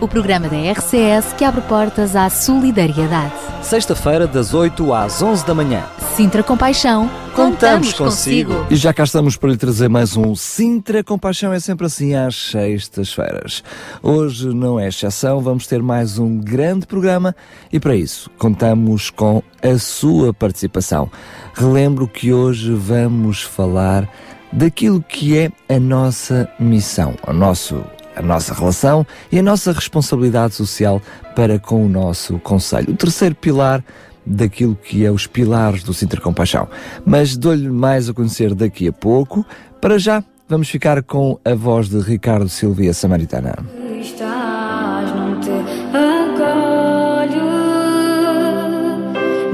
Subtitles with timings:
[0.00, 3.32] o programa da RCS que abre portas à solidariedade.
[3.62, 5.84] Sexta-feira, das 8 às 11 da manhã.
[6.14, 8.54] Sintra Compaixão, contamos, contamos consigo.
[8.54, 8.72] consigo.
[8.72, 12.50] E já cá estamos para lhe trazer mais um Sintra Compaixão, é sempre assim às
[12.50, 13.64] sextas-feiras.
[14.02, 17.34] Hoje não é exceção, vamos ter mais um grande programa
[17.72, 21.10] e para isso contamos com a sua participação.
[21.54, 24.08] Relembro que hoje vamos falar
[24.52, 27.84] daquilo que é a nossa missão, o nosso
[28.18, 31.00] a nossa relação e a nossa responsabilidade social
[31.34, 32.92] para com o nosso Conselho.
[32.92, 33.82] O terceiro pilar
[34.26, 36.68] daquilo que é os pilares do Sinter Compaixão.
[37.04, 39.44] Mas dou-lhe mais a conhecer daqui a pouco.
[39.80, 43.54] Para já, vamos ficar com a voz de Ricardo Silvia Samaritana.
[44.00, 45.50] Estás, não te
[45.94, 47.48] acolho,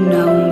[0.09, 0.44] não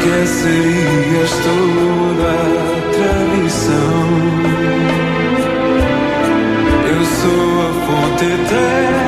[0.00, 4.08] esquecerias toda a tradição.
[6.88, 8.99] Eu sou a fonte eterna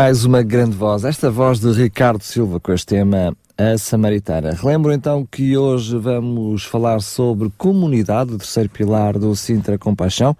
[0.00, 4.52] Mais uma grande voz, esta voz de Ricardo Silva com este tema A Samaritana.
[4.52, 10.36] Relembro então que hoje vamos falar sobre comunidade, o terceiro pilar do Sintra Compaixão,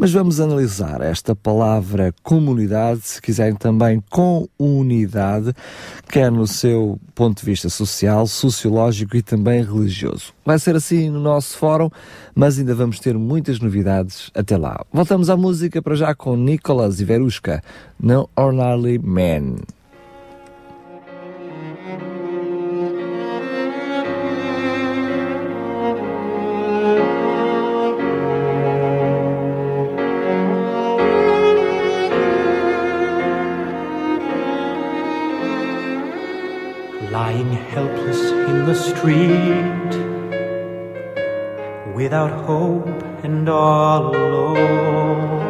[0.00, 5.52] Mas vamos analisar esta palavra comunidade, se quiserem também com unidade,
[6.08, 10.32] quer no seu ponto de vista social, sociológico e também religioso.
[10.42, 11.90] Vai ser assim no nosso fórum,
[12.34, 14.82] mas ainda vamos ter muitas novidades até lá.
[14.90, 17.62] Voltamos à música para já com Nicolas e Verushka,
[18.02, 19.56] No Ordinary Man.
[37.30, 39.90] Lying helpless in the street,
[41.94, 42.88] without hope
[43.22, 45.40] and all alone.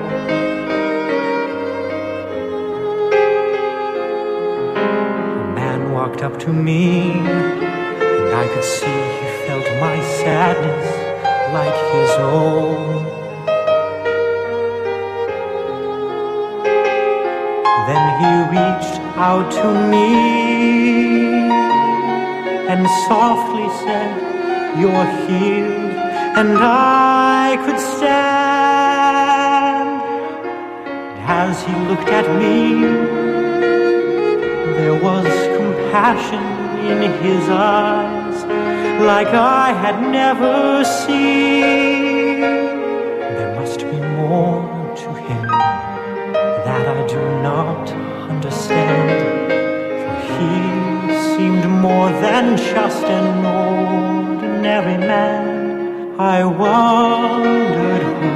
[5.37, 7.13] A man walked up to me,
[8.17, 10.89] and I could see he felt my sadness
[11.57, 12.13] like his
[12.43, 13.05] own.
[17.89, 21.30] Then he reached out to me
[22.71, 24.13] and softly said,
[24.79, 25.97] You're healed,
[26.39, 29.11] and I could stand.
[31.09, 32.59] And As he looked at me,
[34.79, 35.27] there was
[35.59, 36.47] compassion
[36.93, 38.45] in his eyes,
[39.11, 42.10] like I had never seen.
[52.41, 56.19] Than just an ordinary man.
[56.19, 58.29] I wondered who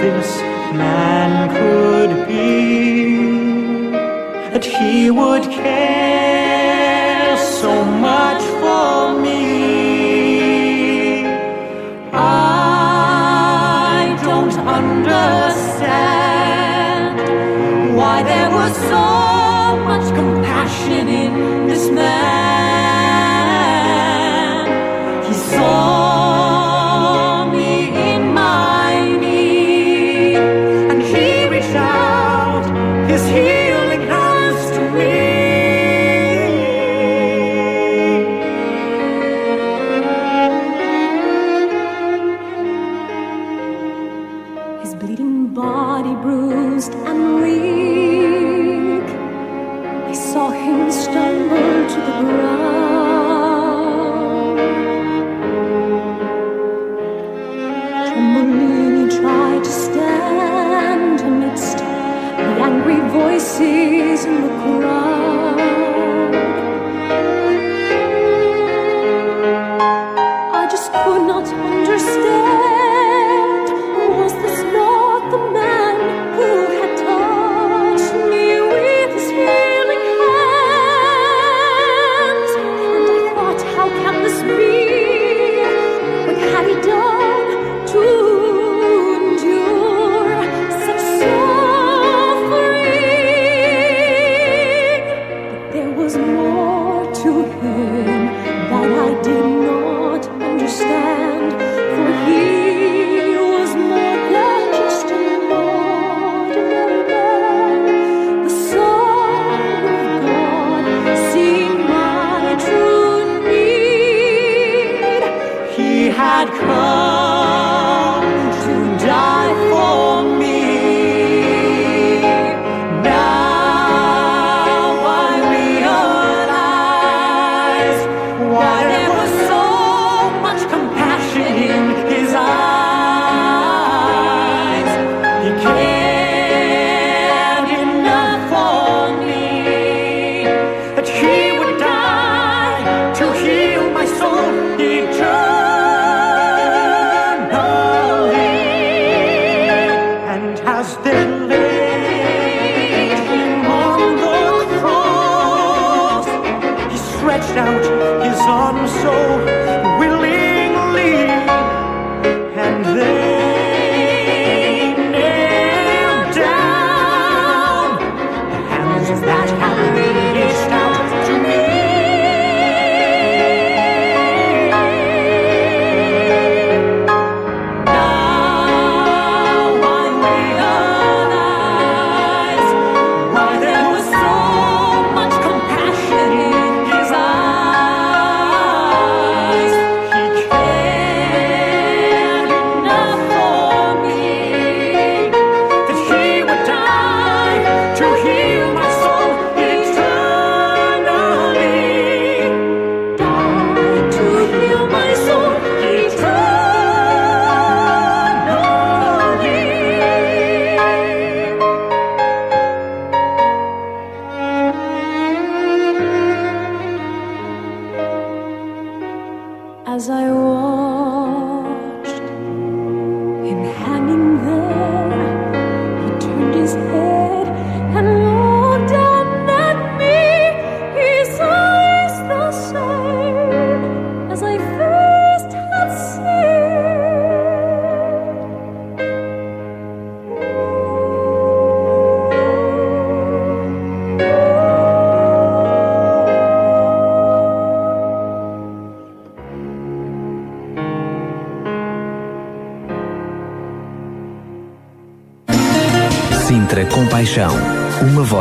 [0.00, 0.40] this
[0.82, 3.90] man could be,
[4.52, 11.26] that he would care so much for me.
[12.12, 17.18] I don't understand
[17.96, 19.06] why there was so
[19.88, 22.81] much compassion in this man.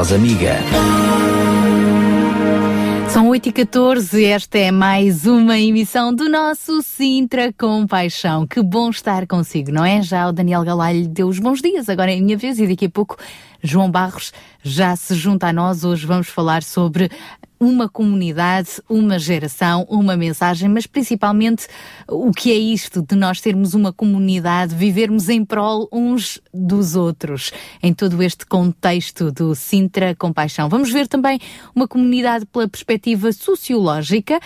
[0.01, 0.55] Voz amiga.
[3.07, 8.47] São 8 e 14 esta é mais uma emissão do nosso Sintra com Paixão.
[8.47, 10.01] Que bom estar consigo, não é?
[10.01, 12.87] Já o Daniel Galalho deu os bons dias, agora é a minha vez e daqui
[12.87, 13.15] a pouco
[13.61, 15.83] João Barros já se junta a nós.
[15.83, 17.11] Hoje vamos falar sobre
[17.61, 21.67] uma comunidade, uma geração, uma mensagem, mas principalmente
[22.07, 27.51] o que é isto de nós termos uma comunidade, vivermos em prol uns dos outros,
[27.83, 30.67] em todo este contexto do Sintra Compaixão.
[30.69, 31.39] Vamos ver também
[31.75, 34.39] uma comunidade pela perspectiva sociológica.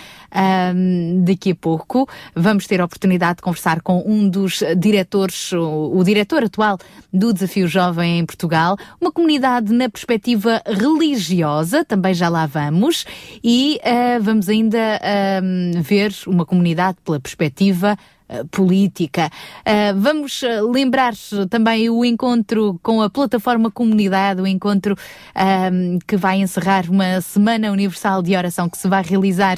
[0.75, 5.93] Um, daqui a pouco vamos ter a oportunidade de conversar com um dos diretores, o,
[5.95, 6.77] o diretor atual
[7.13, 13.04] do Desafio Jovem em Portugal, uma comunidade na perspectiva religiosa, também já lá vamos
[13.43, 17.97] e uh, vamos ainda uh, ver uma comunidade pela perspectiva
[18.27, 19.29] eh, política.
[19.59, 20.41] Uh, vamos
[20.74, 21.13] lembrar
[21.47, 27.71] também o encontro com a plataforma Comunidade, o encontro uh, que vai encerrar uma Semana
[27.71, 29.57] Universal de Oração que se vai realizar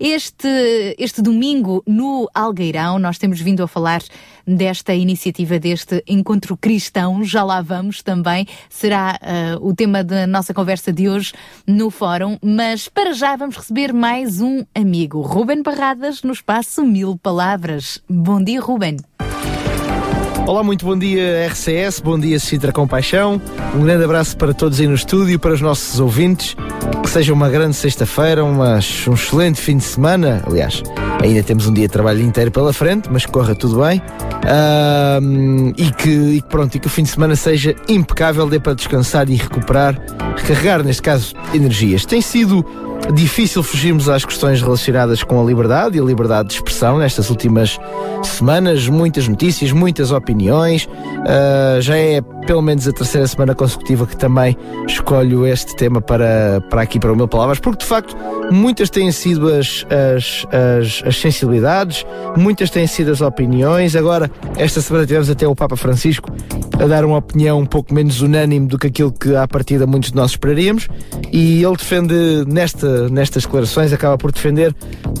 [0.00, 0.48] este,
[0.98, 2.98] este domingo no Algueirão.
[2.98, 4.02] Nós temos vindo a falar
[4.56, 7.22] desta iniciativa, deste encontro cristão.
[7.22, 8.46] Já lá vamos também.
[8.70, 9.18] Será
[9.60, 11.32] uh, o tema da nossa conversa de hoje
[11.66, 12.38] no fórum.
[12.42, 18.02] Mas para já vamos receber mais um amigo, Ruben Barradas, no espaço Mil Palavras.
[18.08, 18.96] Bom dia, Ruben.
[20.48, 23.38] Olá, muito bom dia RCS, bom dia Citra Compaixão.
[23.76, 26.56] Um grande abraço para todos aí no estúdio, para os nossos ouvintes.
[27.02, 30.42] Que seja uma grande sexta-feira, um excelente fim de semana.
[30.46, 30.82] Aliás,
[31.22, 34.00] ainda temos um dia de trabalho inteiro pela frente, mas corra tudo bem.
[34.48, 38.72] Uh, e, que, e pronto, e que o fim de semana seja impecável, dê para
[38.72, 40.00] descansar e recuperar,
[40.34, 42.06] recarregar, neste caso, energias.
[42.06, 42.64] Tem sido
[43.12, 47.78] difícil fugirmos às questões relacionadas com a liberdade e a liberdade de expressão nestas últimas
[48.22, 48.88] semanas.
[48.88, 50.84] Muitas notícias, muitas opiniões.
[50.86, 56.62] Uh, já é pelo menos a terceira semana consecutiva que também escolho este tema para,
[56.70, 58.16] para aqui, para o meu Palavras, porque de facto
[58.50, 63.94] muitas têm sido as, as, as, as sensibilidades, muitas têm sido as opiniões.
[63.94, 66.30] Agora, esta semana tivemos até o Papa Francisco
[66.80, 70.10] a dar uma opinião um pouco menos unânime do que aquilo que à partida muitos
[70.10, 70.88] de nós esperaríamos,
[71.30, 72.14] e ele defende
[72.46, 74.74] nesta nestas declarações, acaba por defender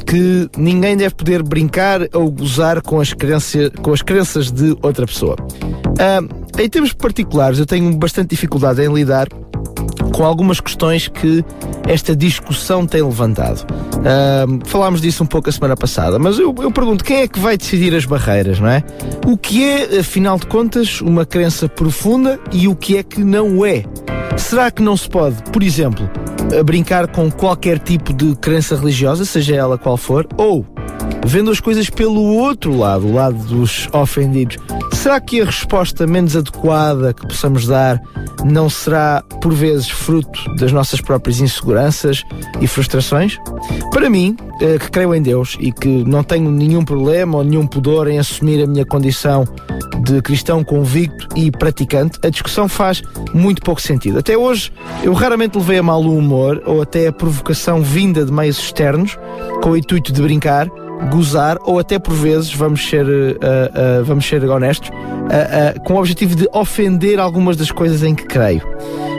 [0.06, 5.06] que ninguém deve poder brincar ou gozar com as, crença, com as crenças de outra
[5.06, 5.36] pessoa.
[5.40, 9.28] Uh, em termos particulares, eu tenho bastante dificuldade em lidar
[10.12, 11.44] com algumas questões que
[11.86, 13.66] esta discussão tem levantado.
[13.96, 17.38] Uh, falámos disso um pouco a semana passada, mas eu, eu, pergunto quem é que
[17.38, 18.82] vai decidir as barreiras, não é?
[19.26, 23.64] O que é, afinal de contas, uma crença profunda e o que é que não
[23.64, 23.84] é?
[24.36, 26.08] Será que não se pode, por exemplo,
[26.64, 30.64] brincar com qualquer tipo de crença religiosa, seja ela qual for, ou
[31.24, 34.56] vendo as coisas pelo outro lado, o lado dos ofendidos,
[34.92, 38.00] será que a resposta menos adequada que possamos dar
[38.44, 42.22] não será, por vezes, fruto das nossas próprias inseguranças
[42.60, 43.38] e frustrações?
[43.90, 47.66] Para mim, eh, que creio em Deus e que não tenho nenhum problema ou nenhum
[47.66, 49.44] pudor em assumir a minha condição
[50.04, 53.02] de cristão convicto e praticante, a discussão faz
[53.34, 54.18] muito pouco sentido.
[54.18, 54.72] Até hoje,
[55.02, 59.18] eu raramente levei a mal o humor ou até a provocação vinda de meios externos
[59.62, 60.68] com o intuito de brincar
[61.10, 65.98] gozar ou até por vezes, vamos ser, uh, uh, vamos ser honestos, uh, com o
[65.98, 68.62] objetivo de ofender algumas das coisas em que creio.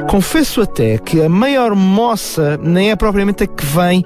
[0.09, 4.03] Confesso até que a maior moça nem é propriamente a que vem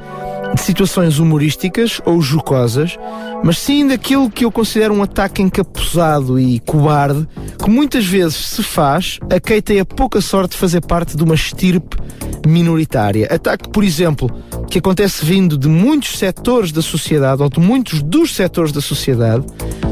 [0.53, 2.97] de situações humorísticas ou jocosas,
[3.43, 7.27] mas sim daquilo que eu considero um ataque encapuzado e cobarde,
[7.61, 11.23] que muitas vezes se faz a quem tem a pouca sorte de fazer parte de
[11.23, 11.97] uma estirpe
[12.47, 13.27] minoritária.
[13.31, 14.29] Ataque, por exemplo,
[14.69, 19.45] que acontece vindo de muitos setores da sociedade, ou de muitos dos setores da sociedade,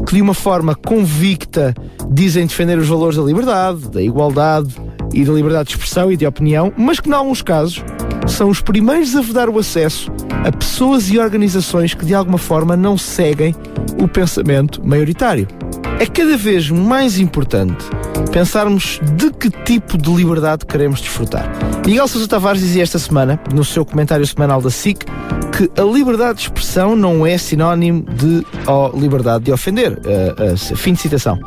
[0.06, 1.74] que de uma forma convicta
[2.10, 4.74] dizem defender os valores da liberdade, da igualdade
[5.12, 7.84] e da liberdade de expressão e de opinião, mas que, em alguns casos,
[8.26, 10.10] são os primeiros a vedar o acesso
[10.44, 13.54] a pessoas e organizações que de alguma forma não seguem
[14.00, 15.46] o pensamento maioritário.
[15.98, 17.84] É cada vez mais importante
[18.32, 21.50] pensarmos de que tipo de liberdade queremos desfrutar.
[21.86, 25.04] Miguel Sousa Tavares dizia esta semana, no seu comentário semanal da SIC,
[25.52, 29.92] que a liberdade de expressão não é sinónimo de oh, liberdade de ofender.
[29.92, 31.38] Uh, uh, fim de citação.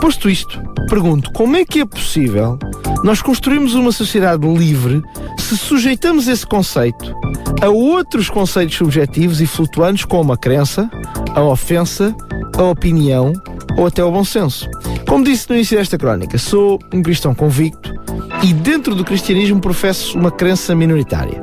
[0.00, 2.58] Posto isto, pergunto como é que é possível
[3.04, 5.02] nós construirmos uma sociedade livre
[5.38, 7.14] se sujeitamos esse conceito
[7.62, 10.90] a outros conceitos subjetivos e flutuantes como a crença,
[11.34, 12.14] a ofensa,
[12.56, 13.32] a opinião
[13.76, 14.68] ou até o bom senso.
[15.08, 17.92] Como disse no início desta crónica, sou um cristão convicto
[18.42, 21.40] e dentro do cristianismo professo uma crença minoritária.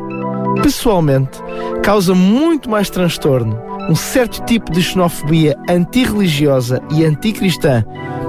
[0.61, 1.39] Pessoalmente,
[1.83, 7.83] causa muito mais transtorno um certo tipo de xenofobia antirreligiosa e anticristã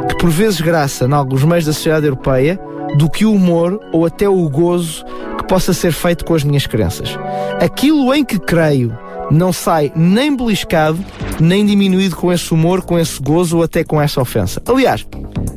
[0.08, 2.58] que por vezes graça em alguns meios da sociedade europeia
[2.96, 5.04] do que o humor ou até o gozo
[5.36, 7.18] que possa ser feito com as minhas crenças.
[7.60, 8.96] Aquilo em que creio
[9.30, 10.98] não sai nem beliscado,
[11.40, 14.62] nem diminuído com esse humor, com esse gozo ou até com essa ofensa.
[14.66, 15.06] Aliás,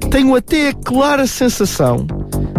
[0.10, 2.06] tenho até a clara sensação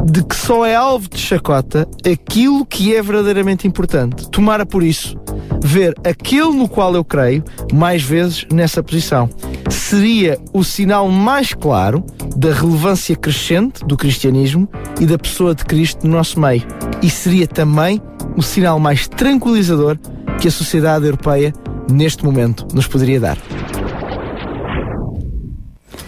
[0.05, 4.29] de que só é alvo de chacota aquilo que é verdadeiramente importante.
[4.31, 5.17] Tomara por isso
[5.63, 9.31] ver aquele no qual eu creio mais vezes nessa posição.
[9.71, 12.05] Seria o sinal mais claro
[12.37, 14.69] da relevância crescente do cristianismo
[15.01, 16.63] e da pessoa de Cristo no nosso meio.
[17.01, 18.03] E seria também
[18.37, 19.99] o sinal mais tranquilizador
[20.43, 21.53] que a sociedade europeia
[21.89, 23.39] neste momento nos poderia dar.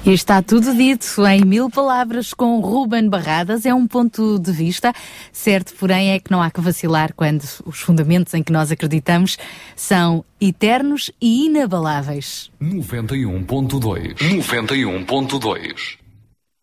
[0.04, 3.64] E está tudo dito em mil palavras com Ruben Barradas.
[3.64, 4.92] É um ponto de vista.
[5.32, 9.38] Certo, porém, é que não há que vacilar quando os fundamentos em que nós acreditamos
[9.76, 12.50] são eternos e inabaláveis.
[12.60, 15.96] 91.2 91.2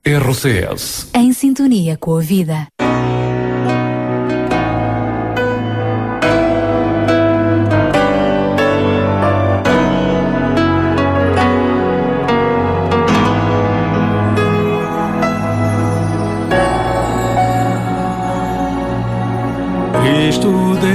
[0.04, 2.68] RCS Em sintonia com a vida.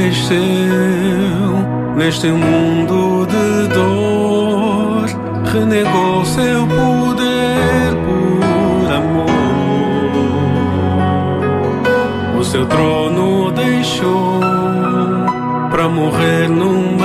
[0.06, 0.38] Desceu
[1.96, 5.04] neste mundo de dor,
[5.52, 9.26] renegou seu poder por amor.
[12.38, 14.38] O seu trono deixou
[15.72, 16.95] para morrer numa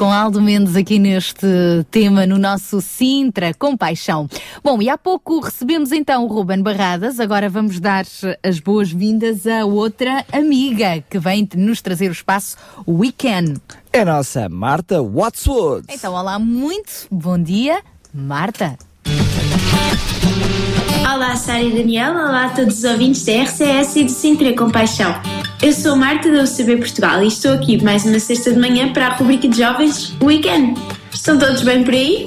[0.00, 1.46] com Aldo Mendes aqui neste
[1.90, 4.26] tema no nosso Sintra com Paixão.
[4.64, 8.06] Bom, e há pouco recebemos então o Ruben Barradas, agora vamos dar
[8.42, 12.56] as boas-vindas a outra amiga que vem nos trazer o espaço
[12.88, 13.60] Weekend.
[13.92, 15.88] É a nossa Marta Watswood.
[15.90, 17.82] Então, olá, muito bom dia,
[18.14, 18.78] Marta.
[21.12, 22.14] Olá, Sara e Daniel.
[22.14, 25.12] Olá a todos os ouvintes da RCS e do Sintra Compaixão.
[25.62, 29.08] Eu sou Marta da UCB Portugal e estou aqui mais uma sexta de manhã para
[29.08, 30.80] a rubrica de jovens Weekend.
[31.12, 32.26] Estão todos bem por aí?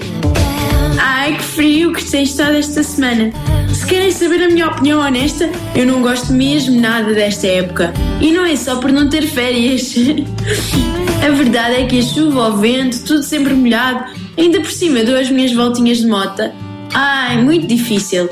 [1.00, 3.32] Ai, que frio que tem estado esta semana.
[3.74, 7.92] Se querem saber a minha opinião honesta, eu não gosto mesmo nada desta época.
[8.22, 9.96] E não é só por não ter férias.
[11.26, 15.18] a verdade é que a chuva, o vento, tudo sempre molhado, ainda por cima dou
[15.18, 16.54] as minhas voltinhas de mota.
[16.94, 18.30] Ai, muito difícil.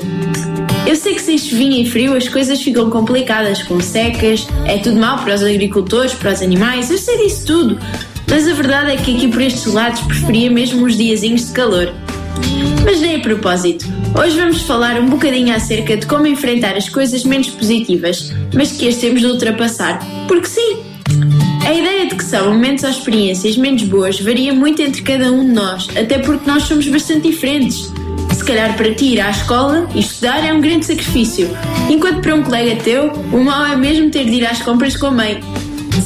[0.86, 4.96] Eu sei que sem chuvinha e frio as coisas ficam complicadas, com secas, é tudo
[4.96, 7.78] mau para os agricultores, para os animais, eu sei disso tudo.
[8.28, 11.92] Mas a verdade é que aqui por estes lados preferia mesmo uns diazinhos de calor.
[12.84, 13.86] Mas nem a propósito.
[14.18, 18.88] Hoje vamos falar um bocadinho acerca de como enfrentar as coisas menos positivas, mas que
[18.88, 20.00] as temos de ultrapassar.
[20.26, 20.78] Porque sim!
[21.64, 25.44] A ideia de que são momentos ou experiências menos boas varia muito entre cada um
[25.44, 27.92] de nós, até porque nós somos bastante diferentes.
[28.42, 31.48] Se calhar para ti ir à escola e estudar é um grande sacrifício,
[31.88, 35.06] enquanto para um colega teu, o mal é mesmo ter de ir às compras com
[35.06, 35.40] a mãe.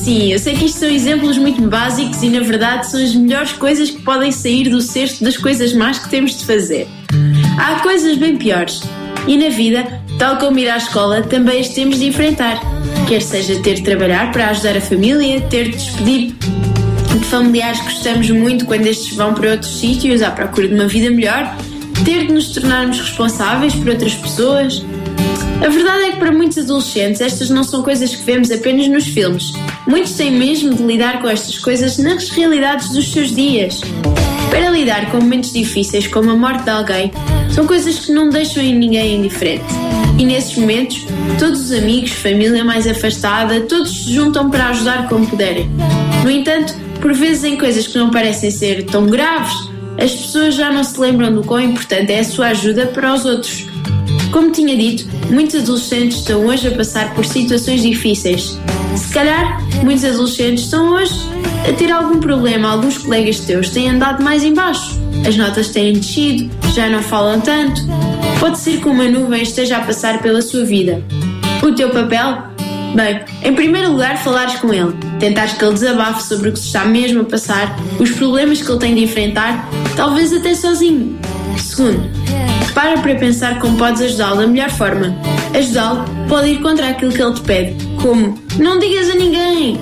[0.04, 3.52] Sim, eu sei que isto são exemplos muito básicos e na verdade são as melhores
[3.52, 6.86] coisas que podem sair do cesto das coisas más que temos de fazer.
[7.58, 8.82] Há coisas bem piores.
[9.26, 9.86] E na vida,
[10.18, 12.60] tal como ir à escola, também as temos de enfrentar.
[13.08, 16.34] Quer seja ter de trabalhar para ajudar a família, ter de despedir
[17.18, 20.86] de familiares que gostamos muito quando estes vão para outros sítios à procura de uma
[20.86, 21.56] vida melhor,
[22.04, 24.84] ter de nos tornarmos responsáveis por outras pessoas.
[25.64, 29.06] A verdade é que para muitos adolescentes estas não são coisas que vemos apenas nos
[29.06, 29.52] filmes.
[29.86, 33.80] Muitos têm mesmo de lidar com estas coisas nas realidades dos seus dias.
[34.50, 37.10] Para lidar com momentos difíceis como a morte de alguém,
[37.50, 39.64] são coisas que não deixam ninguém indiferente.
[40.18, 41.06] E nesses momentos,
[41.38, 45.68] todos os amigos, família mais afastada, todos se juntam para ajudar como puderem.
[46.22, 49.52] No entanto, por vezes em coisas que não parecem ser tão graves,
[49.98, 53.24] as pessoas já não se lembram do quão importante é a sua ajuda para os
[53.24, 53.66] outros.
[54.30, 58.58] Como tinha dito, muitos adolescentes estão hoje a passar por situações difíceis.
[58.96, 61.14] Se calhar, muitos adolescentes estão hoje
[61.68, 62.70] a ter algum problema.
[62.70, 64.98] Alguns colegas teus têm andado mais embaixo.
[65.26, 67.80] As notas têm descido, já não falam tanto.
[68.38, 71.02] Pode ser que uma nuvem esteja a passar pela sua vida.
[71.62, 72.55] O teu papel?
[72.96, 74.94] Bem, em primeiro lugar, falares com ele.
[75.20, 78.70] Tentares que ele desabafe sobre o que se está mesmo a passar, os problemas que
[78.70, 81.18] ele tem de enfrentar, talvez até sozinho.
[81.58, 82.10] Segundo,
[82.72, 85.14] para para pensar como podes ajudá-lo da melhor forma.
[85.54, 89.78] Ajudá-lo pode ir contra aquilo que ele te pede, como não digas a ninguém.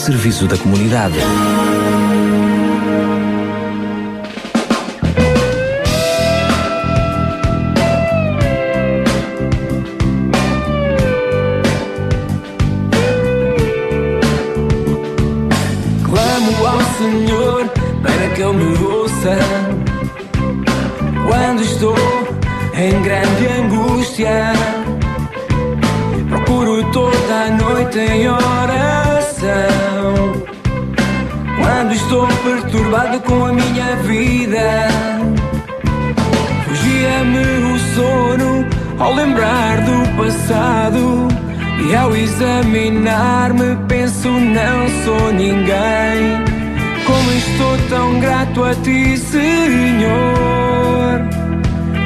[0.00, 1.18] serviço da comunidade.
[16.02, 17.68] Clamo ao Senhor
[18.02, 19.36] para que Ele me ouça.
[21.26, 21.94] Quando estou
[22.74, 24.52] em grande angústia,
[26.30, 29.09] procuro toda a noite em oração.
[31.80, 34.86] Quando estou perturbado com a minha vida,
[36.66, 38.66] fugia-me o sono
[38.98, 41.26] ao lembrar do passado.
[41.88, 46.44] E ao examinar-me penso não sou ninguém.
[47.06, 50.10] Como estou tão grato a ti, Senhor?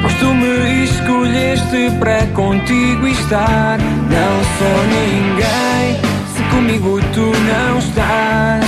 [0.01, 3.77] Pois tu me escolheste para contigo estar.
[3.77, 5.99] Não sou ninguém
[6.33, 8.64] se comigo tu não estás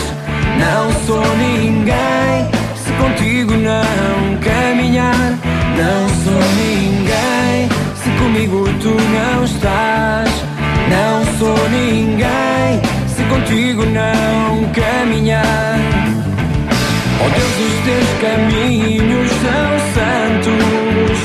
[0.70, 5.32] Não sou ninguém se contigo não caminhar
[5.78, 10.48] Não sou ninguém se comigo tu não estás
[10.90, 15.80] não sou ninguém se contigo não caminhar.
[17.20, 21.18] Oh Deus, os teus caminhos são santos.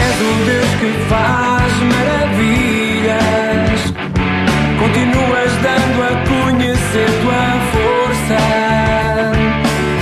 [0.01, 1.54] És o Deus que faz
[4.95, 8.39] Continuas dando a conhecer tua força.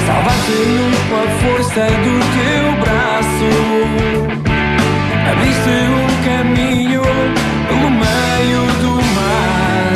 [0.06, 3.52] Salvaste-nos com a força do teu braço.
[5.32, 7.02] Abriste um caminho
[7.72, 9.94] no meio do mar.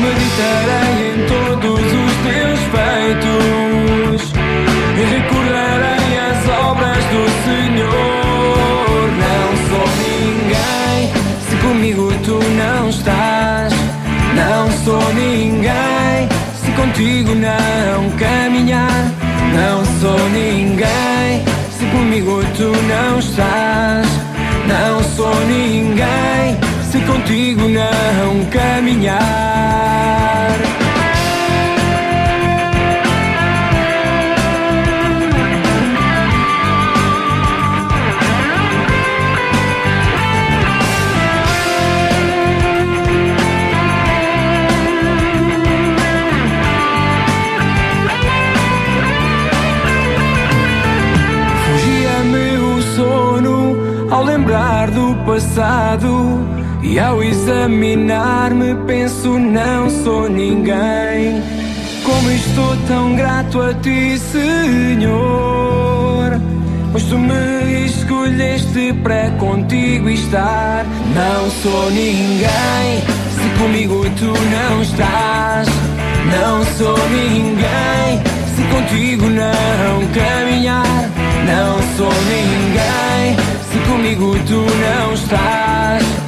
[0.00, 4.20] Meditarei em todos os teus feitos
[4.96, 9.02] e recordarei às obras do Senhor.
[9.16, 10.98] Não sou ninguém
[11.48, 13.29] se comigo tu não estás.
[14.50, 16.28] Não sou ninguém
[16.60, 19.12] se contigo não caminhar.
[19.54, 24.08] Não sou ninguém se comigo tu não estás.
[24.66, 26.58] Não sou ninguém
[26.90, 29.20] se contigo não caminhar.
[56.90, 61.40] E ao examinar-me penso não sou ninguém.
[62.02, 65.12] Como estou tão grato a ti, Senhor,
[66.90, 70.84] pois tu me escolheste para contigo estar.
[71.14, 73.00] Não sou ninguém
[73.36, 75.68] se comigo tu não estás.
[76.32, 78.20] Não sou ninguém
[78.56, 81.08] se contigo não caminhar.
[81.46, 83.36] Não sou ninguém
[83.70, 86.19] se comigo tu não estás.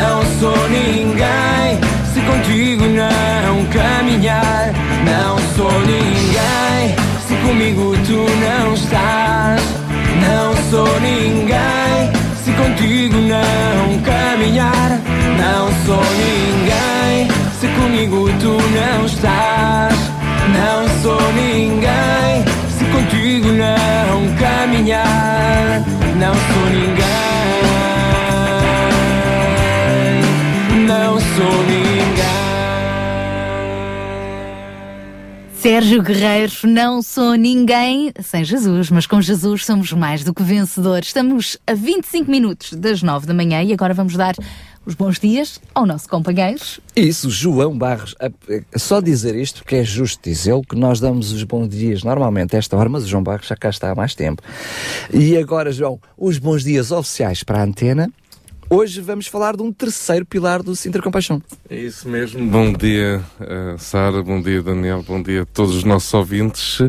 [0.00, 1.80] Não sou ninguém
[2.12, 4.72] se contigo não caminhar.
[5.04, 6.94] Não sou ninguém
[7.26, 9.62] se comigo tu não estás.
[10.20, 12.12] Não sou ninguém
[12.44, 15.00] se contigo não caminhar.
[15.38, 17.28] Não sou ninguém
[17.58, 19.94] se comigo tu não estás.
[20.58, 22.44] Não sou ninguém
[22.76, 25.82] se contigo não caminhar.
[26.18, 27.75] Não sou ninguém.
[31.44, 32.26] Ninguém.
[35.54, 41.08] Sérgio Guerreiro, não sou ninguém sem Jesus, mas com Jesus somos mais do que vencedores.
[41.08, 44.36] Estamos a 25 minutos das 9 da manhã e agora vamos dar
[44.86, 46.60] os bons dias ao nosso companheiro.
[46.94, 48.14] Isso, João Barros.
[48.76, 52.58] Só dizer isto, porque é justo dizê-lo, que nós damos os bons dias normalmente a
[52.60, 54.40] esta hora, mas o João Barros já cá está há mais tempo.
[55.12, 58.08] E agora, João, os bons dias oficiais para a antena.
[58.68, 61.40] Hoje vamos falar de um terceiro pilar do Sintra Compaixão.
[61.70, 62.44] É isso mesmo.
[62.50, 66.80] Bom dia, eh, Sara, bom dia, Daniel, bom dia a todos os nossos ouvintes.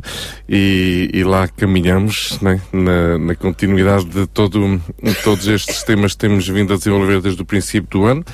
[0.50, 4.82] E, e lá caminhamos né, na, na continuidade de todo,
[5.24, 8.26] todos estes temas que temos vindo a desenvolver desde o princípio do ano.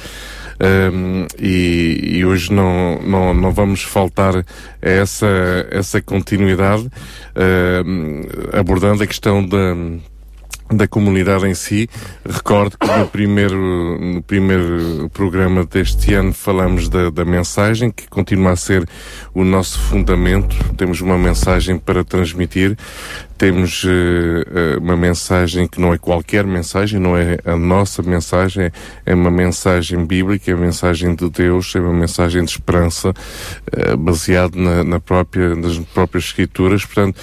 [0.94, 4.46] Um, e, e hoje não, não, não vamos faltar a
[4.82, 5.28] essa,
[5.70, 6.88] essa continuidade,
[7.86, 8.22] um,
[8.58, 9.76] abordando a questão da
[10.72, 11.90] da comunidade em si.
[12.28, 18.52] Recordo que no primeiro, no primeiro programa deste ano falamos da, da mensagem, que continua
[18.52, 18.88] a ser
[19.34, 20.56] o nosso fundamento.
[20.76, 22.78] Temos uma mensagem para transmitir.
[23.44, 28.72] Temos uh, uh, uma mensagem que não é qualquer mensagem, não é a nossa mensagem,
[29.06, 33.98] é uma mensagem bíblica, é uma mensagem de Deus, é uma mensagem de esperança, uh,
[33.98, 36.86] baseada na, na, própria, nas próprias escrituras.
[36.86, 37.20] Portanto,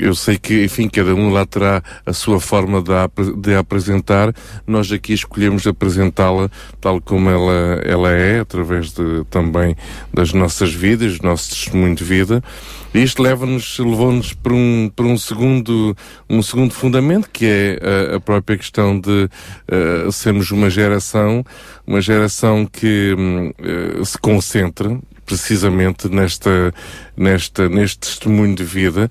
[0.00, 2.92] eu sei que, enfim, cada um lá terá a sua forma de,
[3.36, 4.32] de apresentar.
[4.66, 6.48] Nós aqui escolhemos apresentá-la
[6.80, 9.76] tal como ela, ela é, através de, também
[10.10, 12.42] das nossas vidas, do nosso testemunho de vida.
[12.94, 15.96] Isto leva-nos, levou-nos para um, para um segundo,
[16.28, 17.78] um segundo fundamento, que é
[18.12, 19.28] a, a própria questão de
[20.06, 21.44] uh, sermos uma geração,
[21.86, 26.72] uma geração que uh, se concentra precisamente nesta,
[27.16, 29.10] nesta, neste testemunho de vida.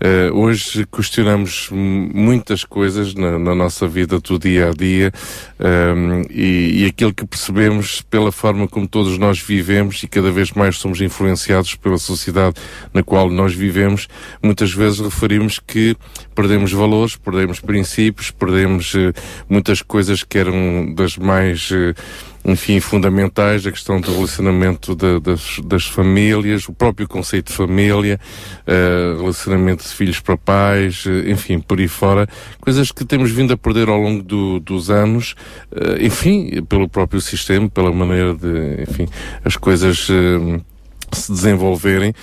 [0.00, 5.12] Uh, hoje questionamos muitas coisas na, na, nossa vida do dia a dia
[5.58, 10.52] um, e, e aquilo que percebemos pela forma como todos nós vivemos e cada vez
[10.52, 12.56] mais somos influenciados pela sociedade
[12.94, 14.08] na qual nós vivemos,
[14.42, 15.94] muitas vezes referimos que
[16.34, 19.12] perdemos valores, perdemos princípios, perdemos uh,
[19.50, 21.94] muitas coisas que eram das mais uh,
[22.44, 28.18] enfim, fundamentais, a questão do relacionamento de, das, das, famílias, o próprio conceito de família,
[28.66, 32.26] uh, relacionamento de filhos para pais, uh, enfim, por aí fora,
[32.60, 35.34] coisas que temos vindo a perder ao longo do, dos anos,
[35.72, 39.06] uh, enfim, pelo próprio sistema, pela maneira de, enfim,
[39.44, 40.08] as coisas
[41.18, 42.14] se desenvolverem.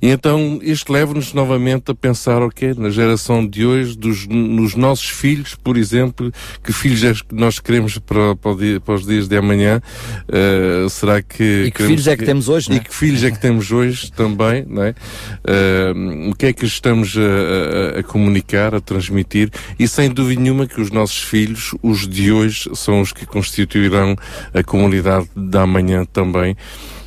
[0.00, 5.08] E então isto leva-nos novamente a pensar, ok, na geração de hoje, dos, nos nossos
[5.08, 6.32] filhos, por exemplo,
[6.62, 9.80] que filhos é que nós queremos para, para, dia, para os dias de amanhã?
[10.28, 11.64] Uh, será que...
[11.66, 12.80] E que filhos é que temos hoje, não é?
[12.80, 14.90] E que filhos é que temos hoje também, não é?
[14.90, 19.50] Uh, o que é que estamos a, a, a, comunicar, a transmitir?
[19.78, 24.14] E sem dúvida nenhuma que os nossos filhos, os de hoje, são os que constituirão
[24.52, 26.56] a comunidade da amanhã também.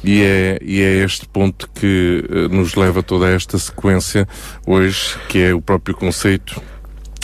[0.04, 4.28] E é, e é este ponto que uh, nos leva a toda esta sequência
[4.66, 6.62] hoje, que é o próprio conceito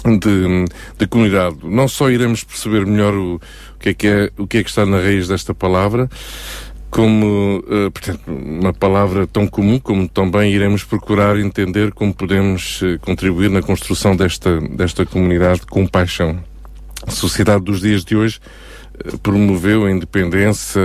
[0.04, 0.66] de,
[0.98, 1.58] de comunidade.
[1.64, 4.70] Não só iremos perceber melhor o, o, que é que é, o que é que
[4.70, 6.10] está na raiz desta palavra,
[6.91, 12.99] como, uh, portanto, uma palavra tão comum, como também iremos procurar entender como podemos uh,
[12.99, 16.43] contribuir na construção desta, desta comunidade com paixão.
[17.06, 18.39] A sociedade dos dias de hoje
[19.22, 20.82] promoveu a independência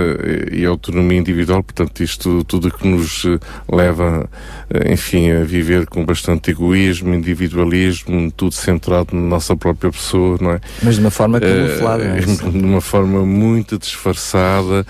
[0.51, 3.39] e a autonomia individual, portanto, isto tudo que nos eh,
[3.71, 4.29] leva,
[4.69, 10.51] eh, enfim, a viver com bastante egoísmo, individualismo, tudo centrado na nossa própria pessoa, não
[10.51, 10.61] é?
[10.83, 14.85] Mas de uma forma camuflada, é, De uma forma muito disfarçada,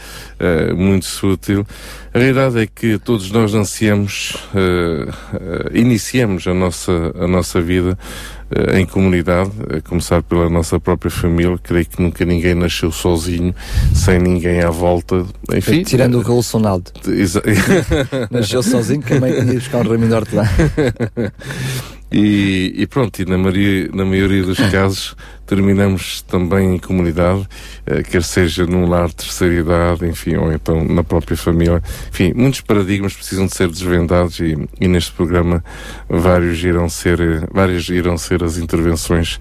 [0.76, 1.66] muito sutil.
[2.14, 4.36] A realidade é que todos nós ansiamos,
[5.74, 7.98] iniciamos a nossa, a nossa vida
[8.74, 11.58] em comunidade, a começar pela nossa própria família.
[11.62, 13.54] Creio que nunca ninguém nasceu sozinho,
[13.94, 15.26] sem ninguém à volta.
[15.54, 16.92] Enfim, Tirando o Raul Sonaldo.
[18.30, 20.44] Nasceu sozinho, que a mãe tinha buscar um raminho de hortelã.
[22.12, 27.48] E, e, pronto, e na maioria, na maioria dos casos terminamos também em comunidade,
[27.86, 31.82] eh, quer seja num lar de terceira idade, enfim, ou então na própria família.
[32.10, 35.64] Enfim, muitos paradigmas precisam de ser desvendados e, e neste programa
[36.10, 39.40] vários irão ser, eh, várias irão ser as intervenções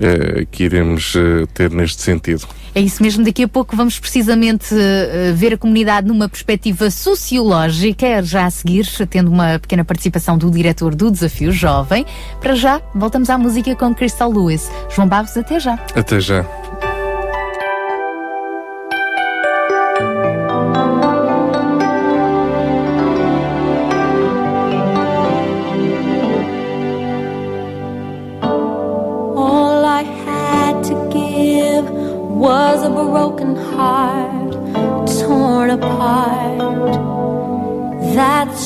[0.00, 2.46] eh, que iremos eh, ter neste sentido.
[2.78, 8.22] É isso mesmo, daqui a pouco vamos precisamente uh, ver a comunidade numa perspectiva sociológica,
[8.22, 12.06] já a seguir, tendo uma pequena participação do diretor do Desafio Jovem.
[12.40, 14.70] Para já, voltamos à música com Crystal Lewis.
[14.94, 15.74] João Barros, até já.
[15.92, 16.46] Até já.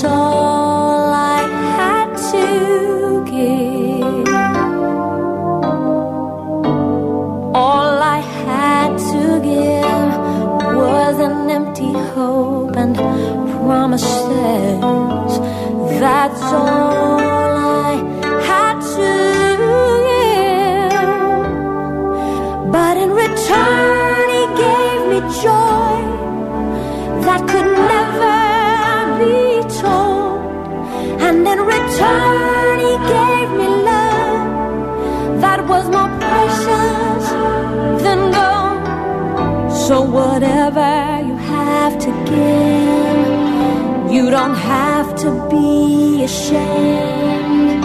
[0.05, 1.43] All I
[1.77, 4.29] had to give.
[7.55, 10.13] All I had to give
[10.77, 14.81] was an empty hope and promises.
[16.01, 17.22] That's all
[31.93, 37.25] return, He gave me love that was more precious
[38.05, 39.73] than gold.
[39.87, 47.83] So, whatever you have to give, you don't have to be ashamed.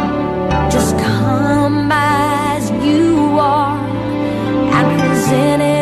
[0.72, 3.78] Just come as you are
[4.76, 5.77] and present it.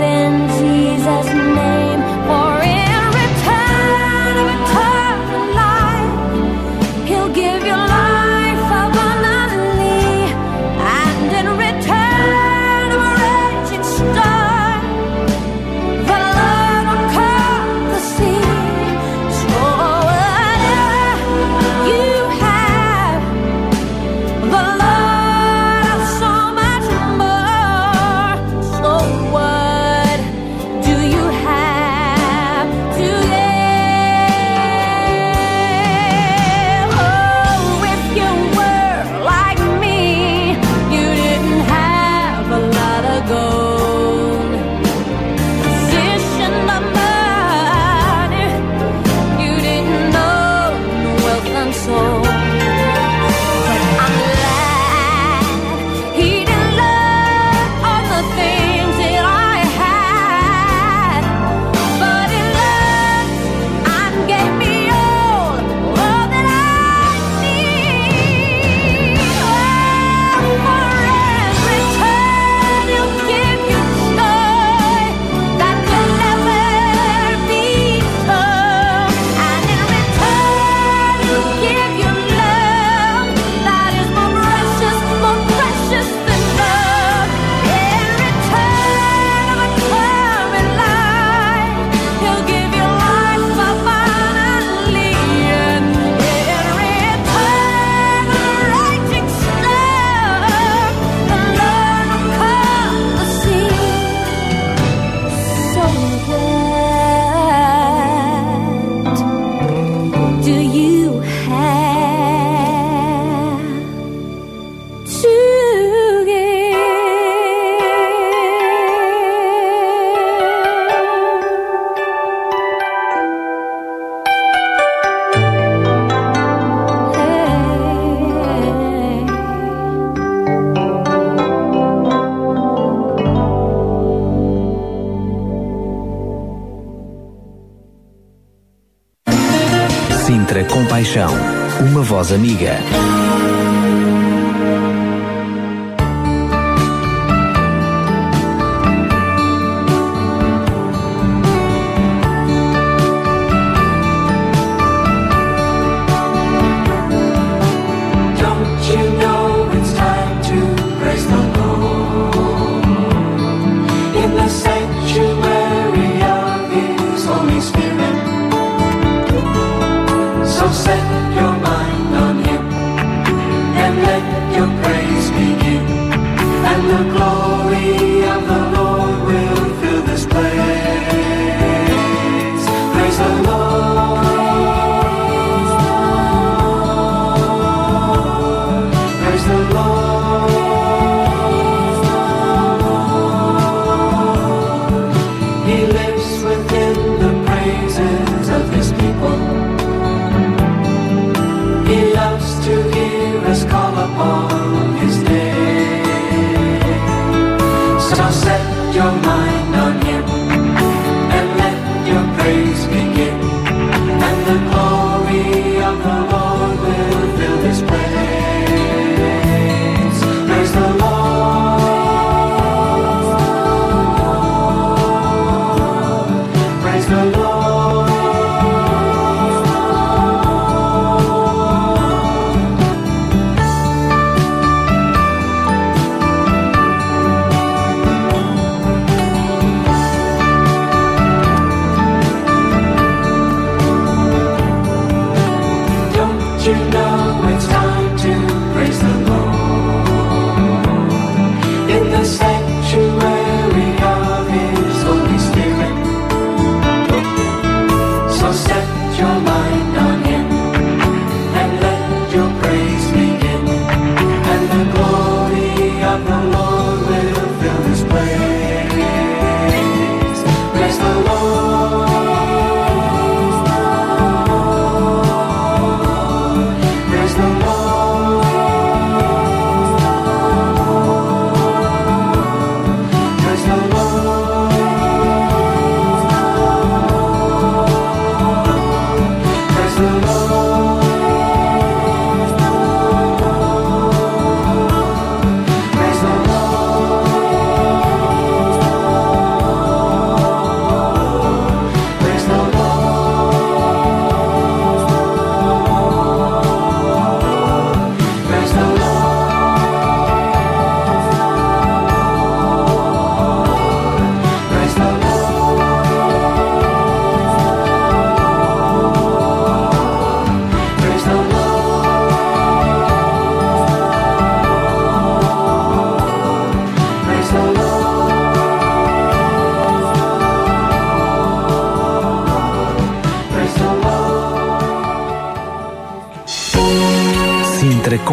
[142.25, 143.04] Voz amiga.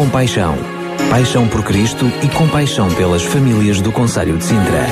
[0.03, 0.57] Compaixão.
[1.09, 4.85] Paixão por Cristo e compaixão pelas famílias do Conselho de Sintra.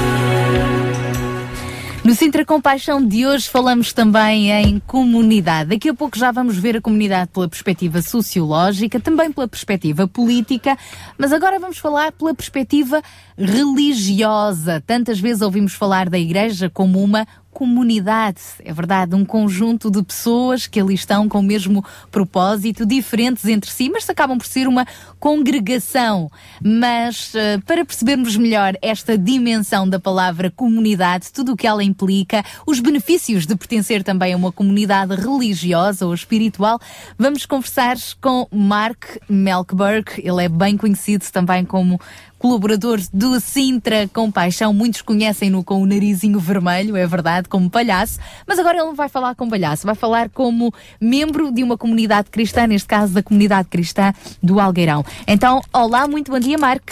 [2.02, 5.72] No Sintra Compaixão de hoje falamos também em comunidade.
[5.72, 10.78] Daqui a pouco já vamos ver a comunidade pela perspectiva sociológica, também pela perspectiva política,
[11.18, 13.02] mas agora vamos falar pela perspectiva
[13.38, 14.82] religiosa.
[14.88, 20.68] Tantas vezes ouvimos falar da igreja como uma comunidade, é verdade, um conjunto de pessoas
[20.68, 24.86] que ali estão com o mesmo propósito, diferentes entre si, mas acabam por ser uma
[25.20, 26.32] congregação.
[26.64, 32.44] Mas eh, para percebermos melhor esta dimensão da palavra comunidade, tudo o que ela implica,
[32.66, 36.80] os benefícios de pertencer também a uma comunidade religiosa ou espiritual,
[37.18, 40.14] vamos conversar com Mark Melkberg.
[40.18, 42.00] Ele é bem conhecido também como
[42.42, 44.74] colaborador do Sintra Compaixão.
[44.74, 48.20] Muitos conhecem-no com o narizinho vermelho, é verdade, como palhaço.
[48.48, 52.30] Mas agora ele não vai falar como palhaço, vai falar como membro de uma comunidade
[52.30, 55.04] cristã, neste caso da comunidade cristã do Algueirão.
[55.28, 56.92] Então, olá, muito bom dia, Mark.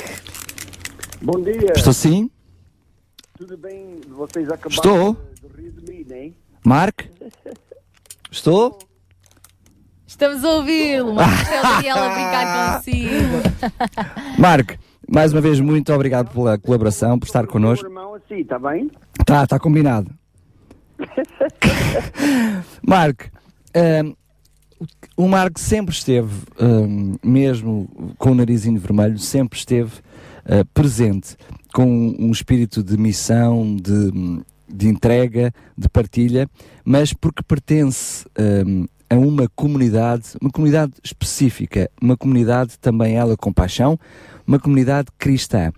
[1.22, 1.74] Bom dia.
[1.76, 2.30] Estou sim?
[3.38, 4.02] Tudo bem?
[4.10, 5.18] Vocês acabaram Estou.
[5.50, 6.32] de, rir de mim, né?
[6.66, 7.06] Mark?
[8.32, 8.78] Estou?
[10.06, 13.78] Estamos a ouvi-lo, Marcelo Daniel a brincar consigo.
[14.38, 14.72] Mark,
[15.10, 17.86] mais uma vez, muito obrigado pela colaboração, por estar connosco.
[17.86, 18.92] Irmão, assim, tá bem?
[19.26, 20.19] Tá, tá combinado.
[22.86, 23.24] Mark,
[23.74, 24.14] ehm,
[25.16, 29.92] o Mark sempre esteve, ehm, mesmo com o narizinho vermelho, sempre esteve
[30.46, 31.36] eh, presente
[31.74, 36.50] com um espírito de missão, de, de entrega, de partilha,
[36.84, 43.52] mas porque pertence ehm, a uma comunidade, uma comunidade específica, uma comunidade também ela com
[43.52, 44.00] paixão,
[44.46, 45.72] uma comunidade cristã.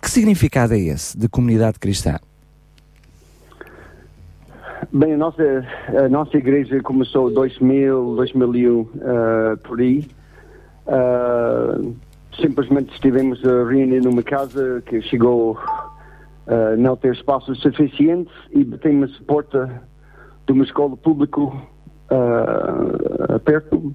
[0.00, 2.18] Que significado é esse de comunidade cristã?
[4.88, 5.42] Bem, a nossa,
[6.04, 8.88] a nossa igreja começou em 2000, 2001, uh,
[9.62, 10.08] por aí.
[10.86, 11.94] Uh,
[12.40, 15.58] simplesmente estivemos a reunir numa casa que chegou
[16.46, 19.82] a não ter espaço suficiente e batemos a porta
[20.46, 23.94] de uma escola pública uh, perto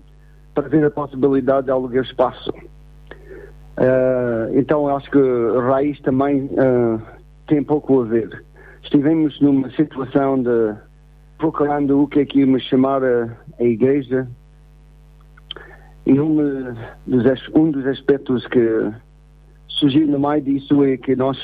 [0.54, 2.52] para ver a possibilidade de alugar espaço.
[3.78, 7.02] Uh, então acho que a raiz também uh,
[7.48, 8.46] tem pouco a ver.
[8.86, 10.76] Estivemos numa situação de
[11.40, 14.28] procurando o que é que íamos chamar a, a igreja
[16.06, 16.36] e um
[17.08, 18.92] dos, as- um dos aspectos que
[19.68, 21.38] surgiu no meio disso é que nós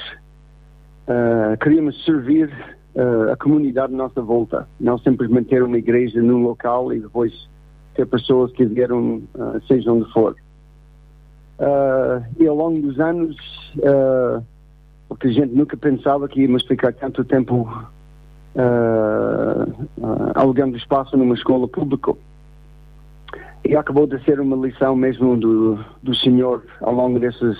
[1.07, 2.49] ah, queríamos servir
[2.95, 7.33] ah, a comunidade à nossa volta, não simplesmente ter uma igreja num local e depois
[7.95, 10.35] ter pessoas que vieram, ah, seja onde for.
[12.39, 13.35] E ao longo dos anos,
[15.11, 17.67] porque a gente nunca pensava que íamos ficar tanto tempo
[18.55, 19.67] ah,
[20.01, 22.13] ah, alugando espaço numa escola pública.
[23.65, 27.59] E acabou de ser uma lição mesmo do, do Senhor ao longo desses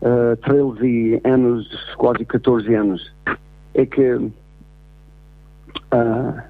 [0.00, 3.14] ah, 13 anos, quase 14 anos.
[3.74, 4.30] É que
[5.90, 6.44] ah,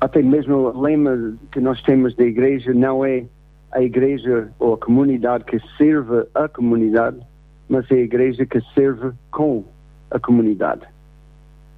[0.00, 3.24] até mesmo o lema que nós temos da igreja não é
[3.70, 7.20] a igreja ou a comunidade que serve a comunidade,
[7.68, 9.64] mas é a igreja que serve com
[10.10, 10.82] a comunidade.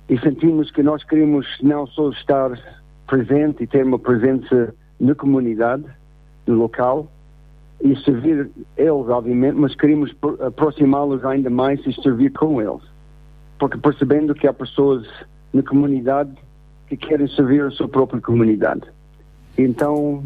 [0.08, 2.58] E sentimos que nós queremos não só estar
[3.06, 5.84] presente e ter uma presença na comunidade,
[6.46, 7.10] no local,
[7.82, 12.82] e servir eles, obviamente, mas queremos pro- aproximá-los ainda mais e servir com eles.
[13.58, 15.06] Porque percebendo que há pessoas
[15.52, 16.32] na comunidade
[16.88, 18.82] que querem servir a sua própria comunidade.
[19.56, 20.24] Então,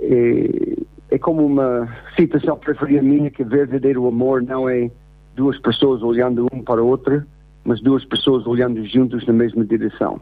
[0.00, 0.75] é,
[1.10, 4.90] é como uma citação preferida minha que verdadeiro amor não é
[5.34, 7.22] duas pessoas olhando um para o outro,
[7.64, 10.20] mas duas pessoas olhando juntos na mesma direção.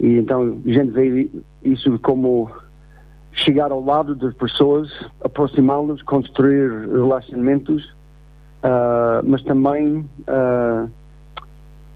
[0.00, 1.30] E então a gente vê
[1.62, 2.50] isso como
[3.32, 4.90] chegar ao lado das pessoas,
[5.22, 7.94] aproximá-los, construir relacionamentos,
[8.62, 10.86] ah, mas também ah,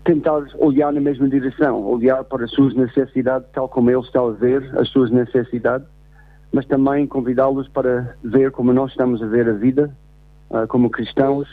[0.05, 4.32] tentar olhar na mesma direção, olhar para as suas necessidades, tal como eles estão a
[4.32, 5.86] ver as suas necessidades,
[6.53, 9.94] mas também convidá-los para ver como nós estamos a ver a vida,
[10.51, 11.49] ah, como cristãos,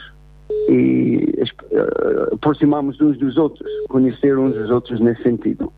[0.70, 1.34] e
[1.74, 5.72] ah, aproximarmos uns dos outros, conhecer uns dos outros nesse sentido.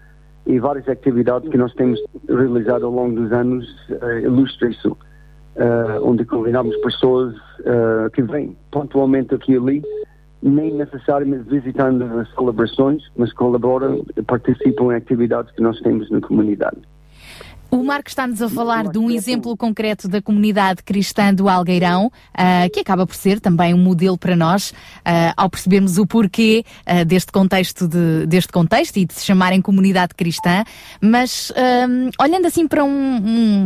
[0.46, 3.68] E várias atividades que nós temos realizado ao longo dos anos
[4.02, 4.98] ah, ilustram isso,
[5.58, 7.36] ah, onde convidamos pessoas
[8.14, 9.84] que vêm pontualmente aqui e ali,
[10.42, 16.78] nem necessariamente visitando as celebrações, mas colaboram participam em atividades que nós temos na comunidade.
[17.70, 22.68] O Marco está-nos a falar de um exemplo concreto da comunidade cristã do Algueirão, ah,
[22.72, 27.04] que acaba por ser também um modelo para nós, ah, ao percebermos o porquê ah,
[27.04, 30.64] deste, contexto de, deste contexto e de se chamarem comunidade cristã,
[31.02, 31.52] mas
[32.20, 32.90] olhando assim para um,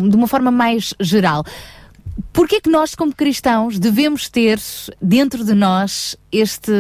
[0.04, 1.44] um- de uma forma mais geral,
[2.34, 4.58] Porquê que nós, como cristãos, devemos ter
[5.02, 6.72] dentro de nós este,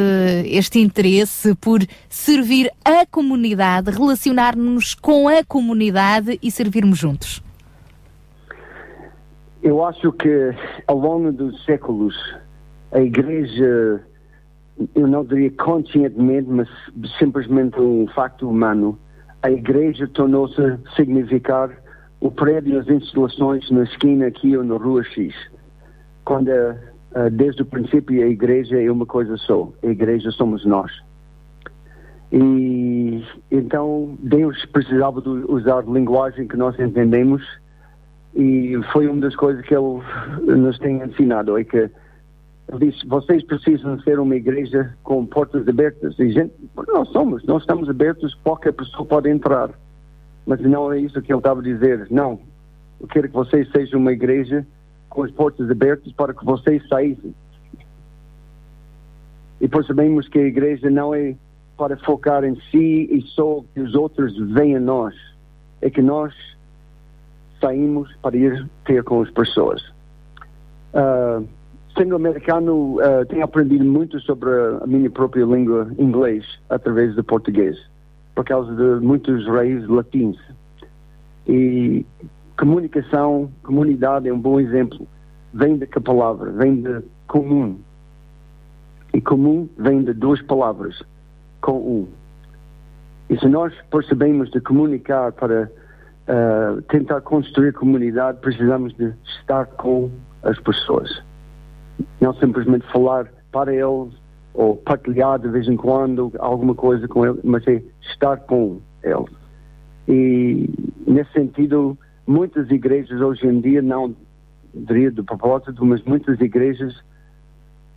[0.45, 7.43] este interesse por servir a comunidade, relacionar-nos com a comunidade e servirmos juntos?
[9.61, 10.53] Eu acho que
[10.88, 12.15] ao longo dos séculos
[12.91, 14.03] a igreja,
[14.95, 16.67] eu não diria conscientemente, mas
[17.19, 18.97] simplesmente um facto humano,
[19.41, 20.61] a igreja tornou-se
[20.95, 21.69] significar
[22.22, 25.34] o prédio as instalações na esquina aqui ou na rua X.
[26.24, 26.78] Quando eh,
[27.15, 30.91] eh, desde o princípio a igreja é uma coisa só, a igreja somos nós.
[32.32, 37.43] E então Deus precisava de usar linguagem que nós entendemos
[38.36, 40.01] e foi uma das coisas que ele
[40.55, 41.78] nos tem ensinado, é que
[42.72, 46.17] ele disse, vocês precisam ser uma igreja com portas abertas.
[46.19, 46.53] E gente,
[46.88, 49.72] nós somos, nós estamos abertos, qualquer pessoa pode entrar.
[50.46, 52.08] Mas não é isso que ele estava a dizer.
[52.10, 52.39] Não,
[53.00, 54.66] eu quero que vocês sejam uma igreja
[55.10, 57.34] com as portas abertas para que vocês saíssem.
[59.60, 61.36] E percebemos que a igreja não é
[61.78, 65.16] para focar em si e só que os outros veem a nós.
[65.82, 66.34] É que nós
[67.60, 69.82] saímos para ir ter com as pessoas.
[70.94, 71.42] Ah,
[71.98, 74.50] sendo americano, ah, tenho aprendido muito sobre
[74.82, 77.78] a minha própria língua inglês através do português,
[78.36, 80.39] por causa de muitos raízes latinos.
[81.47, 82.05] E
[82.57, 85.07] comunicação, comunidade é um bom exemplo.
[85.53, 86.51] Vem da palavra?
[86.51, 87.79] Vem de comum.
[89.13, 91.01] E comum vem de duas palavras,
[91.59, 92.07] com um.
[93.29, 95.69] E se nós percebemos de comunicar para
[96.27, 100.09] ah, tentar construir comunidade, precisamos de estar com
[100.43, 101.21] as pessoas.
[102.21, 104.13] Não simplesmente falar para eles
[104.54, 109.32] ou partilhar de vez em quando alguma coisa com eles, mas é estar com eles.
[110.08, 110.70] E
[111.08, 111.97] nesse sentido,
[112.28, 114.16] muitas igrejas hoje em dia, não
[114.74, 116.93] diria de propósito, mas muitas igrejas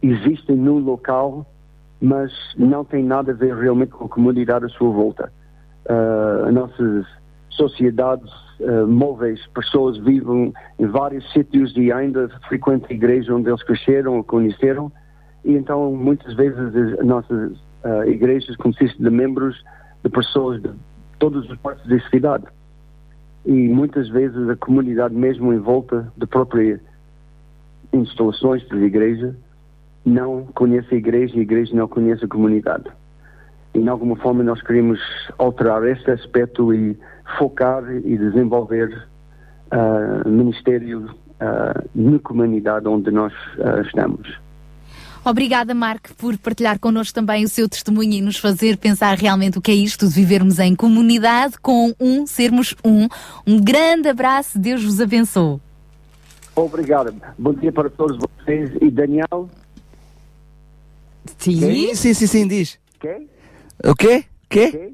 [0.02, 1.46] existem num local,
[2.00, 5.32] mas não tem nada a ver realmente com a comunidade à sua volta.
[6.46, 7.06] As nossas
[7.50, 8.30] sociedades
[8.62, 14.16] ah, móveis, pessoas vivem em vários sítios e ainda frequentam a igreja onde eles cresceram
[14.16, 14.92] ou conheceram,
[15.44, 16.58] e então muitas vezes
[16.98, 17.52] as nossas
[17.84, 19.62] ah, igrejas consistem de membros
[20.02, 20.70] de pessoas de
[21.18, 22.44] todas as partes da cidade.
[23.44, 26.80] E muitas vezes a comunidade mesmo em volta da própria
[27.92, 29.36] instalações da igreja
[30.04, 32.84] não conhece a igreja e a igreja não conhece a comunidade.
[33.74, 35.00] E de alguma forma nós queremos
[35.38, 36.98] alterar este aspecto e
[37.38, 39.08] focar e desenvolver
[39.70, 44.40] ah, ministério ah, na comunidade onde nós ah, estamos.
[45.24, 49.60] Obrigada, Marco, por partilhar connosco também o seu testemunho e nos fazer pensar realmente o
[49.60, 53.08] que é isto de vivermos em comunidade com um, sermos um.
[53.46, 55.58] Um grande abraço, Deus vos abençoe.
[56.54, 57.14] Obrigado.
[57.38, 59.48] Bom dia para todos vocês e Daniel.
[61.38, 61.94] Sim.
[61.94, 62.78] Sim, sim, sim, diz.
[62.96, 63.28] Ok?
[63.84, 64.24] O quê?
[64.54, 64.92] Quê?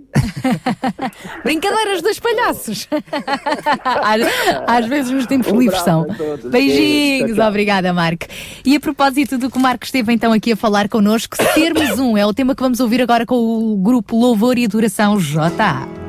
[1.44, 2.88] Brincadeiras dos palhaços.
[3.84, 4.22] às,
[4.66, 6.06] às vezes nos tempos Um livres são.
[6.50, 8.24] Beijinhos, obrigada, Marco.
[8.64, 12.16] E a propósito do que o Marco esteve então aqui a falar connosco, sermos um
[12.16, 15.99] é o tema que vamos ouvir agora com o grupo Louvor e Adoração JA.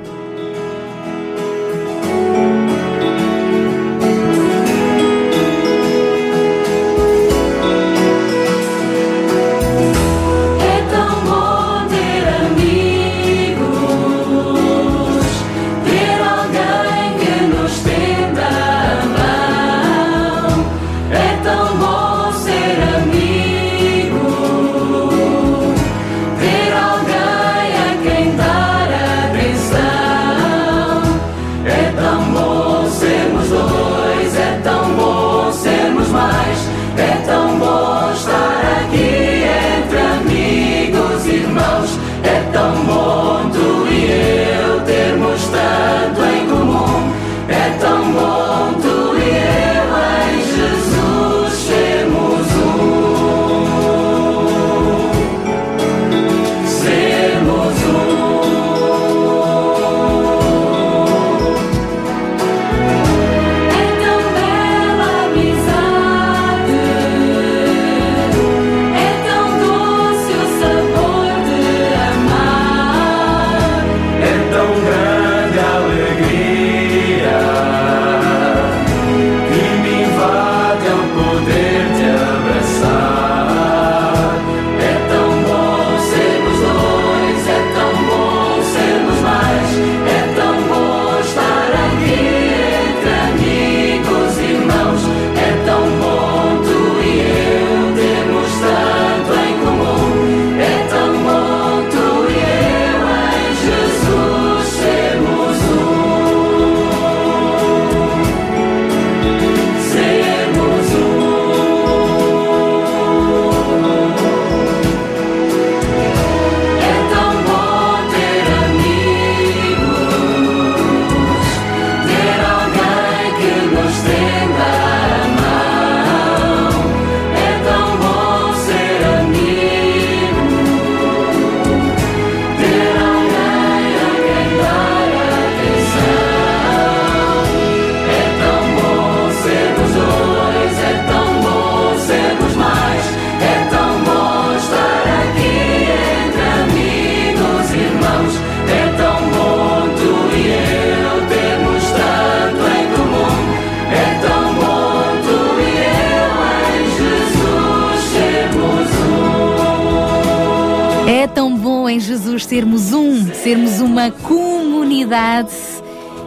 [162.22, 165.50] Jesus sermos um, sermos uma comunidade.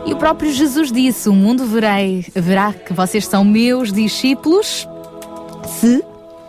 [0.04, 4.88] E o próprio Jesus disse: O mundo verei, verá que vocês são meus discípulos
[5.80, 6.02] se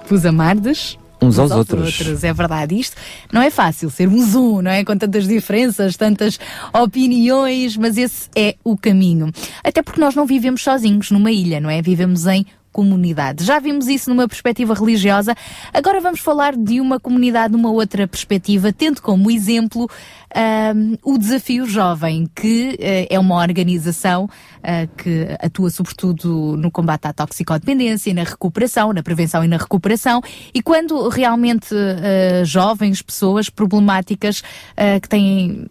[0.10, 2.24] vos amardes Uns aos outros.
[2.24, 2.80] É verdade.
[2.80, 2.98] Isto
[3.32, 4.84] não é fácil sermos um, não é?
[4.84, 6.40] Com tantas diferenças, tantas
[6.74, 9.32] opiniões, mas esse é o caminho.
[9.64, 11.84] Até porque nós não vivemos sozinhos numa ilha, não é?
[11.84, 13.46] Vivemos em comunidade.
[13.46, 15.34] Já vimos isso numa perspectiva religiosa,
[15.74, 19.90] agora vamos falar de uma comunidade numa outra perspectiva, tendo como exemplo
[21.02, 27.14] o Desafio Jovem, que uh, é uma organização uh, que atua sobretudo no combate à
[27.14, 30.22] toxicodependência, na recuperação, na prevenção e na recuperação,
[30.54, 34.44] e quando realmente uh, jovens, pessoas problemáticas
[35.02, 35.68] que têm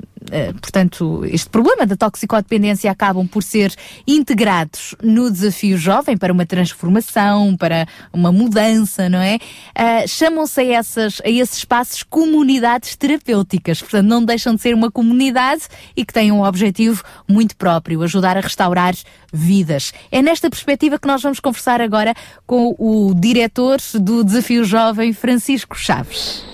[0.60, 3.74] portanto, este problema da toxicodependência acabam por ser
[4.06, 9.36] integrados no desafio jovem para uma transformação, para uma mudança, não é?
[9.36, 14.90] Uh, Chamam-se a, essas, a esses espaços comunidades terapêuticas, portanto, não deixam de ser uma
[14.90, 15.62] comunidade
[15.96, 18.94] e que têm um objetivo muito próprio, ajudar a restaurar
[19.32, 19.92] vidas.
[20.10, 22.14] É nesta perspectiva que nós vamos conversar agora
[22.46, 26.44] com o diretor do Desafio Jovem, Francisco Chaves.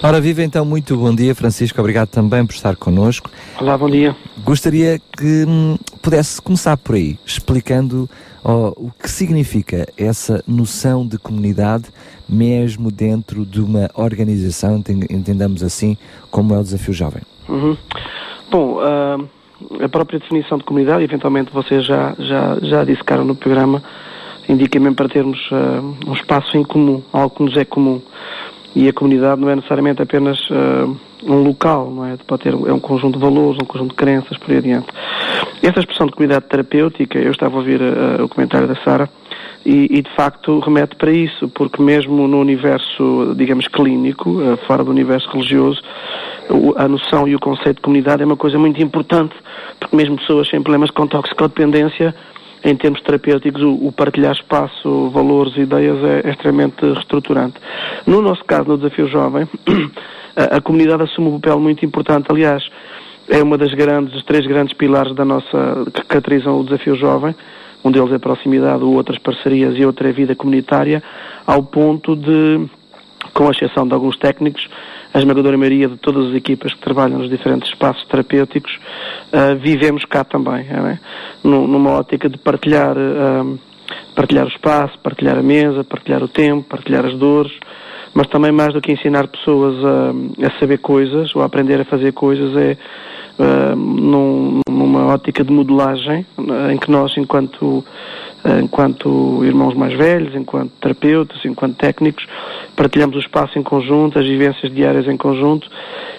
[0.00, 1.80] Ora, viva então, muito bom dia, Francisco.
[1.80, 3.28] Obrigado também por estar connosco.
[3.60, 4.14] Olá, bom dia.
[4.44, 8.08] Gostaria que hum, pudesse começar por aí, explicando
[8.44, 11.86] oh, o que significa essa noção de comunidade,
[12.28, 15.96] mesmo dentro de uma organização, entendamos assim,
[16.30, 17.22] como é o Desafio Jovem.
[17.48, 17.76] Uhum.
[18.52, 19.28] Bom, uh,
[19.84, 23.82] a própria definição de comunidade, eventualmente vocês já, já, já disseram no programa,
[24.48, 28.00] indica mesmo para termos uh, um espaço em comum, algo que nos é comum.
[28.78, 32.16] E a comunidade não é necessariamente apenas uh, um local, não é?
[32.24, 34.86] Pode ter, é um conjunto de valores, um conjunto de crenças, por aí adiante.
[35.60, 39.10] Essa expressão de comunidade terapêutica, eu estava a ouvir uh, o comentário da Sara,
[39.66, 44.84] e, e, de facto remete para isso, porque mesmo no universo, digamos, clínico, uh, fora
[44.84, 45.82] do universo religioso,
[46.76, 49.34] a noção e o conceito de comunidade é uma coisa muito importante,
[49.80, 52.14] porque mesmo pessoas sem problemas com toxicodependência
[52.64, 57.54] em termos terapêuticos, o, partilhar espaço, valores, ideias é, é, extremamente reestruturante.
[58.06, 59.48] No nosso caso, no Desafio Jovem,
[60.36, 62.26] a, comunidade assume um papel muito importante.
[62.30, 62.68] Aliás,
[63.28, 67.34] é uma das grandes, os três grandes pilares da nossa, que caracterizam o Desafio Jovem.
[67.84, 71.02] Um deles é a proximidade, o outro as parcerias e outro é a vida comunitária,
[71.46, 72.66] ao ponto de,
[73.32, 74.68] com exceção de alguns técnicos,
[75.18, 78.72] a esmagadora maioria de todas as equipas que trabalham nos diferentes espaços terapêuticos,
[79.32, 80.98] uh, vivemos cá também, é?
[81.42, 83.58] numa ótica de partilhar, uh,
[84.14, 87.52] partilhar o espaço, partilhar a mesa, partilhar o tempo, partilhar as dores,
[88.14, 91.84] mas também mais do que ensinar pessoas a, a saber coisas ou a aprender a
[91.84, 92.76] fazer coisas é
[93.38, 96.26] uh, num, numa ótica de modelagem
[96.72, 97.84] em que nós, enquanto
[98.62, 102.24] enquanto irmãos mais velhos, enquanto terapeutas, enquanto técnicos,
[102.76, 105.68] partilhamos o espaço em conjunto, as vivências diárias em conjunto,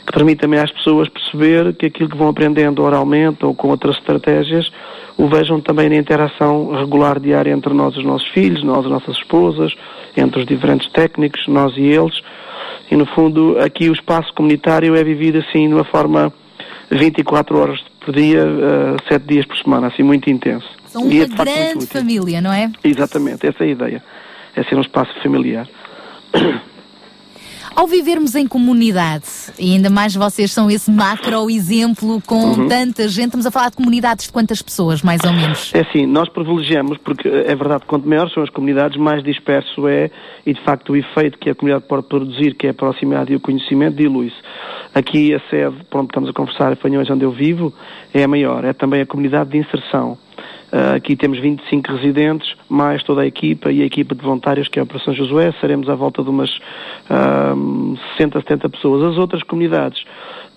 [0.06, 3.96] que permite também às pessoas perceber que aquilo que vão aprendendo oralmente ou com outras
[3.98, 4.70] estratégias,
[5.18, 8.88] o vejam também na interação regular diária entre nós e os nossos filhos, nós e
[8.88, 9.74] as nossas esposas,
[10.16, 12.22] entre os diferentes técnicos, nós e eles.
[12.92, 16.34] E no fundo, aqui o espaço comunitário é vivido assim de uma forma
[16.92, 20.68] 24 horas por dia, uh, 7 dias por semana, assim muito intenso.
[20.86, 22.72] São uma é, grande família, não é?
[22.84, 24.04] Exatamente, essa é a ideia.
[24.56, 25.68] É ser um espaço familiar.
[27.76, 29.26] Ao vivermos em comunidade,
[29.58, 32.68] e ainda mais vocês são esse macro exemplo com uhum.
[32.68, 35.74] tanta gente, estamos a falar de comunidades de quantas pessoas, mais ou menos?
[35.74, 40.10] É assim, nós privilegiamos, porque é verdade, quanto maiores são as comunidades, mais disperso é,
[40.46, 43.36] e de facto o efeito que a comunidade pode produzir, que é a proximidade e
[43.36, 44.36] o conhecimento, dilui-se.
[44.94, 47.74] Aqui a sede, pronto, estamos a conversar, Fanhões, onde eu vivo,
[48.14, 50.18] é a maior, é também a comunidade de inserção.
[50.72, 54.80] Uh, aqui temos 25 residentes, mais toda a equipa e a equipa de voluntários que
[54.80, 55.54] é a Operação Josué.
[55.60, 56.50] Seremos à volta de umas
[57.10, 59.12] uh, 60, 70 pessoas.
[59.12, 60.04] As outras comunidades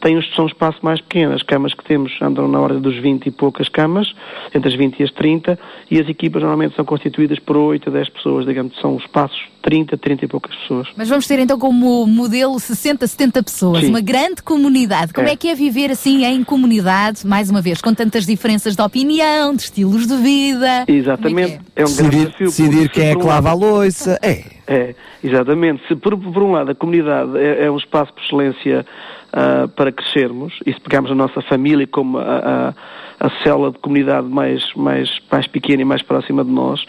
[0.03, 1.35] têm são um espaço mais pequeno.
[1.35, 4.13] As camas que temos andam na ordem dos 20 e poucas camas,
[4.55, 5.59] entre as 20 e as 30,
[5.91, 9.97] e as equipas normalmente são constituídas por 8 a 10 pessoas, digamos, são espaços 30,
[9.97, 10.89] 30 e poucas pessoas.
[10.97, 13.91] Mas vamos ter então como modelo 60, 70 pessoas, Sim.
[13.91, 15.13] uma grande comunidade.
[15.13, 15.33] Como é.
[15.33, 15.37] é.
[15.37, 19.63] que é viver assim em comunidade, mais uma vez, com tantas diferenças de opinião, de
[19.63, 20.85] estilos de vida?
[20.89, 21.83] Exatamente, é?
[21.83, 21.83] é?
[21.83, 22.47] um decidir, grande desafio.
[22.47, 24.45] Decidir quem é que lava a louça, é.
[24.67, 25.87] É, exatamente.
[25.89, 28.87] Se por, por um lado a comunidade é, é um espaço por excelência
[29.33, 32.75] uh, para crescermos, e se pegarmos a nossa família como a,
[33.21, 36.85] a, a célula de comunidade mais, mais, mais pequena e mais próxima de nós,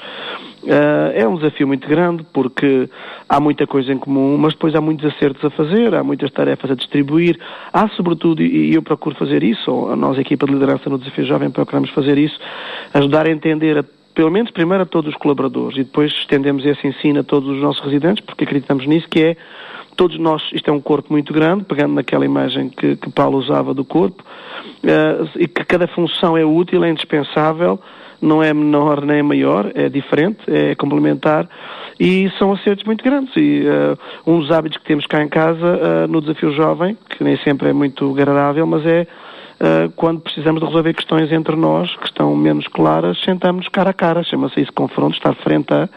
[0.63, 2.89] Uh, é um desafio muito grande porque
[3.27, 6.71] há muita coisa em comum, mas depois há muitos acertos a fazer, há muitas tarefas
[6.71, 7.37] a distribuir.
[7.73, 11.51] Há, sobretudo, e eu procuro fazer isso, ou a equipa de liderança no Desafio Jovem
[11.51, 12.39] procuramos fazer isso,
[12.93, 13.83] ajudar a entender a
[14.13, 17.61] pelo menos primeiro a todos os colaboradores e depois estendemos esse ensino a todos os
[17.61, 19.37] nossos residentes, porque acreditamos nisso, que é
[19.95, 23.73] todos nós, isto é um corpo muito grande, pegando naquela imagem que, que Paulo usava
[23.73, 27.79] do corpo, uh, e que cada função é útil, é indispensável,
[28.21, 31.47] não é menor nem maior, é diferente, é complementar,
[31.99, 33.35] e são acertos muito grandes.
[33.35, 35.57] E uh, um dos hábitos que temos cá em casa,
[36.05, 39.07] uh, no Desafio Jovem, que nem sempre é muito agradável, mas é
[39.95, 44.23] quando precisamos de resolver questões entre nós que estão menos claras, sentamos cara a cara,
[44.23, 45.87] chama-se isso confronto, estar frente a,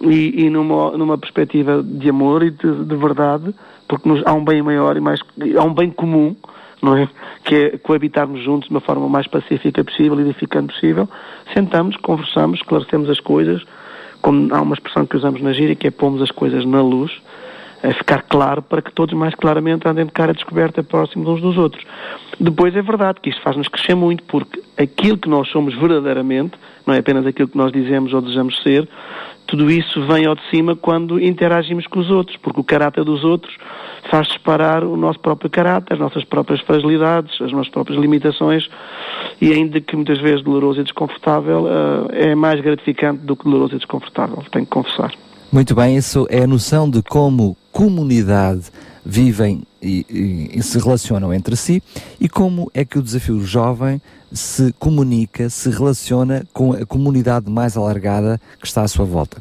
[0.00, 3.54] e, e numa, numa perspectiva de amor e de, de verdade,
[3.88, 5.20] porque nos, há um bem maior e mais,
[5.56, 6.34] há um bem comum,
[6.82, 7.08] não é?
[7.44, 11.08] Que é coabitarmos juntos de uma forma mais pacífica possível, edificante possível.
[11.52, 13.62] Sentamos, conversamos, esclarecemos as coisas,
[14.20, 17.12] como há uma expressão que usamos na gíria, que é pomos as coisas na luz,
[17.84, 21.58] a ficar claro para que todos mais claramente andem de cara descoberta próximos uns dos
[21.58, 21.84] outros.
[22.40, 26.54] Depois é verdade que isto faz-nos crescer muito, porque aquilo que nós somos verdadeiramente,
[26.86, 28.88] não é apenas aquilo que nós dizemos ou desejamos ser,
[29.46, 33.22] tudo isso vem ao de cima quando interagimos com os outros, porque o caráter dos
[33.22, 33.54] outros
[34.10, 38.68] faz disparar o nosso próprio caráter, as nossas próprias fragilidades, as nossas próprias limitações,
[39.42, 43.74] e ainda que muitas vezes doloroso e desconfortável, uh, é mais gratificante do que doloroso
[43.74, 45.12] e desconfortável, tenho que confessar.
[45.54, 48.72] Muito bem, isso é a noção de como comunidade
[49.06, 51.80] vivem e, e, e, se relacionam entre si
[52.20, 54.02] e como é que o desafio jovem
[54.32, 59.40] se comunica, se relaciona com a comunidade mais alargada que está à sua volta.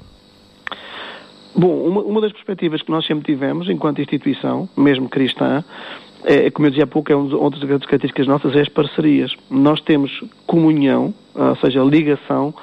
[1.55, 5.64] Bom, uma, uma das perspectivas que nós sempre tivemos enquanto instituição, mesmo cristã,
[6.24, 9.36] é, como eu dizia há pouco, é uma das grandes características nossas, é as parcerias.
[9.49, 12.53] Nós temos comunhão, ou seja, ligação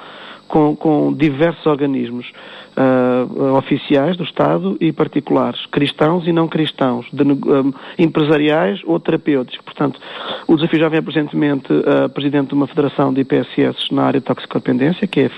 [0.51, 2.29] com, com diversos organismos
[2.75, 9.63] uh, oficiais do Estado e particulares, cristãos e não cristãos, de, um, empresariais ou terapêuticos.
[9.63, 9.99] Portanto,
[10.47, 14.25] o Desafio Jovem é presentemente uh, presidente de uma federação de IPSS na área de
[14.25, 15.29] toxicodependência, que é a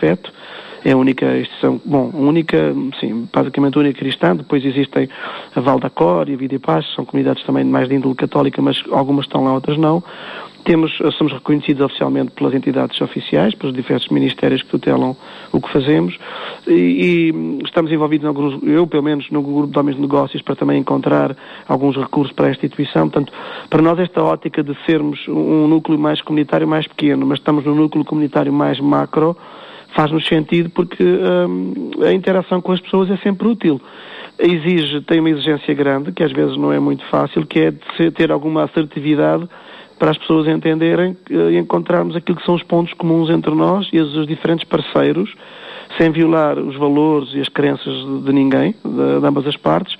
[0.85, 5.07] é a única instituição, bom, a única, sim, basicamente a única cristã, depois existem
[5.55, 8.15] a Val da Cor e a Vida e Paz, são comunidades também mais de índole
[8.15, 10.03] católica, mas algumas estão lá, outras não.
[10.65, 15.13] Temos, somos reconhecidos oficialmente pelas entidades oficiais, pelos diversos ministérios que tutelam
[15.51, 16.17] o que fazemos
[16.65, 16.71] e,
[17.31, 20.79] e, estamos envolvidos alguns, eu pelo menos, no grupo de homens de negócios para também
[20.79, 21.35] encontrar
[21.67, 23.09] alguns recursos para esta instituição.
[23.09, 23.33] Portanto,
[23.69, 27.75] para nós esta ótica de sermos um núcleo mais comunitário mais pequeno, mas estamos no
[27.75, 29.35] núcleo comunitário mais macro,
[29.95, 33.81] faz-nos sentido porque hum, a interação com as pessoas é sempre útil.
[34.37, 38.11] Exige, tem uma exigência grande, que às vezes não é muito fácil, que é de
[38.11, 39.47] ter alguma assertividade
[39.99, 43.99] para as pessoas entenderem e encontrarmos aquilo que são os pontos comuns entre nós e
[43.99, 45.33] os diferentes parceiros,
[45.97, 49.95] sem violar os valores e as crenças de, de ninguém, de, de ambas as partes,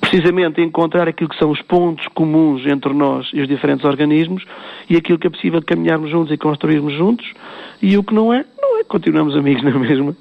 [0.00, 4.44] precisamente encontrar aquilo que são os pontos comuns entre nós e os diferentes organismos
[4.88, 7.32] e aquilo que é possível caminharmos juntos e construirmos juntos
[7.80, 10.16] e o que não é, não é, continuamos amigos na mesma.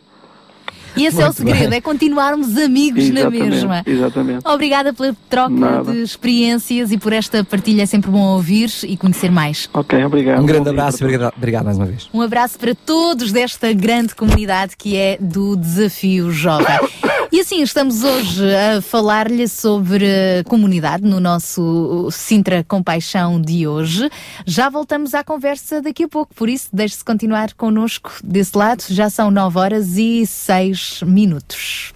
[0.95, 1.77] E esse Muito é o segredo, bem.
[1.77, 3.83] é continuarmos amigos exatamente, na mesma.
[3.85, 4.47] Exatamente.
[4.47, 5.91] Obrigada pela troca Nada.
[5.91, 7.83] de experiências e por esta partilha.
[7.83, 9.69] É sempre bom ouvir e conhecer mais.
[9.73, 10.41] Ok, obrigado.
[10.41, 12.09] Um grande abraço e obrigado, obrigado mais uma vez.
[12.13, 16.67] Um abraço para todos desta grande comunidade que é do Desafio Jovem.
[17.31, 24.09] E assim, estamos hoje a falar-lhe sobre comunidade no nosso Sintra Compaixão de hoje.
[24.45, 28.83] Já voltamos à conversa daqui a pouco, por isso deixe-se continuar connosco desse lado.
[28.89, 31.93] Já são 9 horas e 6 minutos.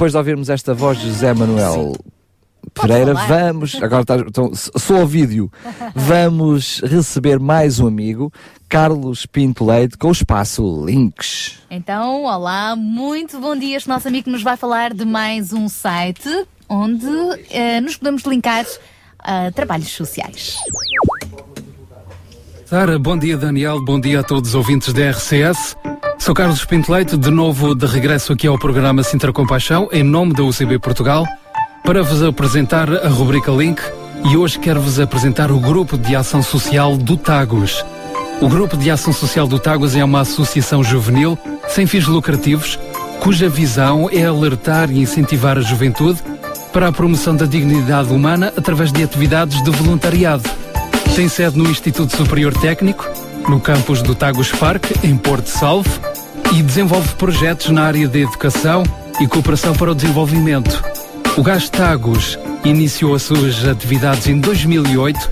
[0.00, 1.92] Depois de ouvirmos esta voz de José Manuel
[2.72, 5.52] Pereira, vamos, agora está, então, só ao vídeo,
[5.94, 8.32] vamos receber mais um amigo,
[8.66, 11.58] Carlos Pinto Leite, com o espaço Links.
[11.70, 13.76] Então, olá, muito bom dia.
[13.76, 17.06] Este nosso amigo nos vai falar de mais um site onde
[17.50, 18.64] eh, nos podemos linkar
[19.18, 20.56] a trabalhos sociais.
[22.64, 25.76] Sara, bom dia Daniel, bom dia a todos os ouvintes da RCS.
[26.20, 30.34] Sou Carlos Pinto Leite, de novo de regresso aqui ao programa Sintra Compaixão, em nome
[30.34, 31.24] da UCB Portugal,
[31.82, 33.80] para vos apresentar a rubrica Link
[34.30, 37.82] e hoje quero-vos apresentar o Grupo de Ação Social do Tagus.
[38.38, 41.38] O Grupo de Ação Social do Tagus é uma associação juvenil
[41.68, 42.78] sem fins lucrativos,
[43.20, 46.22] cuja visão é alertar e incentivar a juventude
[46.70, 50.48] para a promoção da dignidade humana através de atividades de voluntariado.
[51.16, 53.08] Tem sede no Instituto Superior Técnico,
[53.48, 56.09] no campus do Tagus Park, em Porto Salvo,
[56.52, 58.82] e desenvolve projetos na área de educação
[59.20, 60.82] e cooperação para o desenvolvimento.
[61.36, 65.30] O Gás Tagus iniciou as suas atividades em 2008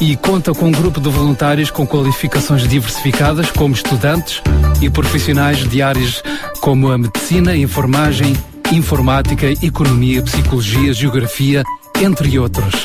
[0.00, 4.40] e conta com um grupo de voluntários com qualificações diversificadas, como estudantes
[4.80, 6.22] e profissionais de áreas
[6.60, 8.36] como a medicina, a enfermagem,
[8.72, 11.64] informática, economia, psicologia, geografia,
[12.00, 12.84] entre outros.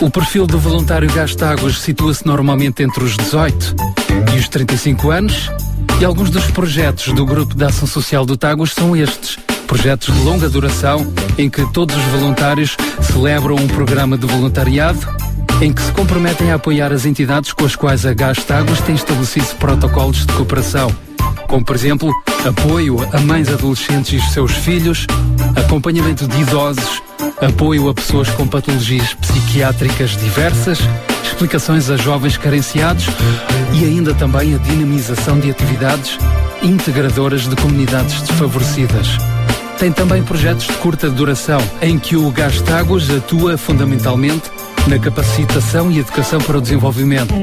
[0.00, 3.76] O perfil do voluntário Gastagos situa-se normalmente entre os 18
[4.34, 5.50] e os 35 anos
[6.00, 9.38] e alguns dos projetos do Grupo de Ação Social do Tagus são estes.
[9.66, 15.00] Projetos de longa duração em que todos os voluntários celebram um programa de voluntariado
[15.60, 19.54] em que se comprometem a apoiar as entidades com as quais a Gastagos tem estabelecido
[19.56, 20.94] protocolos de cooperação
[21.54, 22.12] como por exemplo
[22.44, 25.06] apoio a mães adolescentes e seus filhos,
[25.54, 27.00] acompanhamento de idosos,
[27.40, 30.80] apoio a pessoas com patologias psiquiátricas diversas,
[31.34, 33.06] explicações a jovens carenciados
[33.72, 36.16] e ainda também a dinamização de atividades
[36.62, 39.18] integradoras de comunidades desfavorecidas.
[39.76, 44.48] Tem também projetos de curta duração, em que o Gastagos atua fundamentalmente
[44.86, 47.34] na capacitação e educação para o desenvolvimento.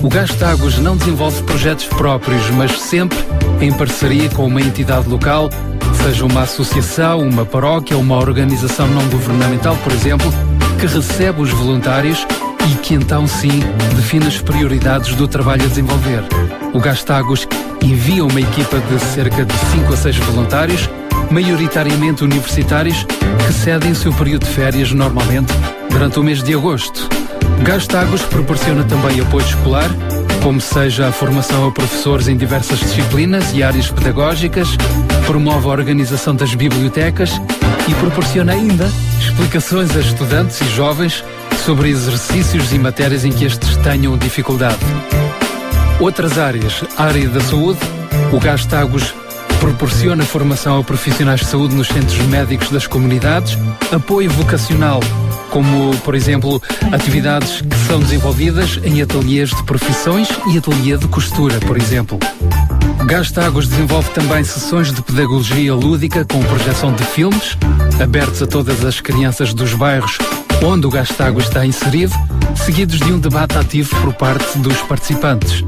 [0.00, 3.18] O Gastagos não desenvolve projetos próprios, mas sempre
[3.60, 5.50] em parceria com uma entidade local,
[6.04, 10.32] seja uma associação, uma paróquia, uma organização não governamental, por exemplo,
[10.78, 12.24] que recebe os voluntários
[12.70, 13.60] e que então sim
[13.94, 16.22] define as prioridades do trabalho a desenvolver.
[16.72, 17.46] O Gastagos
[17.82, 20.90] envia uma equipa de cerca de 5 a 6 voluntários,
[21.30, 25.52] maioritariamente universitários, que cedem seu período de férias normalmente
[25.90, 27.08] durante o mês de agosto.
[27.62, 29.90] Gastagos proporciona também apoio escolar,
[30.42, 34.68] como seja a formação a professores em diversas disciplinas e áreas pedagógicas,
[35.26, 37.40] promove a organização das bibliotecas
[37.88, 38.88] e proporciona ainda
[39.20, 41.24] explicações a estudantes e jovens
[41.66, 44.78] sobre exercícios e matérias em que estes tenham dificuldade.
[45.98, 47.80] Outras áreas, a área da saúde,
[48.32, 49.12] o Gastagos
[49.58, 53.58] proporciona formação a profissionais de saúde nos centros médicos das comunidades,
[53.90, 55.00] apoio vocacional,
[55.50, 56.62] como, por exemplo,
[56.92, 62.16] atividades que são desenvolvidas em ateliês de profissões e ateliê de costura, por exemplo.
[63.06, 67.58] Gastagos desenvolve também sessões de pedagogia lúdica com projeção de filmes,
[68.00, 70.16] abertos a todas as crianças dos bairros
[70.62, 72.14] onde o Gastagos está inserido,
[72.54, 75.64] seguidos de um debate ativo por parte dos participantes.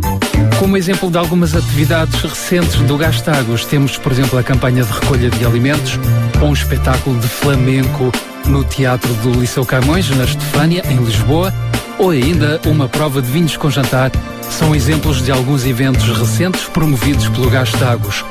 [0.59, 5.31] Como exemplo de algumas atividades recentes do Gastagos, temos, por exemplo, a campanha de recolha
[5.31, 5.98] de alimentos,
[6.40, 8.12] ou um espetáculo de flamenco
[8.47, 11.52] no Teatro do Liceu Camões, na Estefânia, em Lisboa,
[11.98, 14.10] ou ainda uma prova de vinhos com jantar.
[14.51, 18.24] São exemplos de alguns eventos recentes promovidos pelo Gastagos.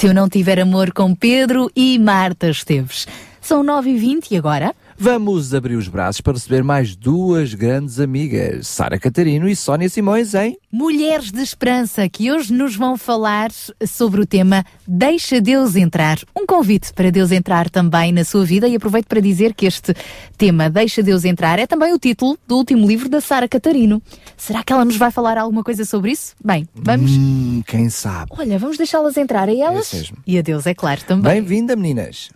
[0.09, 3.07] Eu não tiver amor com Pedro e Marta Esteves.
[3.43, 4.75] São 9h20 e agora?
[4.97, 10.35] Vamos abrir os braços para receber mais duas grandes amigas, Sara Catarino e Sónia Simões,
[10.35, 10.57] hein?
[10.73, 13.51] Mulheres de Esperança, que hoje nos vão falar
[13.87, 16.19] sobre o tema Deixa Deus entrar.
[16.59, 19.95] Convite para Deus entrar também na sua vida e aproveito para dizer que este
[20.37, 24.03] tema Deixa Deus entrar é também o título do último livro da Sara Catarino.
[24.37, 26.35] Será que ela nos vai falar alguma coisa sobre isso?
[26.45, 27.13] Bem, vamos.
[27.13, 28.33] Hum, quem sabe?
[28.37, 29.87] Olha, vamos deixá-las entrar a elas.
[29.87, 30.17] Esse mesmo.
[30.27, 31.35] E a Deus, é claro, também.
[31.35, 32.29] Bem-vinda, meninas.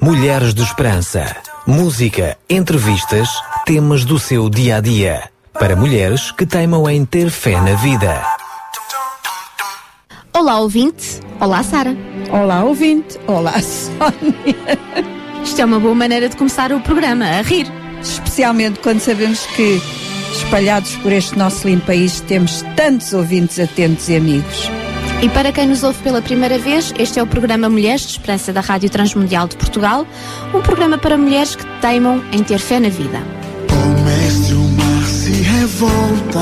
[0.00, 1.26] Mulheres de Esperança.
[1.66, 3.28] Música, entrevistas,
[3.66, 5.28] temas do seu dia a dia.
[5.52, 8.39] Para mulheres que teimam em ter fé na vida.
[10.32, 11.20] Olá, ouvinte.
[11.40, 11.96] Olá, Sara.
[12.30, 13.18] Olá, ouvinte.
[13.26, 14.78] Olá, Sónia.
[15.42, 17.66] Isto é uma boa maneira de começar o programa, a rir.
[18.00, 19.82] Especialmente quando sabemos que,
[20.32, 24.70] espalhados por este nosso lindo país, temos tantos ouvintes atentos e amigos.
[25.20, 28.52] E para quem nos ouve pela primeira vez, este é o programa Mulheres de Esperança
[28.52, 30.06] da Rádio Transmundial de Portugal,
[30.54, 33.20] um programa para mulheres que teimam em ter fé na vida.
[33.68, 36.40] O mestre o mar se revolta,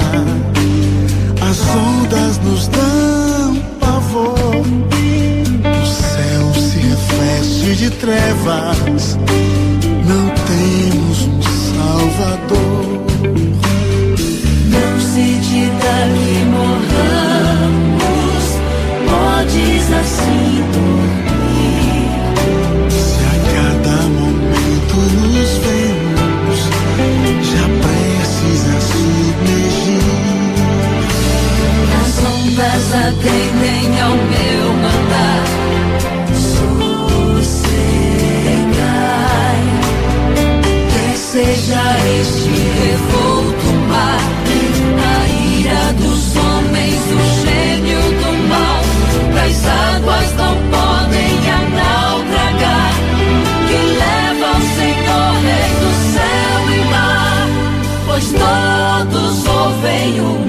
[1.40, 3.77] as ondas nos dão
[4.08, 4.64] pavor,
[5.82, 9.18] o céu se reveste de trevas,
[10.06, 12.88] não temos um salvador.
[14.70, 17.98] Não se diga que morramos,
[19.08, 20.48] podes assim
[32.60, 35.44] atendem ao meu mandar.
[36.34, 37.38] Sossegai,
[40.92, 41.82] quer seja
[42.20, 44.20] este revolto mar,
[44.98, 48.82] a ira dos homens, o gênio do mal,
[49.34, 52.94] das águas não podem a naufragar,
[53.68, 57.46] que leva ao Senhor, Rei do céu e mar,
[58.06, 60.47] pois todos ouvem o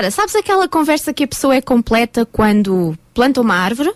[0.00, 3.92] Sara, sabes aquela conversa que a pessoa é completa quando planta uma árvore,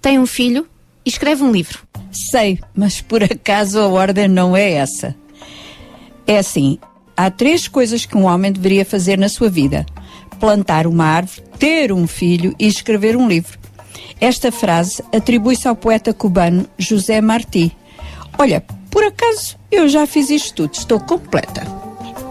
[0.00, 0.66] tem um filho
[1.04, 1.80] e escreve um livro?
[2.10, 5.14] Sei, mas por acaso a ordem não é essa.
[6.26, 6.78] É assim:
[7.14, 9.84] há três coisas que um homem deveria fazer na sua vida:
[10.40, 13.58] plantar uma árvore, ter um filho e escrever um livro.
[14.18, 17.70] Esta frase atribui-se ao poeta cubano José Martí.
[18.38, 21.83] Olha, por acaso eu já fiz isto tudo, estou completa.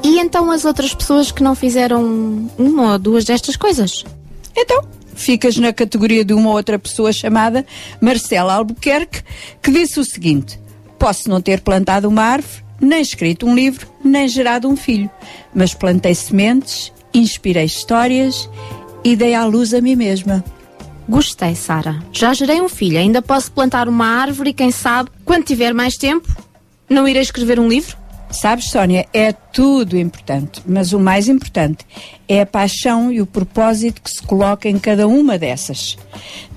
[0.04, 4.04] E então as outras pessoas que não fizeram uma ou duas destas coisas?
[4.56, 4.84] Então,
[5.16, 7.66] ficas na categoria de uma outra pessoa chamada
[8.02, 9.24] Marcela Albuquerque,
[9.62, 10.60] que disse o seguinte:
[11.00, 15.10] Posso não ter plantado uma árvore, nem escrito um livro, nem gerado um filho,
[15.56, 18.50] mas plantei sementes, inspirei histórias
[19.04, 20.44] e dei à luz a mim mesma.
[21.08, 22.02] Gostei, Sara.
[22.12, 25.98] Já gerei um filho, ainda posso plantar uma árvore e quem sabe, quando tiver mais
[25.98, 26.28] tempo,
[26.90, 28.03] não irei escrever um livro?
[28.34, 31.86] Sabes, Sónia, é tudo importante, mas o mais importante
[32.28, 35.96] é a paixão e o propósito que se coloca em cada uma dessas.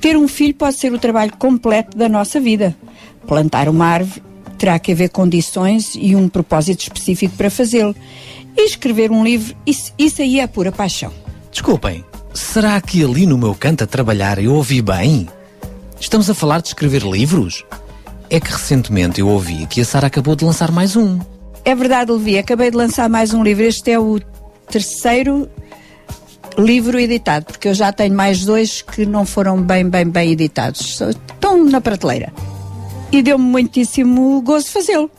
[0.01, 2.75] Ter um filho pode ser o trabalho completo da nossa vida.
[3.27, 4.23] Plantar uma árvore
[4.57, 7.95] terá que haver condições e um propósito específico para fazê-lo.
[8.57, 11.13] E escrever um livro, isso, isso aí é pura paixão.
[11.53, 15.29] Desculpem, será que ali no meu canto a trabalhar eu ouvi bem?
[16.01, 17.67] Estamos a falar de escrever livros?
[18.31, 21.36] É que recentemente eu ouvi que a Sara acabou de lançar mais um.
[21.67, 23.65] É verdade, Levi, acabei de lançar mais um livro.
[23.65, 24.21] Este é o
[24.71, 25.51] terceiro
[26.57, 31.01] livro editado, porque eu já tenho mais dois que não foram bem, bem, bem editados.
[31.01, 32.33] Estão na prateleira.
[33.11, 35.11] E deu-me muitíssimo gozo fazê-lo.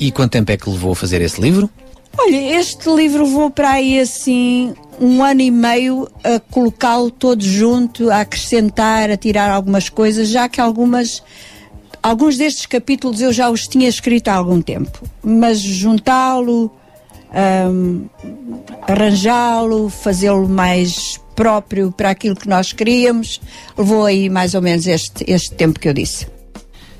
[0.00, 1.68] E quanto tempo é que levou a fazer esse livro?
[2.16, 8.10] Olha, este livro vou para aí assim um ano e meio a colocá-lo todo junto,
[8.10, 11.22] a acrescentar, a tirar algumas coisas, já que algumas
[12.04, 16.70] alguns destes capítulos eu já os tinha escrito há algum tempo, mas juntá-lo,
[17.32, 18.04] ahm,
[18.86, 23.40] arranjá-lo, fazê-lo mais próprio para aquilo que nós queríamos,
[23.76, 26.26] levou aí mais ou menos este, este tempo que eu disse.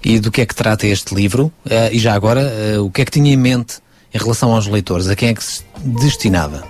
[0.03, 1.53] E do que é que trata este livro?
[1.69, 3.79] Eh, e já agora, eh, o que é que tinha em mente
[4.13, 5.09] em relação aos leitores?
[5.09, 6.67] A quem é que se destinava?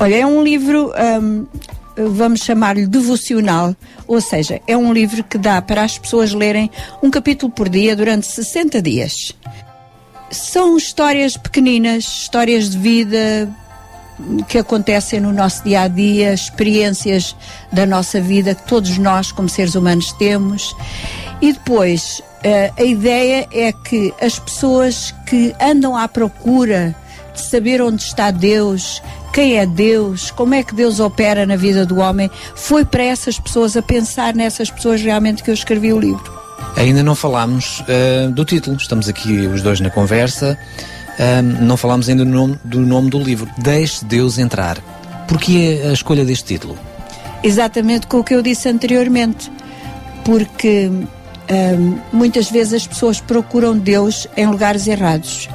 [0.00, 0.92] Olha, é um livro,
[1.22, 1.46] hum,
[2.06, 3.74] vamos chamar-lhe devocional,
[4.06, 6.70] ou seja, é um livro que dá para as pessoas lerem
[7.02, 9.34] um capítulo por dia durante 60 dias.
[10.30, 13.48] São histórias pequeninas, histórias de vida
[14.48, 17.36] que acontecem no nosso dia a dia, experiências
[17.72, 20.74] da nossa vida que todos nós, como seres humanos, temos.
[21.40, 26.94] E depois, eh, a ideia é que as pessoas que andam à procura
[27.32, 29.00] de saber onde está Deus,
[29.32, 33.38] quem é Deus, como é que Deus opera na vida do homem, foi para essas
[33.38, 36.38] pessoas, a pensar nessas pessoas realmente que eu escrevi o livro.
[36.76, 40.58] Ainda não falámos eh, do título, estamos aqui os dois na conversa,
[41.18, 44.78] eh, não falámos ainda do nome, do nome do livro, Deixe Deus Entrar.
[45.26, 46.76] Porquê a escolha deste título?
[47.42, 49.50] Exatamente com o que eu disse anteriormente,
[50.24, 55.48] porque hum, muitas vezes as pessoas procuram Deus em lugares errados.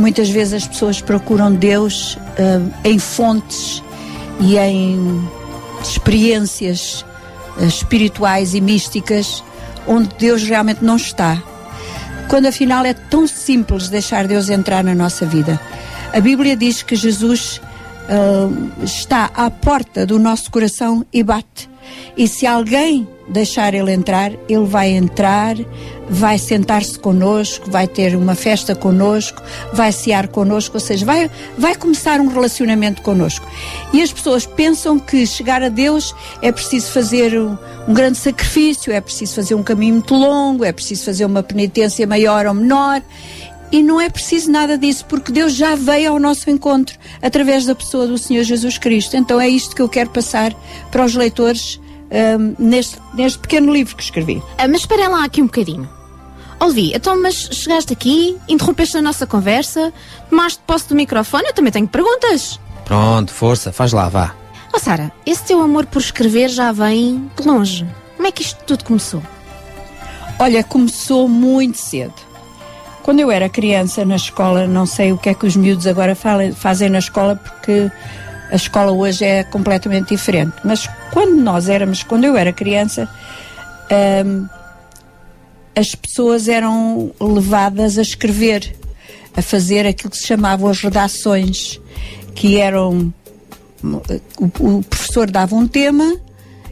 [0.00, 3.82] Muitas vezes as pessoas procuram Deus hum, em fontes
[4.40, 5.28] e em
[5.82, 7.04] experiências
[7.60, 9.44] eh, espirituais e místicas
[9.86, 11.42] onde Deus realmente não está.
[12.28, 15.60] Quando afinal é tão simples deixar Deus entrar na nossa vida.
[16.14, 17.60] A Bíblia diz que Jesus
[18.08, 21.68] hum, está à porta do nosso coração e bate.
[22.16, 25.56] E se alguém deixar ele entrar, ele vai entrar,
[26.08, 29.40] vai sentar-se connosco, vai ter uma festa connosco,
[29.72, 33.46] vai cear connosco, ou seja, vai, vai começar um relacionamento connosco.
[33.92, 38.92] E as pessoas pensam que chegar a Deus é preciso fazer um, um grande sacrifício,
[38.92, 43.00] é preciso fazer um caminho muito longo, é preciso fazer uma penitência maior ou menor.
[43.72, 47.74] E não é preciso nada disso, porque Deus já veio ao nosso encontro através da
[47.74, 49.16] pessoa do Senhor Jesus Cristo.
[49.16, 50.52] Então é isto que eu quero passar
[50.90, 51.80] para os leitores
[52.10, 54.42] hum, neste, neste pequeno livro que escrevi.
[54.58, 55.88] Ah, mas esperem lá aqui um bocadinho.
[56.58, 59.92] Olvi, então, mas chegaste aqui, interrompeste a nossa conversa,
[60.28, 62.60] tomaste posse do microfone, eu também tenho perguntas.
[62.84, 64.34] Pronto, força, faz lá, vá.
[64.74, 67.86] Oh, Sara, esse teu amor por escrever já vem de longe.
[68.16, 69.22] Como é que isto tudo começou?
[70.38, 72.14] Olha, começou muito cedo.
[73.02, 76.14] Quando eu era criança na escola, não sei o que é que os miúdos agora
[76.54, 77.90] fazem na escola, porque
[78.50, 80.54] a escola hoje é completamente diferente.
[80.64, 83.08] Mas quando nós éramos, quando eu era criança,
[84.24, 84.46] hum,
[85.74, 88.74] as pessoas eram levadas a escrever,
[89.36, 91.80] a fazer aquilo que se chamavam as redações,
[92.34, 93.12] que eram
[93.82, 96.16] o, o professor dava um tema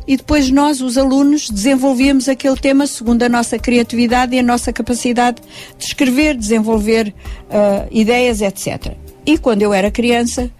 [0.06, 4.72] e depois nós, os alunos, desenvolvíamos aquele tema segundo a nossa criatividade e a nossa
[4.72, 5.42] capacidade
[5.76, 7.14] de escrever, desenvolver
[7.50, 8.94] ah, ideias, etc.
[9.26, 10.50] E quando eu era criança,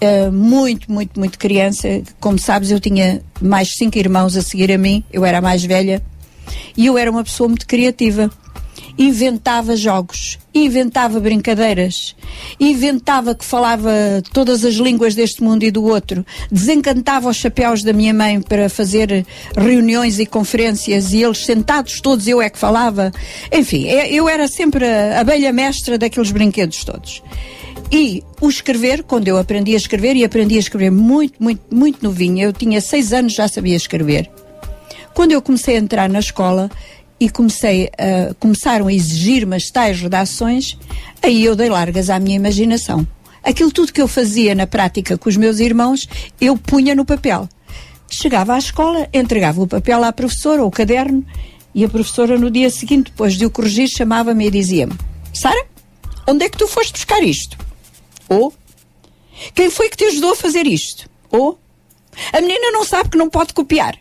[0.00, 4.78] ah, muito, muito, muito criança, como sabes, eu tinha mais cinco irmãos a seguir a
[4.78, 6.02] mim, eu era a mais velha,
[6.76, 8.30] e eu era uma pessoa muito criativa.
[8.96, 12.16] Inventava jogos, inventava brincadeiras,
[12.58, 13.92] inventava que falava
[14.32, 18.68] todas as línguas deste mundo e do outro, desencantava os chapéus da minha mãe para
[18.68, 19.24] fazer
[19.56, 23.12] reuniões e conferências e eles sentados todos eu é que falava.
[23.52, 27.22] Enfim, é- eu era sempre a abelha mestra daqueles brinquedos todos.
[27.90, 32.02] E o escrever, quando eu aprendi a escrever, e aprendi a escrever muito, muito, muito
[32.02, 34.30] novinha, eu tinha seis anos, já sabia escrever.
[35.14, 36.70] Quando eu comecei a entrar na escola
[37.18, 40.76] e comecei a, começaram a exigir-me as tais redações,
[41.22, 43.06] aí eu dei largas à minha imaginação.
[43.42, 46.06] Aquilo tudo que eu fazia na prática com os meus irmãos,
[46.38, 47.48] eu punha no papel.
[48.10, 51.24] Chegava à escola, entregava o papel à professora, ou o caderno,
[51.74, 54.92] e a professora no dia seguinte, depois de o corrigir, chamava-me e dizia-me:
[55.32, 55.66] Sara,
[56.26, 57.67] onde é que tu foste buscar isto?
[58.28, 58.52] Ou
[59.54, 61.08] quem foi que te ajudou a fazer isto?
[61.30, 61.58] Ou
[62.32, 63.96] a menina não sabe que não pode copiar.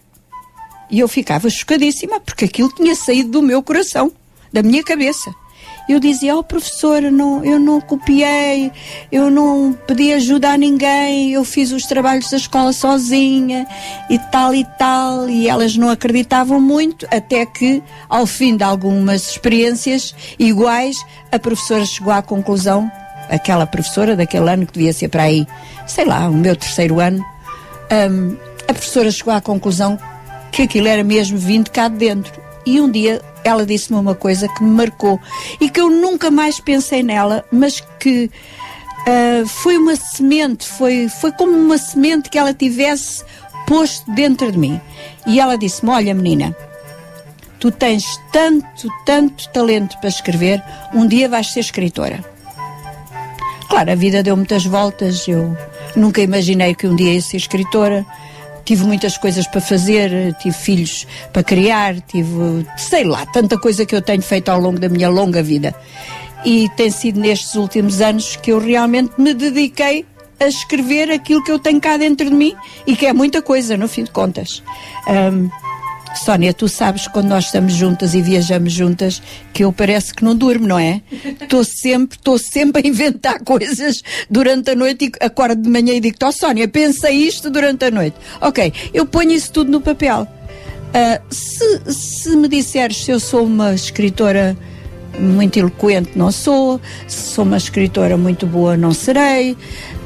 [0.89, 4.11] E eu ficava chocadíssima porque aquilo tinha saído do meu coração,
[4.51, 5.33] da minha cabeça.
[5.87, 8.71] Eu dizia, oh professora, não, eu não copiei,
[9.09, 13.65] eu não pedi ajuda a ninguém, eu fiz os trabalhos da escola sozinha
[14.09, 15.29] e tal e tal.
[15.29, 20.97] E elas não acreditavam muito, até que, ao fim de algumas experiências iguais,
[21.31, 22.91] a professora chegou à conclusão,
[23.29, 25.47] aquela professora daquele ano que devia ser para aí,
[25.85, 27.23] sei lá, o meu terceiro ano,
[28.11, 28.35] hum,
[28.67, 29.97] a professora chegou à conclusão
[30.51, 32.41] que aquilo era mesmo vindo cá de dentro.
[32.65, 35.19] E um dia ela disse-me uma coisa que me marcou
[35.61, 38.29] e que eu nunca mais pensei nela, mas que
[39.07, 43.23] ah, foi uma semente, foi, foi como uma semente que ela tivesse
[43.65, 44.81] posto dentro de mim.
[45.25, 46.53] E ela disse-me: Olha, menina,
[47.59, 50.63] Tu tens tanto, tanto talento para escrever,
[50.93, 52.23] um dia vais ser escritora.
[53.69, 55.55] Claro, a vida deu muitas voltas, eu
[55.95, 58.05] nunca imaginei que um dia ia ser escritora.
[58.63, 63.95] Tive muitas coisas para fazer, tive filhos para criar, tive, sei lá, tanta coisa que
[63.95, 65.73] eu tenho feito ao longo da minha longa vida.
[66.43, 70.05] E tem sido nestes últimos anos que eu realmente me dediquei
[70.39, 73.75] a escrever aquilo que eu tenho cá dentro de mim e que é muita coisa,
[73.77, 74.61] no fim de contas.
[75.07, 75.49] Ahm,
[76.15, 79.21] Sónia, tu sabes quando nós estamos juntas e viajamos juntas
[79.53, 81.01] que eu parece que não durmo, não é?
[81.41, 85.99] Estou sempre, estou sempre a inventar coisas durante a noite e acordo de manhã e
[85.99, 88.15] digo, ó Sónia, pensa isto durante a noite.
[88.41, 90.27] Ok, eu ponho isso tudo no papel.
[90.93, 94.57] Ah, se, se me disseres se eu sou uma escritora
[95.19, 96.79] muito eloquente, não sou.
[97.07, 99.57] Se sou uma escritora muito boa, não serei.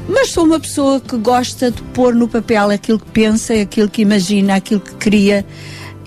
[0.08, 4.02] Mas sou uma pessoa que gosta de pôr no papel aquilo que pensa, aquilo que
[4.02, 5.46] imagina, aquilo que cria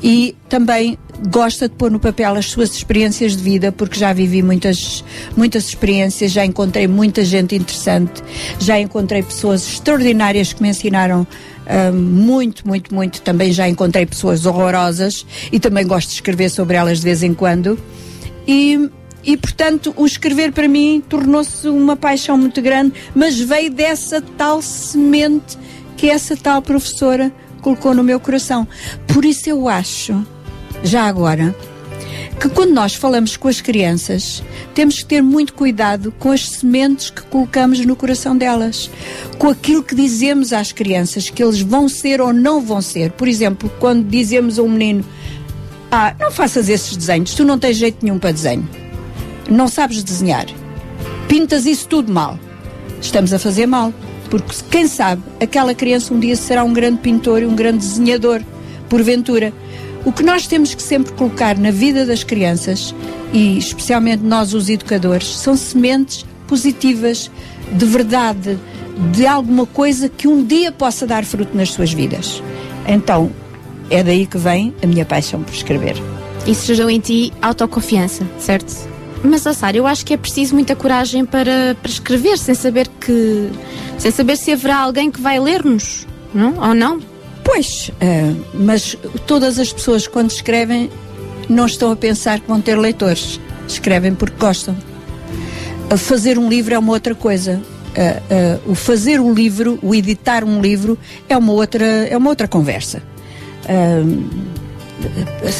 [0.06, 1.00] e também
[1.32, 5.04] gosta de pôr no papel as suas experiências de vida, porque já vivi muitas,
[5.36, 8.24] muitas experiências, já encontrei muita gente interessante,
[8.60, 11.26] já encontrei pessoas extraordinárias que me ensinaram
[11.66, 13.20] ah, muito, muito, muito.
[13.24, 17.34] Também já encontrei pessoas horrorosas e também gosto de escrever sobre elas de vez em
[17.34, 17.76] quando.
[18.48, 18.88] E,
[19.24, 24.62] e portanto, o escrever para mim tornou-se uma paixão muito grande, mas veio dessa tal
[24.62, 25.58] semente
[25.98, 27.34] que essa tal professora
[27.66, 28.68] colocou no meu coração.
[29.08, 30.24] Por isso eu acho,
[30.84, 31.56] já agora,
[32.40, 34.44] que quando nós falamos com as crianças,
[34.76, 38.92] temos que ter muito cuidado com as sementes que colocamos no coração delas,
[39.40, 43.12] com aquilo que dizemos às crianças que eles vão ser ou não vão ser.
[43.14, 45.04] Por exemplo, quando dizemos a um menino:
[45.90, 48.70] Ah, não faças esses desenhos, tu não tens jeito nenhum para desenho,
[49.50, 50.46] não sabes desenhar,
[51.28, 52.38] pintas isso tudo mal.
[53.02, 53.92] Estamos a fazer mal,
[54.30, 58.42] porque quem sabe aquela criança um dia será um grande pintor e um grande desenhador,
[58.90, 59.54] porventura.
[60.04, 62.94] O que nós temos que sempre colocar na vida das crianças,
[63.34, 67.32] e especialmente nós, os educadores, são sementes positivas,
[67.72, 68.60] de verdade,
[69.12, 72.42] de alguma coisa que um dia possa dar fruto nas suas vidas.
[72.88, 73.32] Então,
[73.90, 75.96] é daí que vem a minha paixão por escrever.
[76.46, 78.95] Isso gerou em ti autoconfiança, certo?
[79.26, 82.88] Mas, ó Sara, eu acho que é preciso muita coragem para, para escrever, sem saber
[82.88, 83.50] que.
[83.98, 86.56] sem saber se haverá alguém que vai ler-nos, não?
[86.58, 87.00] Ou não?
[87.44, 88.98] Pois, eh, mas
[89.28, 90.90] todas as pessoas quando escrevem
[91.48, 93.40] não estão a pensar que vão ter leitores.
[93.68, 94.76] Escrevem porque gostam.
[95.90, 97.62] A fazer um livro é uma outra coisa.
[97.96, 100.98] Eh, eh, o fazer um livro, o editar um livro
[101.30, 103.02] é uma outra, é uma outra conversa.
[103.68, 104.02] Ah,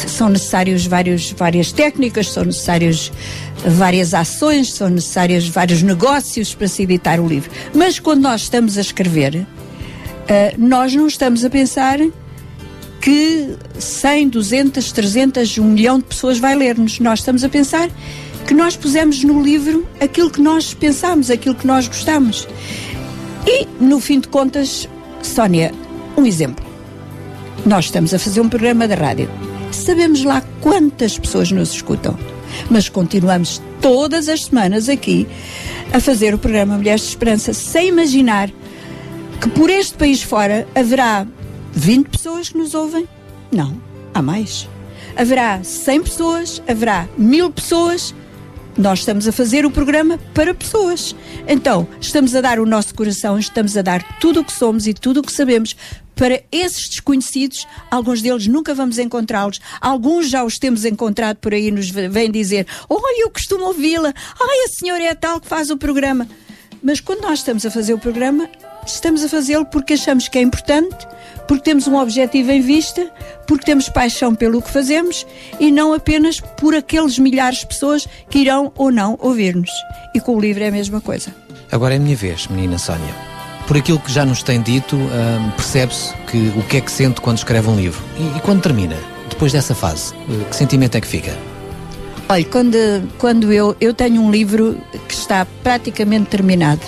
[0.08, 3.12] são necessários vários, várias técnicas, são necessários
[3.64, 7.50] várias ações, são necessários vários negócios para se editar o livro.
[7.74, 9.46] Mas quando nós estamos a escrever,
[10.28, 11.98] ah, nós não estamos a pensar
[13.00, 16.98] que 100, 200, 300, 1 milhão de pessoas vai ler-nos.
[16.98, 17.88] Nós estamos a pensar
[18.46, 22.48] que nós pusemos no livro aquilo que nós pensamos, aquilo que nós gostamos.
[23.46, 24.88] E, no fim de contas,
[25.22, 25.72] Sónia,
[26.16, 26.65] um exemplo.
[27.66, 29.28] Nós estamos a fazer um programa de rádio.
[29.72, 32.16] Sabemos lá quantas pessoas nos escutam,
[32.70, 35.26] mas continuamos todas as semanas aqui
[35.92, 38.52] a fazer o programa Mulheres de Esperança, sem imaginar
[39.40, 41.26] que por este país fora haverá
[41.72, 43.08] 20 pessoas que nos ouvem?
[43.50, 43.76] Não,
[44.14, 44.68] há mais.
[45.16, 48.14] Haverá 100 pessoas, haverá mil pessoas.
[48.78, 51.16] Nós estamos a fazer o programa para pessoas.
[51.48, 54.94] Então, estamos a dar o nosso coração, estamos a dar tudo o que somos e
[54.94, 55.74] tudo o que sabemos
[56.16, 57.68] para esses desconhecidos.
[57.88, 62.66] Alguns deles nunca vamos encontrá-los, alguns já os temos encontrado por aí, nos vêm dizer:
[62.88, 66.26] Olha, eu costumo ouvi-la, ai, a senhora é a tal que faz o programa.
[66.82, 68.48] Mas quando nós estamos a fazer o programa,
[68.86, 70.96] estamos a fazê-lo porque achamos que é importante,
[71.48, 73.10] porque temos um objetivo em vista,
[73.46, 75.26] porque temos paixão pelo que fazemos
[75.58, 79.70] e não apenas por aqueles milhares de pessoas que irão ou não ouvir-nos.
[80.14, 81.34] E com o livro é a mesma coisa.
[81.72, 83.35] Agora é a minha vez, menina Sónia.
[83.66, 87.20] Por aquilo que já nos tem dito, hum, percebe-se que o que é que sente
[87.20, 88.02] quando escreve um livro.
[88.16, 88.96] E, e quando termina,
[89.28, 91.36] depois dessa fase, eh, que sentimento é que fica?
[92.28, 92.76] Olha, quando,
[93.18, 96.80] quando eu, eu tenho um livro que está praticamente terminado,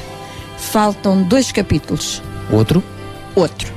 [0.57, 2.23] faltam dois capítulos.
[2.51, 2.83] Outro?
[3.35, 3.73] Outro.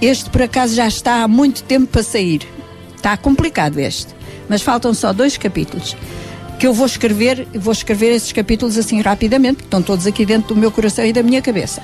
[0.00, 2.46] Este, por acaso, já está há muito tempo para sair.
[2.94, 4.14] Está complicado este.
[4.48, 5.96] Mas faltam só dois capítulos.
[6.58, 10.54] Que eu vou escrever, vou escrever esses capítulos assim rapidamente, porque estão todos aqui dentro
[10.54, 11.82] do meu coração e da minha cabeça.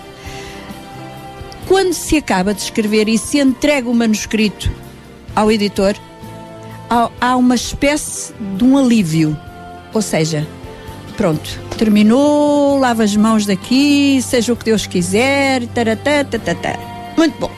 [1.67, 4.71] Quando se acaba de escrever e se entrega o manuscrito
[5.35, 5.95] ao editor,
[6.89, 9.37] há, há uma espécie de um alívio.
[9.95, 10.47] Ou seja,
[11.17, 16.79] pronto, terminou, lava as mãos daqui, seja o que Deus quiser, taratá, tatatá.
[17.17, 17.51] Muito bom.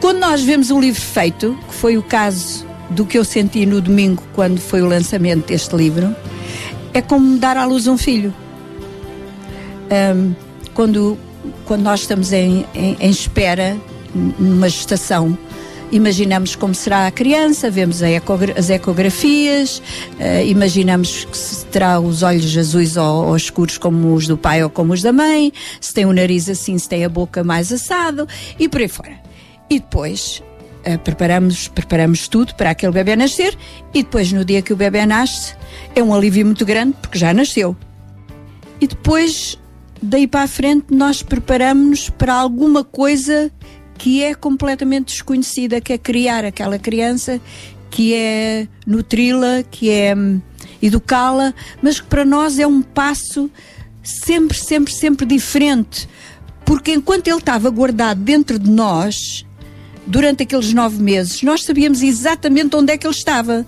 [0.00, 3.80] Quando nós vemos o livro feito, que foi o caso do que eu senti no
[3.80, 6.14] domingo, quando foi o lançamento deste livro,
[6.92, 8.34] é como dar à luz um filho.
[9.90, 10.32] Ahm,
[10.74, 11.18] quando,
[11.64, 13.76] quando nós estamos em, em, em espera,
[14.14, 15.36] numa gestação,
[15.90, 19.82] imaginamos como será a criança, vemos as ecografias,
[20.18, 24.62] eh, imaginamos que se terá os olhos azuis ou, ou escuros como os do pai
[24.62, 27.72] ou como os da mãe, se tem o nariz assim, se tem a boca mais
[27.72, 28.26] assado
[28.58, 29.20] e por aí fora.
[29.70, 30.42] E depois
[30.86, 33.58] eh, preparamos, preparamos tudo para aquele bebê nascer
[33.92, 35.56] e depois no dia que o bebê nasce
[35.96, 37.76] é um alívio muito grande porque já nasceu.
[38.80, 39.58] E depois,
[40.00, 43.50] daí para a frente, nós preparamos-nos para alguma coisa
[43.98, 47.40] que é completamente desconhecida, que é criar aquela criança,
[47.90, 50.40] que é nutri-la, que é hum,
[50.80, 51.52] educá-la,
[51.82, 53.50] mas que para nós é um passo
[54.04, 56.08] sempre, sempre, sempre diferente.
[56.64, 59.45] Porque enquanto ele estava guardado dentro de nós,
[60.06, 63.66] durante aqueles nove meses, nós sabíamos exatamente onde é que ele estava.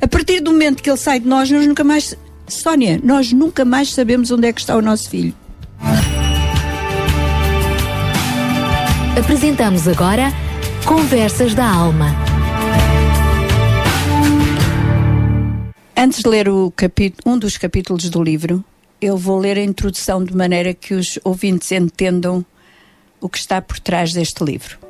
[0.00, 2.16] A partir do momento que ele sai de nós, nós nunca mais.
[2.48, 5.34] Sónia, nós nunca mais sabemos onde é que está o nosso filho.
[9.18, 10.32] Apresentamos agora
[10.84, 12.06] Conversas da Alma.
[15.96, 18.64] Antes de ler um dos capítulos do livro,
[19.00, 22.44] eu vou ler a introdução de maneira que os ouvintes entendam
[23.20, 24.89] o que está por trás deste livro.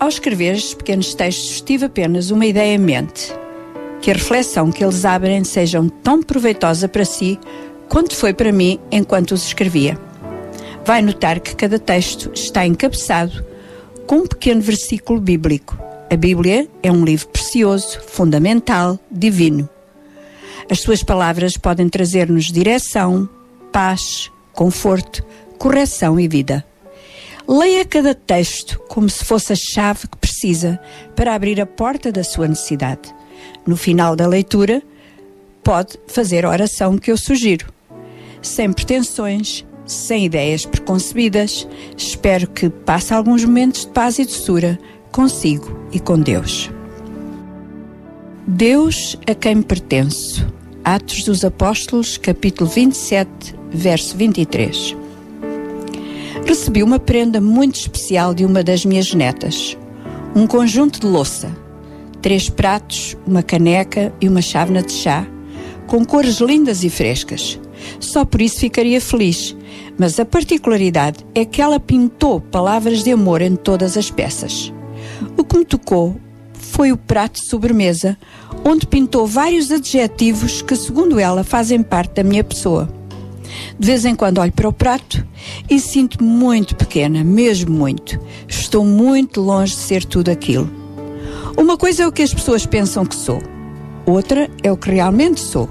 [0.00, 3.34] Ao escrever estes pequenos textos, tive apenas uma ideia em mente:
[4.00, 7.38] que a reflexão que eles abrem sejam tão proveitosa para si
[7.88, 9.98] quanto foi para mim enquanto os escrevia.
[10.84, 13.44] Vai notar que cada texto está encabeçado
[14.06, 15.76] com um pequeno versículo bíblico.
[16.10, 19.68] A Bíblia é um livro precioso, fundamental, divino.
[20.70, 23.28] As suas palavras podem trazer-nos direção,
[23.72, 25.24] paz, conforto,
[25.58, 26.64] correção e vida.
[27.48, 30.78] Leia cada texto como se fosse a chave que precisa
[31.16, 33.14] para abrir a porta da sua necessidade.
[33.66, 34.82] No final da leitura,
[35.64, 37.72] pode fazer a oração que eu sugiro.
[38.42, 41.66] Sem pretensões, sem ideias preconcebidas,
[41.96, 44.78] espero que passe alguns momentos de paz e doçura
[45.10, 46.70] consigo e com Deus.
[48.46, 50.46] Deus a quem pertenço.
[50.84, 55.07] Atos dos Apóstolos, capítulo 27, verso 23.
[56.46, 59.76] Recebi uma prenda muito especial de uma das minhas netas.
[60.34, 61.54] Um conjunto de louça,
[62.20, 65.26] três pratos, uma caneca e uma chávena de chá,
[65.86, 67.58] com cores lindas e frescas.
[68.00, 69.56] Só por isso ficaria feliz,
[69.98, 74.72] mas a particularidade é que ela pintou palavras de amor em todas as peças.
[75.36, 76.16] O que me tocou
[76.52, 78.16] foi o prato de sobremesa,
[78.64, 82.88] onde pintou vários adjetivos que, segundo ela, fazem parte da minha pessoa.
[83.78, 85.24] De vez em quando olho para o prato
[85.70, 88.18] e sinto-me muito pequena, mesmo muito.
[88.48, 90.68] Estou muito longe de ser tudo aquilo.
[91.56, 93.40] Uma coisa é o que as pessoas pensam que sou,
[94.04, 95.68] outra é o que realmente sou.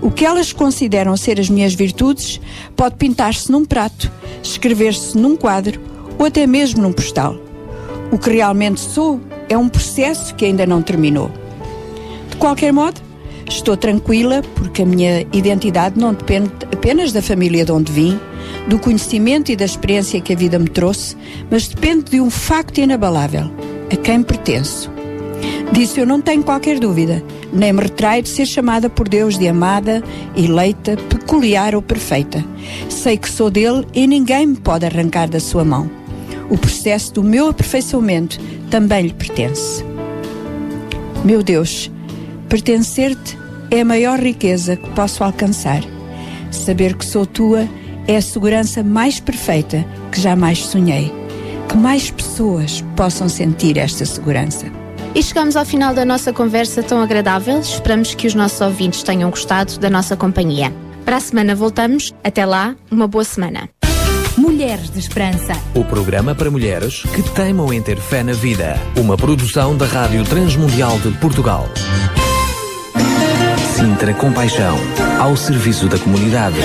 [0.00, 2.40] O que elas consideram ser as minhas virtudes
[2.74, 4.10] pode pintar-se num prato,
[4.42, 5.80] escrever-se num quadro
[6.18, 7.36] ou até mesmo num postal.
[8.10, 11.30] O que realmente sou é um processo que ainda não terminou.
[12.30, 13.00] De qualquer modo,
[13.48, 18.18] estou tranquila porque a minha identidade não depende apenas da família de onde vim,
[18.68, 21.16] do conhecimento e da experiência que a vida me trouxe,
[21.50, 23.50] mas depende de um facto inabalável:
[23.92, 24.90] a quem pertenço.
[25.72, 29.48] Disso eu não tenho qualquer dúvida, nem me retraio de ser chamada por Deus de
[29.48, 30.02] amada,
[30.36, 32.44] eleita, peculiar ou perfeita.
[32.88, 35.90] Sei que sou dele e ninguém me pode arrancar da sua mão.
[36.48, 38.38] O processo do meu aperfeiçoamento
[38.70, 39.84] também lhe pertence.
[41.24, 41.90] Meu Deus,
[42.48, 43.38] pertencer-te
[43.70, 45.82] é a maior riqueza que posso alcançar.
[46.50, 47.68] Saber que sou tua
[48.06, 51.12] é a segurança mais perfeita que jamais sonhei.
[51.68, 54.66] Que mais pessoas possam sentir esta segurança.
[55.14, 57.58] E chegamos ao final da nossa conversa tão agradável.
[57.58, 60.72] Esperamos que os nossos ouvintes tenham gostado da nossa companhia.
[61.04, 62.12] Para a semana voltamos.
[62.22, 63.68] Até lá, uma boa semana.
[64.36, 65.54] Mulheres de Esperança.
[65.74, 68.78] O programa para mulheres que teimam em ter fé na vida.
[68.94, 71.66] Uma produção da Rádio Transmundial de Portugal.
[73.86, 74.76] Sintra Compaixão.
[75.20, 76.58] Ao serviço da comunidade.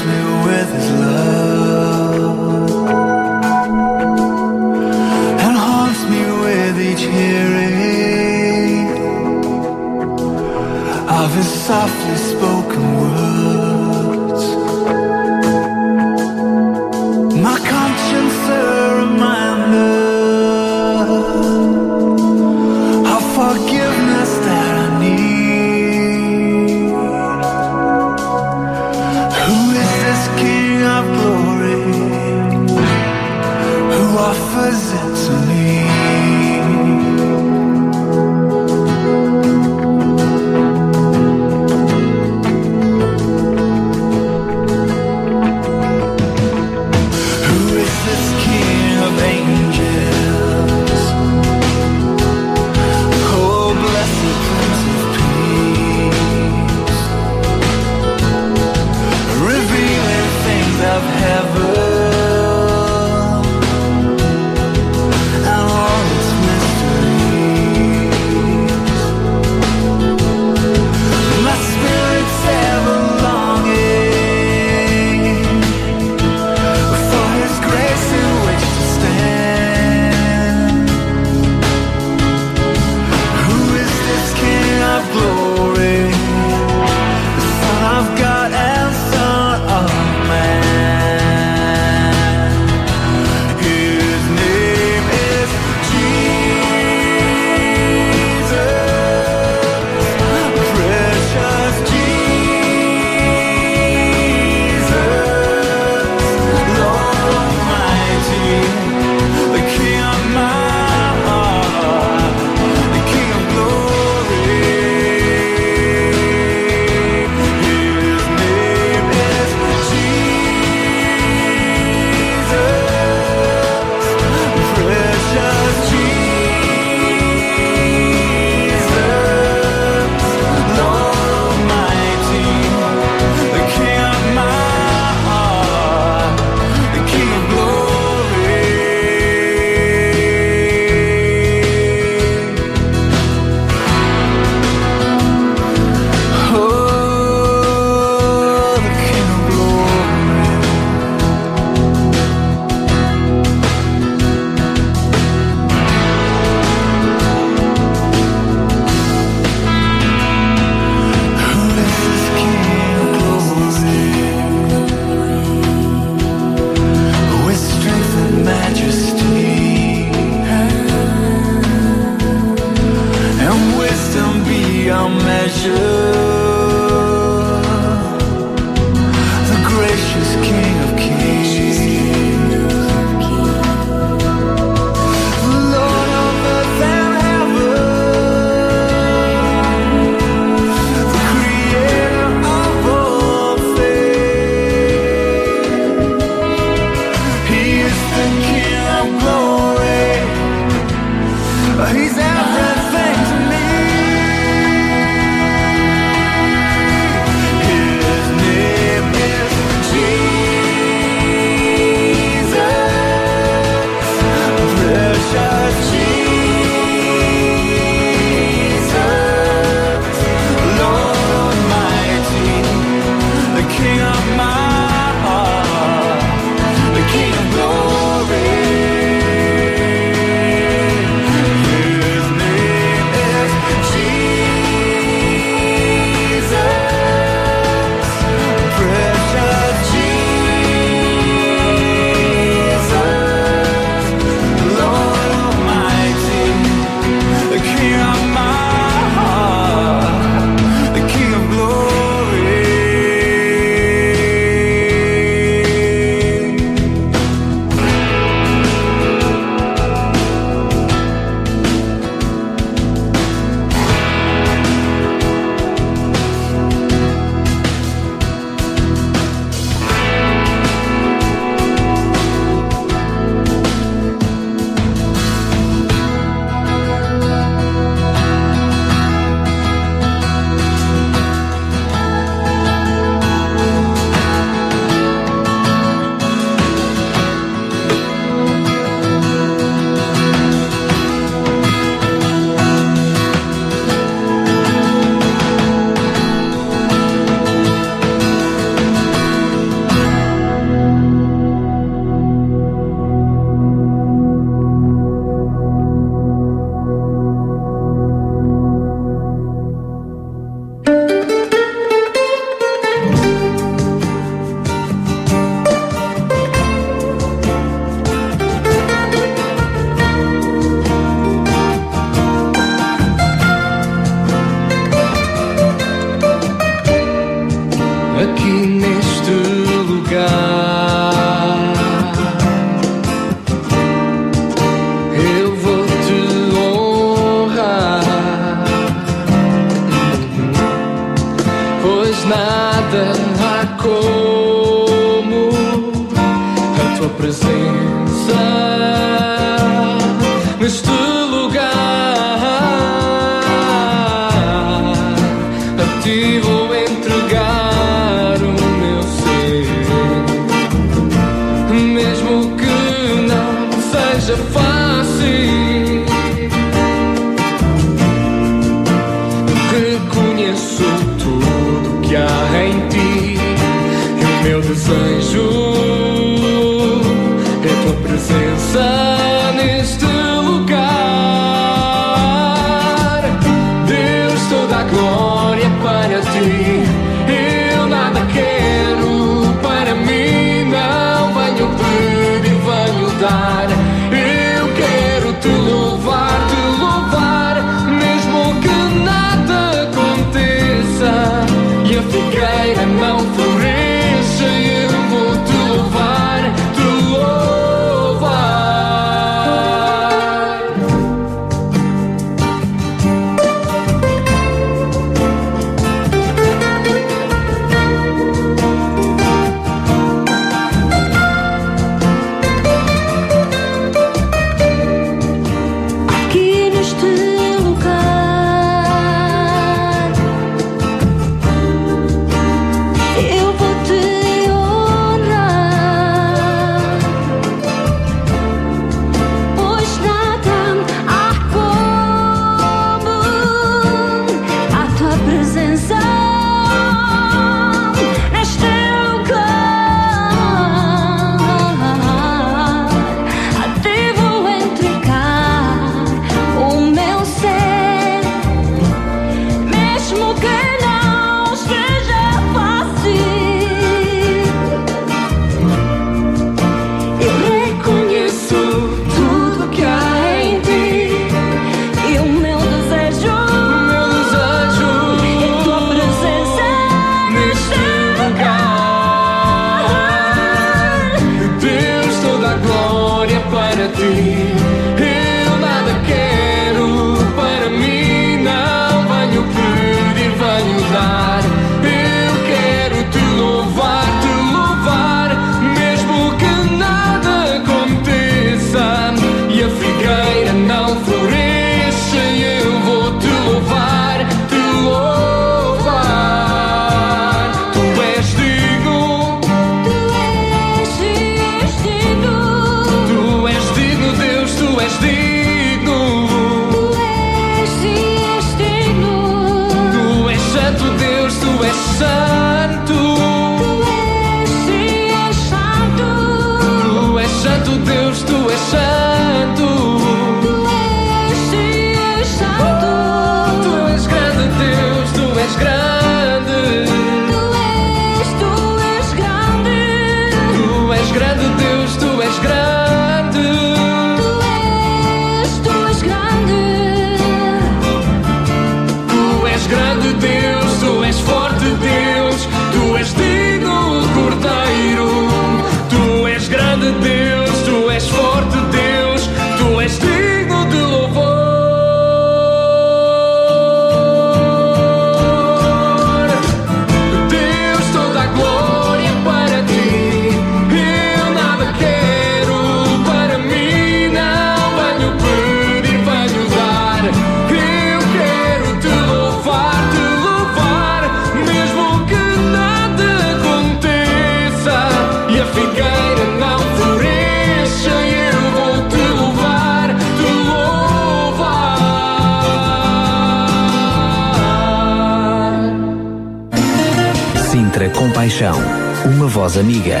[598.40, 598.58] Paixão,
[599.04, 600.00] uma voz amiga.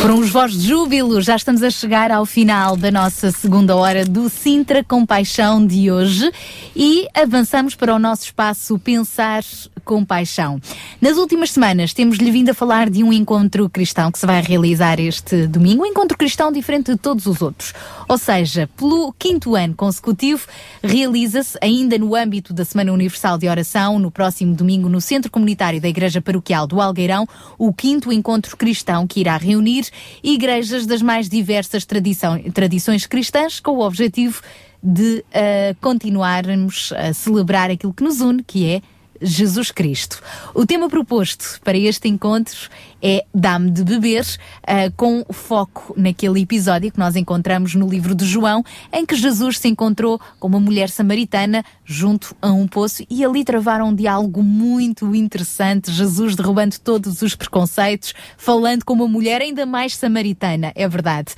[0.00, 4.02] Foram os vós de júbilo, já estamos a chegar ao final da nossa segunda hora
[4.06, 6.32] do Sintra com Paixão de hoje
[6.74, 9.42] e avançamos para o nosso espaço Pensar
[9.84, 10.58] com Paixão.
[11.00, 15.00] Nas últimas semanas temos-lhe vindo a falar de um encontro cristão que se vai realizar
[15.00, 17.72] este domingo, um encontro cristão diferente de todos os outros.
[18.06, 20.46] Ou seja, pelo quinto ano consecutivo,
[20.82, 25.80] realiza-se ainda no âmbito da Semana Universal de Oração, no próximo domingo, no Centro Comunitário
[25.80, 29.86] da Igreja Paroquial do Algueirão, o quinto encontro cristão que irá reunir
[30.22, 34.42] igrejas das mais diversas tradição- tradições cristãs com o objetivo
[34.82, 38.82] de ah, continuarmos a celebrar aquilo que nos une, que é
[39.20, 40.18] Jesus Cristo.
[40.54, 42.70] O tema proposto para este encontro
[43.02, 44.26] é Dá-me de beber,
[44.66, 48.62] ah, com foco naquele episódio que nós encontramos no livro de João,
[48.92, 53.44] em que Jesus se encontrou com uma mulher samaritana junto a um poço e ali
[53.44, 55.90] travaram um diálogo muito interessante.
[55.90, 61.34] Jesus derrubando todos os preconceitos, falando com uma mulher ainda mais samaritana, é verdade.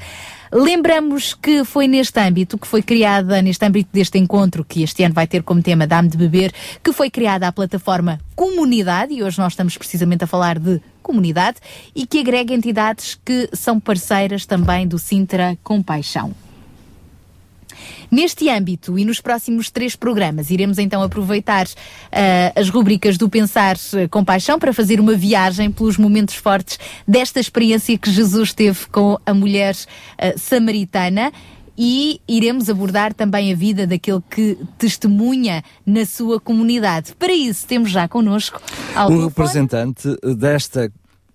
[0.55, 5.15] Lembramos que foi neste âmbito que foi criada, neste âmbito deste encontro, que este ano
[5.15, 6.53] vai ter como tema Dá-me de Beber,
[6.83, 10.79] que foi criada a plataforma Comunidade, e hoje nós estamos precisamente a falar de
[11.13, 11.59] comunidade,
[11.95, 16.35] e que agrega entidades que são parceiras também do Sintra Compaixão.
[18.11, 21.67] Neste âmbito e nos próximos três programas, iremos então aproveitar
[22.11, 26.79] ah, as rubricas do Pensar eh, com Paixão para fazer uma viagem pelos momentos fortes
[27.09, 29.75] desta experiência que Jesus teve com a mulher
[30.19, 31.33] ah, samaritana.
[31.77, 37.15] E iremos abordar também a vida daquele que testemunha na sua comunidade.
[37.15, 38.61] Para isso, temos já connosco
[38.91, 40.93] o telefone representante desta,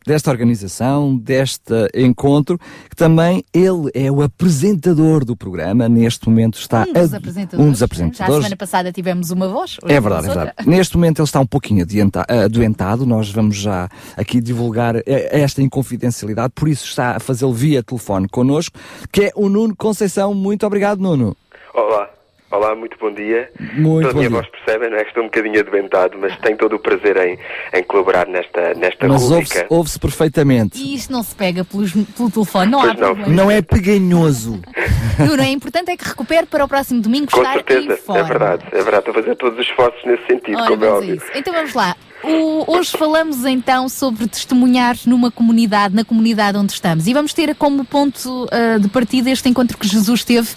[0.07, 2.57] desta organização, deste encontro,
[2.89, 7.65] que também ele é o apresentador do programa, neste momento está um dos a- apresentadores.
[7.67, 8.35] um dos Já a apresentadores.
[8.37, 9.77] semana passada tivemos uma voz.
[9.83, 10.53] hoje É verdade, é verdade.
[10.57, 10.71] outra.
[10.71, 16.53] Neste momento ele está um pouquinho adianta- adoentado, nós vamos já aqui divulgar esta inconfidencialidade,
[16.55, 18.79] por isso está a fazê-lo via telefone connosco,
[19.11, 20.33] que é o Nuno Conceição.
[20.33, 21.35] Muito obrigado, Nuno.
[21.73, 22.09] Olá,
[22.51, 23.49] olá, muito bom dia.
[23.75, 24.37] Muito Toda a bom minha dia.
[24.41, 25.01] voz percebem, não é?
[25.01, 27.37] que Estou um bocadinho adoentado, mas tenho todo o prazer em,
[27.73, 29.65] em colaborar nesta, nesta Mas ouve-se rubrica.
[29.73, 30.77] ouve-se perfeitamente.
[30.81, 33.15] E isto não se pega pelos- pelo telefone, não há Pois não.
[33.15, 33.33] problema.
[33.33, 34.61] Não é peganhoso.
[35.19, 38.21] Nuno, é importante é que recupere para o próximo domingo Com estar certeza, em forma.
[38.21, 38.97] é verdade, é verdade.
[38.99, 41.15] Estou a fazer todos os esforços nesse sentido, Ora, como é a óbvio.
[41.15, 41.25] isso.
[41.35, 41.95] Então vamos lá.
[42.23, 47.07] O- hoje falamos então sobre testemunhar numa comunidade, na comunidade onde estamos.
[47.07, 50.49] E vamos ter como ponto ah, de partida este encontro que Jesus teve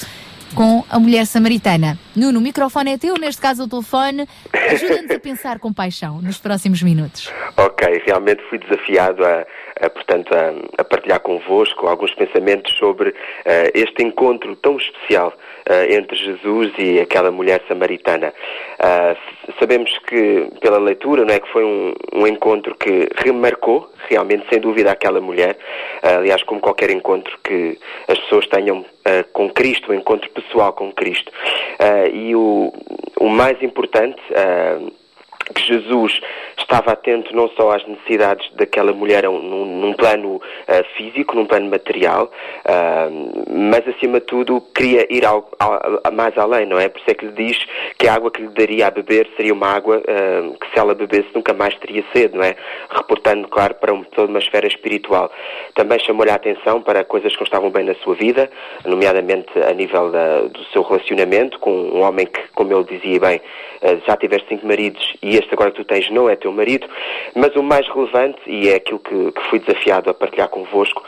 [0.54, 1.98] com a mulher samaritana.
[2.14, 4.26] Nuno, o microfone é teu, neste caso o telefone.
[4.52, 7.32] Ajuda-nos a pensar com paixão nos próximos minutos.
[7.56, 9.46] Ok, realmente fui desafiado a,
[9.88, 15.32] portanto, a, a partilhar convosco alguns pensamentos sobre eh, este encontro tão especial
[15.66, 18.32] eh, entre Jesus e aquela mulher samaritana.
[19.58, 24.58] Sabemos que, pela leitura, não é, que foi um, um encontro que remarcou, realmente, sem
[24.60, 25.56] dúvida, aquela mulher.
[26.02, 27.78] Aliás, como qualquer encontro que
[28.08, 28.84] as pessoas tenham
[29.32, 31.30] com Cristo, um encontro pessoal com Cristo.
[32.12, 32.72] E o,
[33.18, 34.20] o mais importante.
[35.54, 36.20] Que Jesus
[36.58, 41.46] estava atento não só às necessidades daquela mulher um- num, num plano ah, físico, num
[41.46, 42.30] plano material,
[42.64, 43.08] ah,
[43.50, 46.88] mas acima de tudo queria ir ao, ao- a- mais além, não é?
[46.88, 47.58] Por isso é que lhe diz
[47.98, 50.94] que a água que lhe daria a beber seria uma água ah, que se ela
[50.94, 52.54] bebesse nunca mais teria sede, não é?
[52.90, 55.30] Reportando, claro, para um- toda uma esfera espiritual.
[55.74, 58.50] Também chamou-lhe a atenção para coisas que não estavam bem na sua vida,
[58.84, 63.40] nomeadamente a nível da- do seu relacionamento com um homem que, como ele dizia bem,
[64.06, 66.86] já tiveste cinco maridos e este agora que tu tens não é teu marido,
[67.34, 71.02] mas o mais relevante, e é aquilo que, que fui desafiado a partilhar convosco,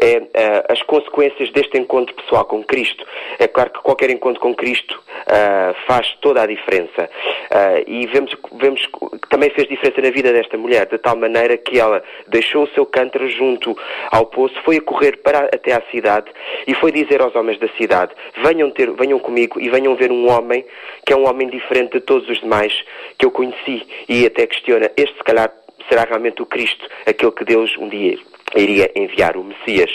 [0.00, 3.06] é ah, as consequências deste encontro pessoal com Cristo.
[3.38, 7.10] É claro que qualquer encontro com Cristo ah, faz toda a diferença.
[7.50, 11.56] Ah, e vemos, vemos que também fez diferença na vida desta mulher, de tal maneira
[11.56, 13.76] que ela deixou o seu cântaro junto
[14.10, 16.30] ao poço, foi a correr para até à cidade
[16.66, 20.30] e foi dizer aos homens da cidade: venham, ter, venham comigo e venham ver um
[20.30, 20.64] homem
[21.04, 22.72] que é um homem diferente de todos os demais
[23.18, 23.86] que eu conheci.
[24.08, 25.52] E até questiona: este se calhar
[25.88, 28.18] será realmente o Cristo, aquele que Deus um dia
[28.56, 29.90] iria enviar, o Messias.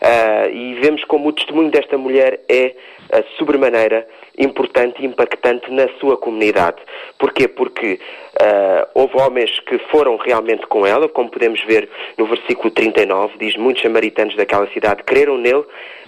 [0.00, 2.74] Ah, e vemos como o testemunho desta mulher é
[3.12, 4.06] ah, sobremaneira
[4.38, 6.76] importante e impactante na sua comunidade.
[7.18, 7.48] Porquê?
[7.48, 7.98] Porque
[8.40, 13.56] ah, houve homens que foram realmente com ela, como podemos ver no versículo 39, diz,
[13.56, 15.64] muitos samaritanos daquela cidade creram nele,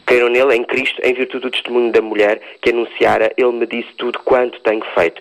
[0.06, 3.92] creram nele, em Cristo, em virtude do testemunho da mulher que anunciara, ele me disse
[3.96, 5.20] tudo quanto tenho feito.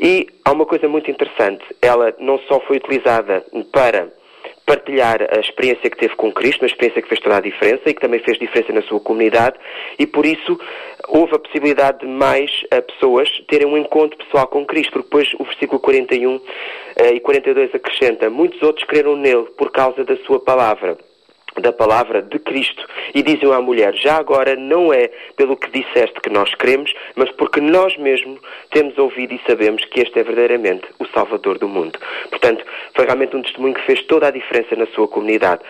[0.00, 4.08] E há uma coisa muito interessante, ela não só foi utilizada para
[4.66, 7.94] partilhar a experiência que teve com Cristo, uma experiência que fez toda a diferença e
[7.94, 9.56] que também fez diferença na sua comunidade
[9.98, 10.58] e por isso
[11.08, 15.34] houve a possibilidade de mais eh, pessoas terem um encontro pessoal com Cristo, porque depois
[15.38, 16.40] o versículo 41
[16.96, 20.96] eh, e 42 acrescenta, muitos outros creram nele por causa da sua palavra.
[21.60, 26.20] Da palavra de Cristo e dizem à mulher, já agora não é pelo que disseste
[26.20, 28.40] que nós queremos, mas porque nós mesmos
[28.70, 31.98] temos ouvido e sabemos que este é verdadeiramente o Salvador do mundo.
[32.30, 32.64] Portanto,
[32.94, 35.62] foi realmente um testemunho que fez toda a diferença na sua comunidade.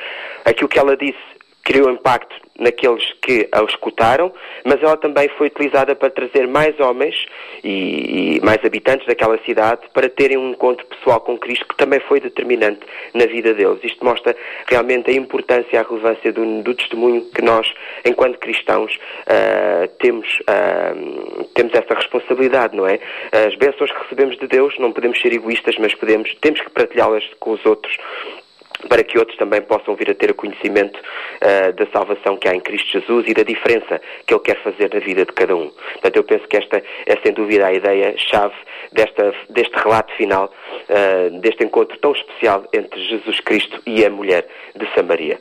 [0.45, 1.19] Aquilo que ela disse
[1.63, 4.33] criou impacto naqueles que a escutaram,
[4.65, 7.27] mas ela também foi utilizada para trazer mais homens
[7.63, 12.01] e, e mais habitantes daquela cidade para terem um encontro pessoal com Cristo que também
[12.01, 12.81] foi determinante
[13.13, 13.79] na vida deles.
[13.83, 14.37] Isto mostra
[14.67, 17.73] realmente a importância e a relevância do, do testemunho que nós,
[18.05, 20.95] enquanto cristãos, ah, temos, ah,
[21.55, 23.01] temos essa responsabilidade, não é?
[23.33, 27.25] As bênçãos que recebemos de Deus não podemos ser egoístas, mas podemos, temos que partilhá-las
[27.41, 27.97] com os outros
[28.89, 30.99] para que outros também possam vir a ter o conhecimento
[31.41, 34.93] ah, da salvação que há em Cristo Jesus e da diferença que Ele quer fazer
[34.93, 35.71] na vida de cada um.
[35.71, 38.55] Portanto, eu penso que esta é sem dúvida a ideia-chave
[38.93, 40.53] deste relato final,
[40.89, 45.41] ah, deste encontro tão especial entre Jesus Cristo e a mulher de Samaria.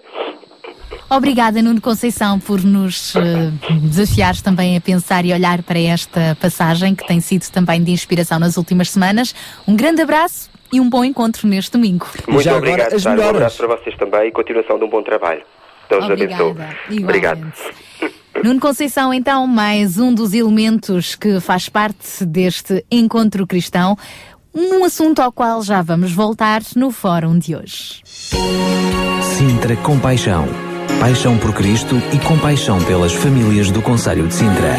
[1.10, 3.22] Obrigada, Nuno Conceição, por nos eh,
[3.82, 8.40] desafiares também a pensar e olhar para esta passagem que tem sido também de inspiração
[8.40, 9.34] nas últimas semanas.
[9.68, 12.08] Um grande abraço e um bom encontro neste domingo.
[12.28, 13.22] Muito obrigado, Sara.
[13.22, 15.44] Um abraço para vocês também e continuação de um bom trabalho.
[15.88, 16.44] Deus Obrigada.
[16.44, 17.04] abençoe.
[17.04, 17.54] Obrigado.
[18.44, 23.96] Nuno Conceição, então, mais um dos elementos que faz parte deste encontro cristão,
[24.54, 28.02] um assunto ao qual já vamos voltar no fórum de hoje.
[28.04, 30.48] Sintra Compaixão.
[31.00, 34.76] Paixão por Cristo e compaixão pelas famílias do Conselho de Sintra.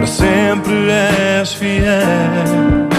[0.00, 0.72] Para sempre
[1.42, 2.89] és fiel.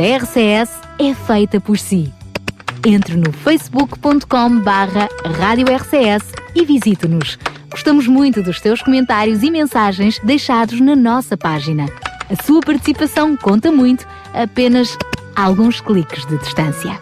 [0.00, 2.10] Da RCS é feita por si.
[2.86, 5.06] Entre no facebook.com barra
[5.38, 7.38] Rádio RCS e visite-nos.
[7.70, 11.84] Gostamos muito dos teus comentários e mensagens deixados na nossa página.
[12.30, 14.96] A sua participação conta muito, apenas
[15.36, 16.98] alguns cliques de distância.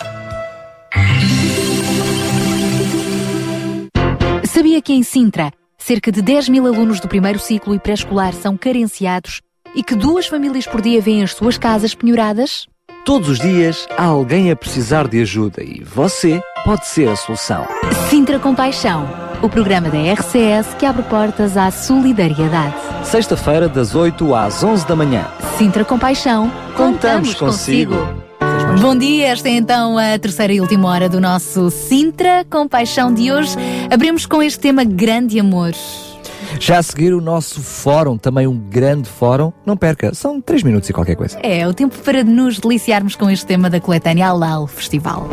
[4.45, 8.57] Sabia que em Sintra, cerca de 10 mil alunos do primeiro ciclo e pré-escolar são
[8.57, 9.41] carenciados
[9.73, 12.68] e que duas famílias por dia vêm as suas casas penhoradas?
[13.09, 17.67] Todos os dias há alguém a precisar de ajuda e você pode ser a solução.
[18.11, 19.09] Sintra Compaixão,
[19.41, 22.75] o programa da RCS que abre portas à solidariedade.
[23.05, 25.27] Sexta-feira, das 8 às 11 da manhã.
[25.57, 27.95] Sintra Compaixão, Contamos consigo.
[28.83, 33.33] Bom dia, esta é então a terceira e última hora do nosso Sintra Compaixão de
[33.33, 33.57] hoje.
[33.91, 35.73] Abrimos com este tema Grande Amor.
[36.61, 39.53] Já a seguir o nosso fórum, também um grande fórum.
[39.65, 41.39] Não perca, são 3 minutos e qualquer coisa.
[41.43, 45.29] É o tempo para nos deliciarmos com este tema da coletânea Alal Festival.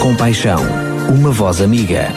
[0.00, 0.60] Compaixão,
[1.12, 2.12] uma voz amiga.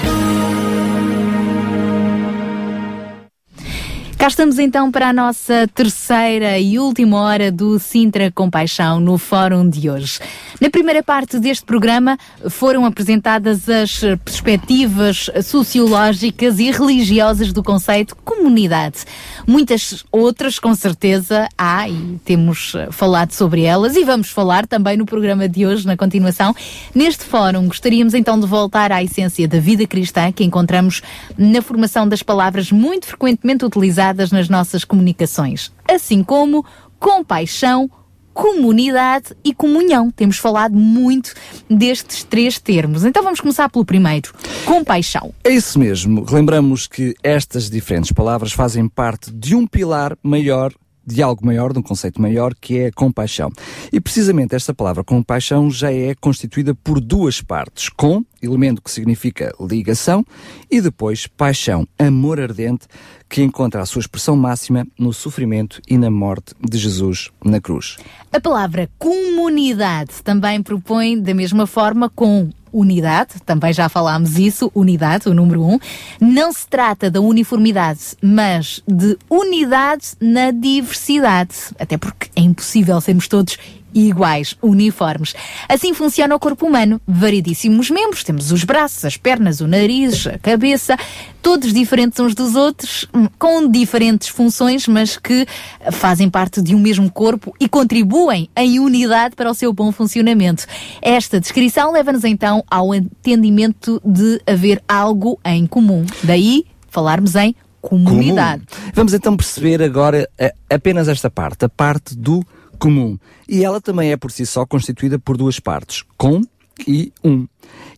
[4.21, 9.67] Cá estamos então para a nossa terceira e última hora do Sintra Compaixão no Fórum
[9.67, 10.19] de hoje.
[10.61, 12.19] Na primeira parte deste programa
[12.51, 19.05] foram apresentadas as perspectivas sociológicas e religiosas do conceito comunidade.
[19.47, 24.97] Muitas outras, com certeza, há e temos eh, falado sobre elas e vamos falar também
[24.97, 26.55] no programa de hoje, na continuação.
[26.93, 31.01] Neste fórum, gostaríamos então de voltar à essência da vida cristã que encontramos
[31.37, 36.65] na formação das palavras muito frequentemente utilizadas nas nossas comunicações, assim como
[36.99, 37.89] compaixão,
[38.33, 40.09] comunidade e comunhão.
[40.11, 41.33] Temos falado muito
[41.69, 43.03] destes três termos.
[43.03, 44.33] Então vamos começar pelo primeiro:
[44.71, 45.33] compaixão.
[45.43, 46.25] É isso mesmo.
[46.31, 50.71] Lembramos que estas diferentes palavras fazem parte de um pilar maior
[51.05, 53.51] de algo maior, de um conceito maior, que é a compaixão.
[53.91, 59.53] E precisamente esta palavra compaixão já é constituída por duas partes: com, elemento que significa
[59.59, 60.23] ligação,
[60.69, 62.87] e depois paixão, amor ardente,
[63.27, 67.97] que encontra a sua expressão máxima no sofrimento e na morte de Jesus na cruz.
[68.31, 75.29] A palavra comunidade também propõe da mesma forma com unidade, também já falámos isso, unidade,
[75.29, 75.79] o número um.
[76.19, 81.55] Não se trata da uniformidade, mas de unidade na diversidade.
[81.79, 83.57] Até porque é impossível sermos todos
[83.93, 85.33] iguais, uniformes.
[85.67, 87.01] Assim funciona o corpo humano.
[87.07, 88.23] Variedíssimos membros.
[88.23, 90.97] Temos os braços, as pernas, o nariz, a cabeça,
[91.41, 95.45] todos diferentes uns dos outros, hum, com diferentes funções, mas que
[95.91, 100.65] fazem parte de um mesmo corpo e contribuem em unidade para o seu bom funcionamento.
[101.01, 106.05] Esta descrição leva-nos então ao entendimento de haver algo em comum.
[106.23, 108.63] Daí falarmos em comunidade.
[108.65, 108.91] Comum.
[108.93, 112.45] Vamos então perceber agora eh, apenas esta parte, a parte do
[112.81, 113.15] comum.
[113.47, 116.41] E ela também é por si só constituída por duas partes, com
[116.87, 117.47] e um.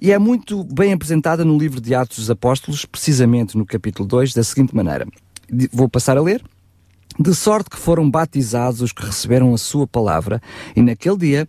[0.01, 4.33] E é muito bem apresentada no livro de Atos dos Apóstolos, precisamente no capítulo 2,
[4.33, 5.07] da seguinte maneira.
[5.71, 6.43] Vou passar a ler.
[7.17, 10.41] De sorte que foram batizados os que receberam a sua palavra,
[10.75, 11.47] e naquele dia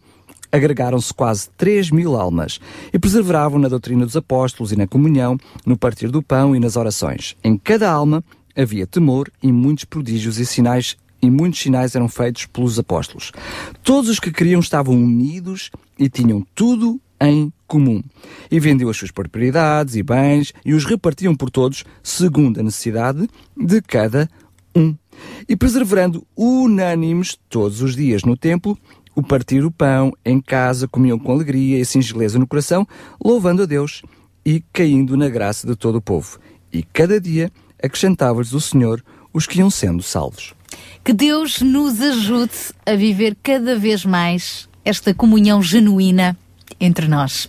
[0.53, 2.61] agregaram-se quase 3 mil almas,
[2.93, 5.37] e perseveravam na doutrina dos apóstolos e na comunhão,
[5.67, 7.35] no partir do pão e nas orações.
[7.43, 8.23] Em cada alma
[8.55, 13.33] havia temor e muitos prodígios e sinais e muitos sinais eram feitos pelos apóstolos.
[13.83, 18.03] Todos os que queriam estavam unidos e tinham tudo em comum.
[18.51, 23.29] E vendiam as suas propriedades e bens e os repartiam por todos, segundo a necessidade
[23.57, 24.29] de cada
[24.75, 24.95] um.
[25.49, 28.77] E perseverando unânimes todos os dias no templo,
[29.15, 32.87] o partir o pão em casa, comiam com alegria e singeleza no coração,
[33.25, 34.03] louvando a Deus
[34.45, 36.39] e caindo na graça de todo o povo.
[36.73, 37.51] E cada dia
[37.83, 39.03] acrescentava-lhes o Senhor
[39.33, 40.55] os que iam sendo salvos.
[41.05, 46.35] Que Deus nos ajude a viver cada vez mais esta comunhão genuína
[46.81, 47.47] entre nós.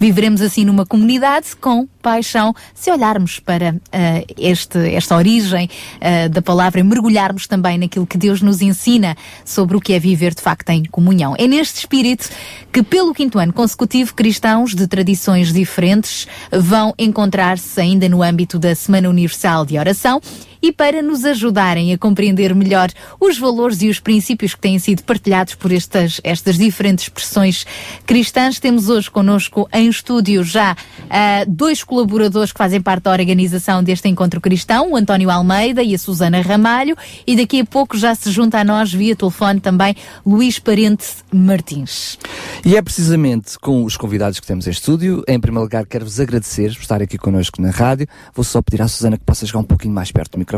[0.00, 5.68] Viveremos assim numa comunidade com paixão, se olharmos para ah, este, esta origem
[6.00, 9.14] ah, da palavra e mergulharmos também naquilo que Deus nos ensina
[9.44, 11.34] sobre o que é viver de facto em comunhão.
[11.38, 12.30] É neste espírito
[12.72, 18.74] que, pelo quinto ano consecutivo, cristãos de tradições diferentes vão encontrar-se ainda no âmbito da
[18.74, 20.20] Semana Universal de Oração
[20.64, 22.88] e para nos ajudarem a compreender melhor
[23.20, 27.66] os valores e os princípios que têm sido partilhados por estas, estas diferentes expressões
[28.06, 30.74] cristãs, temos hoje connosco em estúdio já
[31.10, 35.94] ah, dois colaboradores que fazem parte da organização deste encontro cristão, o António Almeida e
[35.94, 36.96] a Susana Ramalho,
[37.26, 42.18] e daqui a pouco já se junta a nós via telefone também Luís Parente Martins.
[42.64, 45.22] E é precisamente com os convidados que temos em estúdio.
[45.28, 48.06] Em primeiro lugar, quero-vos agradecer por estarem aqui connosco na rádio.
[48.34, 50.53] Vou só pedir à Susana que possa chegar um pouquinho mais perto do microfone.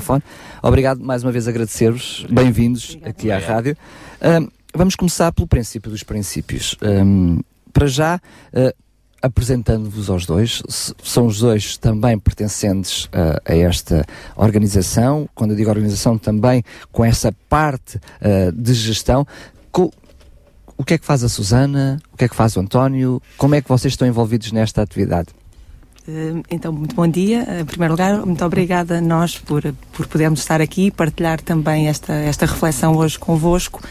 [0.62, 2.27] Obrigado mais uma vez agradecer-vos.
[2.31, 3.77] Bem-vindos aqui à rádio.
[4.20, 6.77] Ahm, vamos começar pelo princípio dos princípios.
[6.82, 7.40] Ahm,
[7.73, 8.20] para já,
[8.55, 8.74] ah,
[9.23, 10.62] apresentando-vos aos dois,
[11.02, 14.05] são os dois também pertencentes ah, a esta
[14.36, 15.28] organização.
[15.35, 16.62] Quando eu digo organização, também
[16.93, 19.27] com essa parte ah, de gestão.
[19.70, 19.93] Co-
[20.78, 21.98] o que é que faz a Susana?
[22.12, 23.20] O que é que faz o António?
[23.39, 25.28] Como é que vocês estão envolvidos nesta atividade?
[26.08, 27.60] Eh, Então, muito bom dia.
[27.60, 29.62] Em primeiro lugar, muito obrigada a nós por,
[29.92, 33.82] por podermos estar aqui e partilhar também esta, esta reflexão hoje convosco.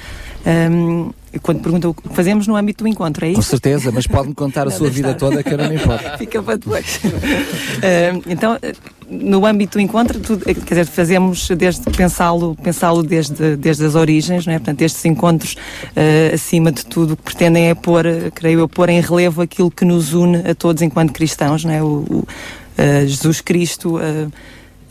[0.45, 1.11] Um,
[1.41, 3.35] quando perguntam o que fazemos no âmbito do encontro, é isso?
[3.37, 6.05] Com certeza, mas pode-me contar a sua vida toda que eu não me importo.
[6.17, 6.99] Fica para depois.
[7.81, 8.57] Eh, então,
[9.09, 13.95] no âmbito do encontro, tudo, eh, quer dizer, fazemos desde pensá-lo pensá desde, desde as
[13.95, 14.59] origens, não é?
[14.59, 15.55] Portanto, estes encontros,
[15.95, 19.41] eh, acima de tudo, o que pretendem é pôr, eh, creio eu, pôr em relevo
[19.41, 21.83] aquilo que nos une a todos enquanto cristãos, não é?
[21.83, 22.27] O, o,
[22.77, 23.99] eh, Jesus Cristo.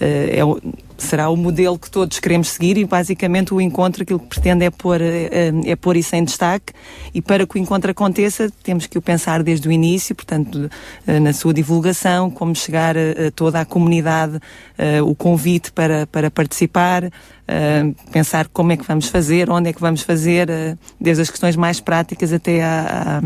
[0.00, 0.60] é o-
[1.04, 4.70] será o modelo que todos queremos seguir e basicamente o encontro aquilo que pretende é
[4.70, 6.72] pôr, eh, eh, é pôr isso em destaque.
[7.14, 10.70] E para que o encontro aconteça temos que o pensar desde o início, portanto,
[11.06, 14.40] eh, na sua divulgação, como chegar a, a toda a comunidade,
[14.78, 17.04] eh, o convite para, para participar,
[17.46, 21.30] eh, pensar como é que vamos fazer, onde é que vamos fazer, eh, desde as
[21.30, 23.20] questões mais práticas até à-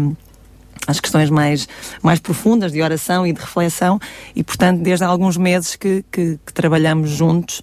[0.87, 1.69] às questões mais,
[2.03, 3.99] mais profundas de oração e de reflexão
[4.35, 7.61] e, portanto, desde há alguns meses que, que- que trabalhamos juntos,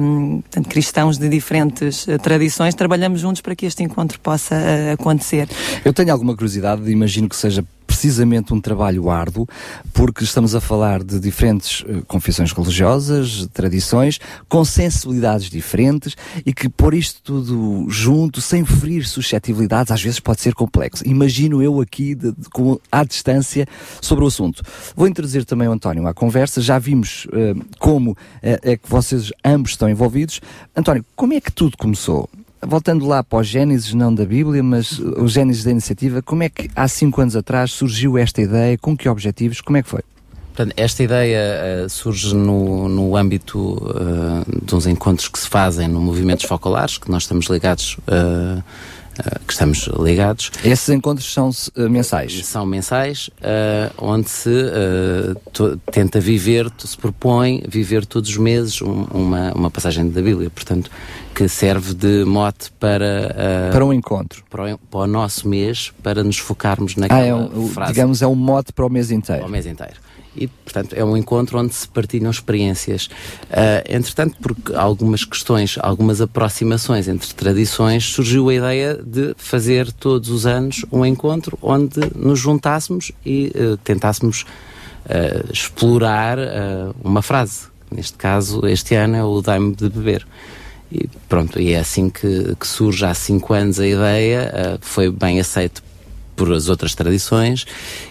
[0.00, 4.92] hum, portanto, cristãos de diferentes eh, tradições, trabalhamos juntos para que este encontro possa eh,
[4.92, 5.48] acontecer.
[5.84, 7.64] Eu tenho alguma curiosidade, imagino que seja
[8.06, 9.46] precisamente um trabalho árduo,
[9.92, 14.18] porque estamos a falar de diferentes eh, confissões religiosas, tradições,
[14.48, 20.40] com sensibilidades diferentes e que pôr isto tudo junto, sem ferir suscetibilidades, às vezes pode
[20.40, 21.06] ser complexo.
[21.06, 23.68] Imagino eu aqui, de- de- com, à distância,
[24.00, 24.64] sobre o assunto.
[24.96, 29.30] Vou introduzir também o António à conversa, já vimos eh, como eh, é que vocês
[29.44, 30.40] ambos estão envolvidos.
[30.76, 32.28] António, como é que tudo começou?
[32.64, 36.48] Voltando lá para o Gênesis, não da Bíblia, mas o Gênesis da iniciativa, como é
[36.48, 38.78] que há cinco anos atrás surgiu esta ideia?
[38.78, 39.60] Com que objetivos?
[39.60, 40.02] Como é que foi?
[40.54, 45.88] Portanto, esta ideia eh, surge no, no âmbito eh, de uns encontros que se fazem
[45.88, 48.62] no Movimentos Focolares, que nós estamos ligados, eh,
[49.46, 50.50] que estamos ligados.
[50.64, 52.46] Esses encontros são eh, mensais?
[52.46, 58.80] São mensais, eh, onde se eh, to- tenta viver, se propõe viver todos os meses
[58.82, 60.90] um- uma, uma passagem da Bíblia, portanto,
[61.34, 63.34] que serve de mote para...
[63.36, 64.42] eh, Para um encontro.
[64.50, 67.92] Para o, para o nosso mês, para nos focarmos naquela Ah, é um, frase.
[67.92, 69.40] digamos, é um mote para o mês inteiro.
[69.42, 69.94] Para o mês inteiro.
[70.34, 73.08] E, portanto, é um encontro onde se partilham experiências.
[73.50, 80.30] Ah, entretanto, por algumas questões, algumas aproximações entre tradições, surgiu a ideia de fazer todos
[80.30, 84.44] os anos um encontro onde nos juntássemos e eh, tentássemos
[85.08, 86.38] ah, explorar
[87.02, 87.70] uma frase.
[87.90, 90.26] Neste caso, este ano é o Dai-me de Beber.
[90.90, 95.40] E pronto, e é assim que, que surge há cinco anos a ideia, foi bem
[95.40, 95.82] aceito
[96.36, 97.66] por as outras tradições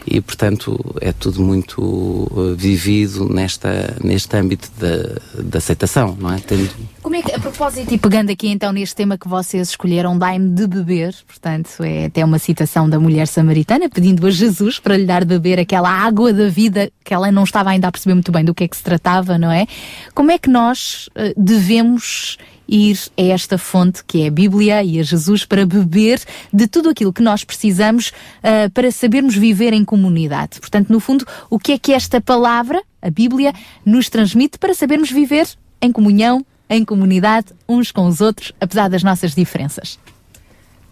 [0.06, 6.40] e, portanto, é tudo muito eh, vivido nesta, neste âmbito da, aceitação, não é?
[6.40, 6.70] Tendo,
[7.02, 10.50] Como é que, a propósito, e pegando aqui então neste tema que vocês escolheram, dai-me
[10.50, 15.06] de beber, portanto, é até uma citação da mulher samaritana pedindo a Jesus para lhe
[15.06, 18.32] dar de beber aquela água da vida que ela não estava ainda a perceber muito
[18.32, 19.68] bem do que é que se tratava, não é?
[20.14, 22.38] Como é que nós eh, devemos
[22.72, 26.22] ir a esta fonte que é a Bíblia e a Jesus para beber
[26.54, 30.60] de tudo aquilo que nós precisamos ah, para sabermos viver em comunidade.
[30.62, 33.54] Portanto, no fundo, o que é que esta palavra, a Bíblia,
[33.86, 35.48] nos transmite para sabermos viver
[35.82, 40.00] em comunhão, em comunidade, uns com os outros, apesar das nossas diferenças.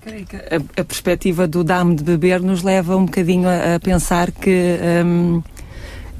[0.05, 4.77] A, a perspectiva do dá-me de beber nos leva um bocadinho a, a pensar que,
[5.05, 5.41] hum,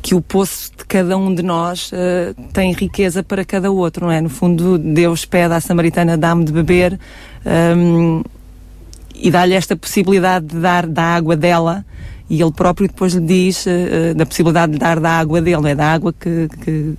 [0.02, 4.12] que o poço de cada um de nós eh, tem riqueza para cada outro, não
[4.12, 4.22] é?
[4.22, 7.00] No fundo, Deus pede à Samaritana dá-me de beber
[7.76, 8.24] hum,
[9.14, 11.86] e dá-lhe esta possibilidade de dar da água dela
[12.30, 15.70] e ele próprio depois lhe diz eh, da possibilidade de dar da água dele, não
[15.70, 15.76] é?
[15.76, 16.96] Da água que, que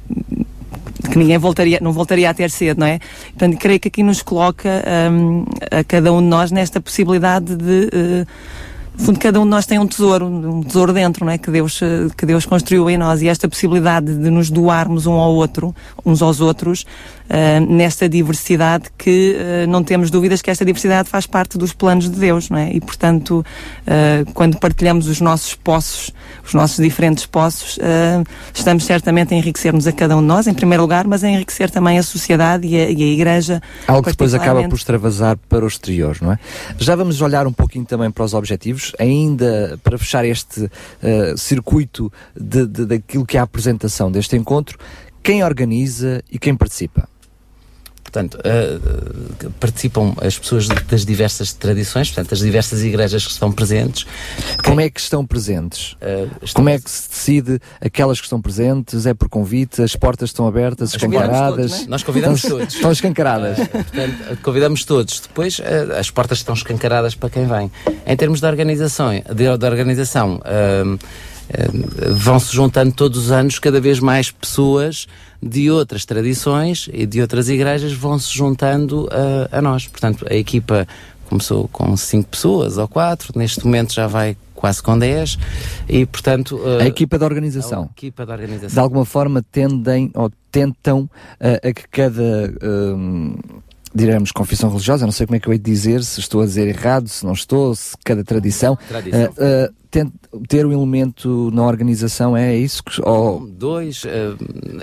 [1.10, 3.00] que ninguém voltaria, não voltaria a ter sede, não é?
[3.30, 7.88] Portanto, creio que aqui nos coloca hum, a cada um de nós nesta possibilidade de,
[7.92, 8.26] eh,
[8.96, 11.38] fundo, cada um de nós tem um tesouro, um tesouro dentro, não é?
[11.38, 11.80] Que Deus,
[12.16, 16.22] que Deus construiu em nós e esta possibilidade de nos doarmos um ao outro, uns
[16.22, 16.84] aos outros,
[17.30, 22.10] eh, nesta diversidade que eh, não temos dúvidas que esta diversidade faz parte dos planos
[22.10, 22.72] de Deus, não é?
[22.72, 23.44] E, portanto,
[23.86, 26.10] eh, quando partilhamos os nossos poços,
[26.44, 27.78] os nossos diferentes poços,
[28.52, 31.70] estamos certamente a enriquecer-nos a cada um de nós, em primeiro lugar, mas a enriquecer
[31.70, 33.62] também a sociedade e a, e a Igreja.
[33.86, 36.38] Algo que depois acaba por extravasar para o exterior, não é?
[36.78, 40.68] Já vamos olhar um pouquinho também para os objetivos, ainda para fechar este
[41.36, 44.78] circuito de, de- daquilo que é a apresentação deste encontro,
[45.22, 47.08] quem organiza e quem participa?
[48.10, 48.78] Portanto, eh,
[49.60, 54.04] participam as pessoas das diversas tradições, portanto, as diversas igrejas que estão presentes.
[54.64, 55.96] Como é que estão presentes?
[56.00, 59.06] Eh, Como é que se decide aquelas que estão presentes?
[59.06, 59.80] É por convite?
[59.82, 61.56] As portas estão abertas, Nós escancaradas?
[61.70, 61.86] todos, é?
[61.86, 62.74] Nós convidamos Estão- todos.
[62.74, 63.58] Estão escancaradas.
[63.60, 65.20] Eh, portanto, convidamos todos.
[65.20, 65.60] Depois,
[65.98, 67.70] as portas estão escancaradas para quem vem.
[68.06, 70.40] Em termos de organização, de, de organização
[71.52, 75.06] ahm, ahm, vão-se juntando todos os anos cada vez mais pessoas
[75.42, 79.86] de outras tradições e de outras igrejas vão-se juntando ah, a nós.
[79.86, 80.86] Portanto, a equipa
[81.28, 85.38] começou com cinco pessoas ou quatro, neste momento já vai quase com 10
[85.88, 86.60] e, portanto...
[86.80, 87.84] A equipa de organização.
[87.84, 88.74] A equipa de organização.
[88.74, 91.08] De alguma forma tendem ou tentam
[91.40, 93.38] ah, a que cada, hum,
[93.94, 96.44] diremos, confissão religiosa, não sei como é que eu hei de dizer, se estou a
[96.44, 99.32] dizer errado, se não estou, se cada tradição, Tradição.
[99.32, 99.79] tente
[100.48, 102.82] ter um elemento na organização, é isso?
[103.02, 104.34] Ou, Dois, eh,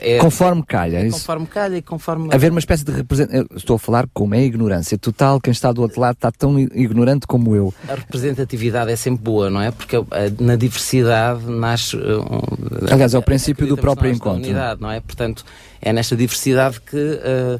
[0.01, 1.05] é, Conforme calha.
[1.05, 1.19] isso.
[1.19, 2.29] conforme calha e conforme.
[2.33, 3.45] Haver uma espécie de representação.
[3.55, 5.39] Estou a falar como é ignorância total.
[5.39, 7.73] Quem está do outro lado está tão ignorante como eu.
[7.87, 9.71] A representatividade é sempre boa, não é?
[9.71, 11.95] Porque eh, na diversidade nasce.
[11.97, 14.43] eh, Aliás, é o princípio do próprio encontro.
[14.43, 14.99] Unidade, não é?
[14.99, 15.45] Portanto,
[15.81, 17.59] é nesta diversidade que eh,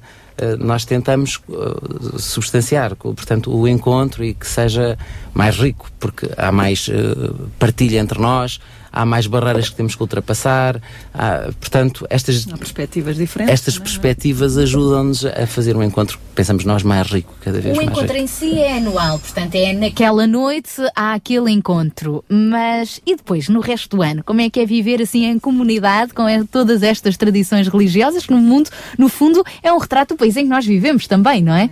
[0.59, 4.97] nós tentamos eh, substanciar, portanto, o encontro e que seja
[5.33, 8.59] mais rico, porque há mais eh, partilha entre nós,
[8.97, 10.81] há mais barreiras que temos que ultrapassar,
[11.13, 13.53] há, portanto, estas Há perspectivas diferentes.
[13.53, 13.79] estas é?
[13.79, 18.13] perspectivas ajudam-nos a fazer um encontro, pensamos nós, mais rico, cada vez O mais encontro
[18.13, 18.23] rico.
[18.23, 22.23] em si é anual, portanto é naquela noite há aquele encontro.
[22.27, 26.13] Mas e depois, no resto do ano, como é que é viver assim em comunidade
[26.13, 30.17] com eh, todas estas tradições religiosas que no mundo, no fundo, é um retrato do
[30.17, 31.69] país em que nós vivemos também, não é?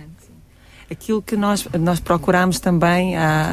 [0.90, 3.44] Aquilo que nós, nós procurámos também há,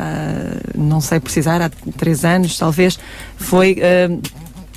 [0.76, 3.00] não sei precisar, há três anos talvez,
[3.38, 4.10] foi eh,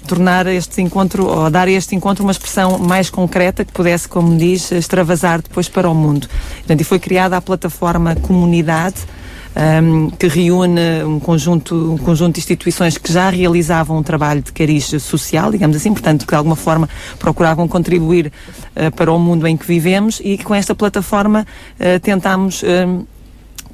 [0.07, 4.37] tornar este encontro, ou dar a este encontro uma expressão mais concreta que pudesse, como
[4.39, 6.29] diz, extravasar depois para o mundo.
[6.59, 8.97] Portanto, e foi criada a plataforma Comunidade,
[9.57, 14.53] um, que reúne um conjunto, um conjunto de instituições que já realizavam um trabalho de
[14.53, 16.89] cariz social, digamos assim, portanto, que de alguma forma
[17.19, 18.33] procuravam contribuir
[18.77, 21.47] uh, para o mundo em que vivemos e que com esta plataforma
[21.81, 22.63] uh, tentámos.
[22.63, 23.05] um,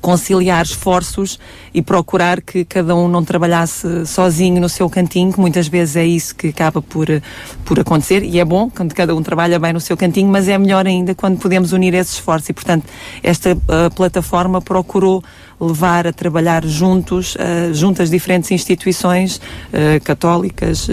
[0.03, 1.39] conciliar esforços
[1.73, 6.05] e procurar que cada um não trabalhasse sozinho no seu cantinho, que muitas vezes é
[6.05, 7.07] isso que acaba por,
[7.65, 10.59] por acontecer, e é bom quando cada um trabalha bem no seu cantinho, mas é
[10.59, 12.85] melhor ainda quando podemos unir esses esforços e, portanto,
[13.23, 15.23] esta eh, plataforma procurou
[15.63, 20.93] levar a trabalhar juntos, uh, juntas diferentes instituições uh, católicas, uh,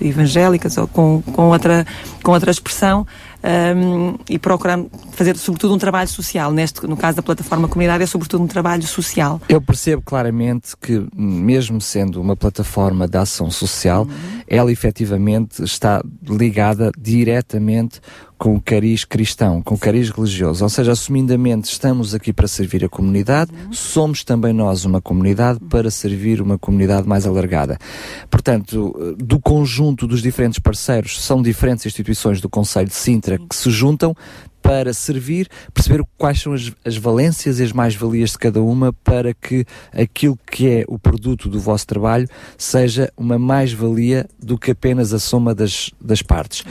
[0.00, 1.86] evangélicas ou com, com, outra,
[2.22, 3.06] com outra expressão
[3.46, 4.78] um, e procurar
[5.12, 6.50] fazer sobretudo um trabalho social.
[6.52, 9.40] Neste, no caso da plataforma comunidade é sobretudo um trabalho social.
[9.48, 14.40] Eu percebo claramente que, mesmo sendo uma plataforma de ação social, Uhum.
[14.48, 18.00] ela efetivamente está ligada diretamente
[18.38, 20.64] com cariz cristão, com cariz religioso.
[20.64, 25.90] Ou seja, assumidamente estamos aqui para servir a comunidade, somos também nós uma comunidade para
[25.90, 27.78] servir uma comunidade mais alargada.
[28.30, 33.70] Portanto, do conjunto dos diferentes parceiros, são diferentes instituições do Conselho de Sintra que se
[33.70, 34.14] juntam
[34.66, 39.32] para servir, perceber quais são as, as valências e as mais-valias de cada uma para
[39.32, 42.28] que aquilo que é o produto do vosso trabalho
[42.58, 46.64] seja uma mais-valia do que apenas a soma das, das partes.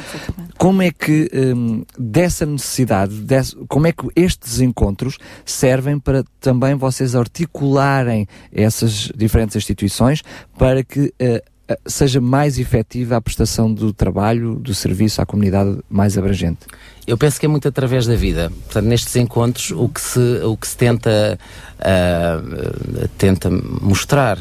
[0.58, 6.76] Como é que hum, dessa necessidade, desse- como é que estes encontros servem para também
[6.76, 10.22] vocês articularem essas diferentes instituições
[10.58, 11.42] para que eh,
[11.86, 16.60] seja mais efetiva a prestação do trabalho, do serviço à comunidade mais abrangente?
[17.08, 18.52] Eu penso que é muito através da vida.
[18.66, 21.38] Portanto, nestes encontros, o que se, o que se tenta,
[21.80, 22.42] ah,
[23.18, 24.40] tenta mostrar,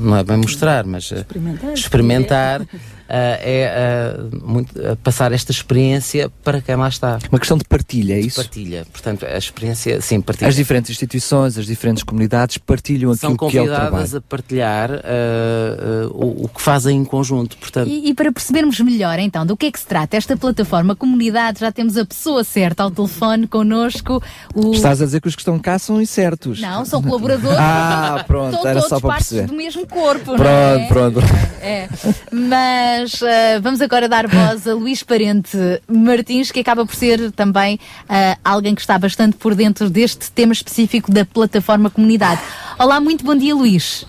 [0.00, 1.72] não é bem mostrar, mas Experimentar.
[1.74, 2.66] experimentar,
[3.16, 7.18] é ah, muito, ah, passar esta experiência para quem lá está.
[7.30, 8.36] Uma questão de partilha, é isso?
[8.36, 8.86] Partilha.
[8.92, 10.48] Portanto, a experiência, sim, partilha.
[10.48, 14.16] As diferentes instituições, as diferentes comunidades partilham São aquilo que é o convidadas trabalho.
[14.16, 17.56] a partilhar ah, ah, o, o que fazem em conjunto.
[17.56, 20.94] Portanto, E, e para percebermos melhor então do que é que se trata esta plataforma
[20.94, 24.22] comunidade, já temos a pessoa certa ao telefone connosco.
[24.54, 24.72] O...
[24.72, 26.60] Estás a dizer que os que estão cá são incertos.
[26.60, 27.58] Não, são colaboradores.
[27.58, 29.48] Ah, pronto, Estão era todos só para partes perceber.
[29.48, 30.86] do mesmo corpo, não Pronto, é?
[30.88, 31.20] pronto.
[31.62, 31.88] É.
[32.32, 35.56] Mas ah, vamos agora dar voz a Luís Parente
[35.88, 40.52] Martins, que acaba por ser também ah, alguém que está bastante por dentro deste tema
[40.52, 42.40] específico da plataforma comunidade.
[42.78, 44.04] Olá, muito bom dia, Luís.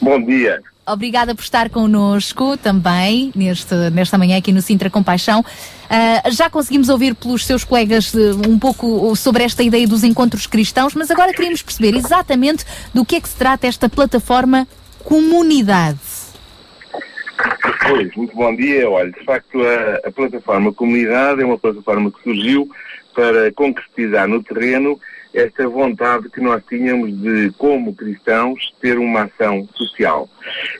[0.00, 0.62] Bom dia.
[0.86, 5.44] Obrigada por estar connosco também neste, nesta manhã aqui no Sintra Compaixão.
[5.90, 10.46] Ah, já conseguimos ouvir pelos seus colegas eh, um pouco sobre esta ideia dos encontros
[10.46, 12.64] cristãos, mas agora queríamos perceber exatamente
[12.94, 14.66] do que é que se trata esta plataforma
[15.04, 16.15] comunidade.
[17.88, 18.88] Pois, muito bom dia.
[18.88, 22.68] Olha, de facto, a, a plataforma Comunidade é uma plataforma que surgiu
[23.14, 24.98] para concretizar no terreno
[25.36, 30.28] esta vontade que nós tínhamos de, como cristãos, ter uma ação social.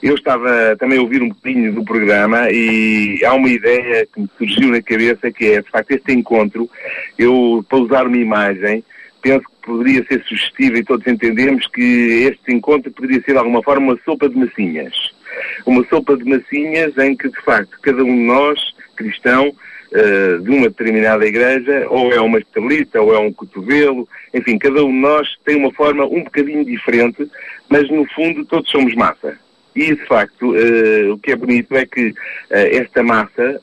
[0.03, 4.31] Eu estava também a ouvir um bocadinho do programa e há uma ideia que me
[4.39, 6.71] surgiu na cabeça que é, de facto, este encontro,
[7.19, 8.83] eu, para usar uma imagem,
[9.21, 11.83] penso que poderia ser sugestivo e todos entendemos que
[12.31, 15.16] este encontro poderia ser de alguma forma uma sopa de massinhas.
[15.65, 18.59] Uma sopa de massinhas em que, de facto, cada um de nós,
[18.97, 19.55] cristão,
[19.93, 24.85] eh, de uma determinada igreja, ou é uma estelita, ou é um cotovelo, enfim, cada
[24.85, 27.31] um de nós tem uma forma um bocadinho diferente,
[27.69, 29.39] mas no fundo todos somos massa.
[29.75, 32.13] E, de facto, eh, o que é bonito é que
[32.51, 33.61] eh, esta massa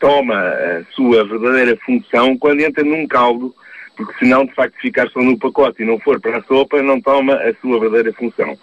[0.00, 3.54] toma a sua verdadeira função quando entra num caldo,
[3.96, 7.00] porque senão, de facto, ficar só no pacote e não for para a sopa, não
[7.00, 8.58] toma a sua verdadeira função.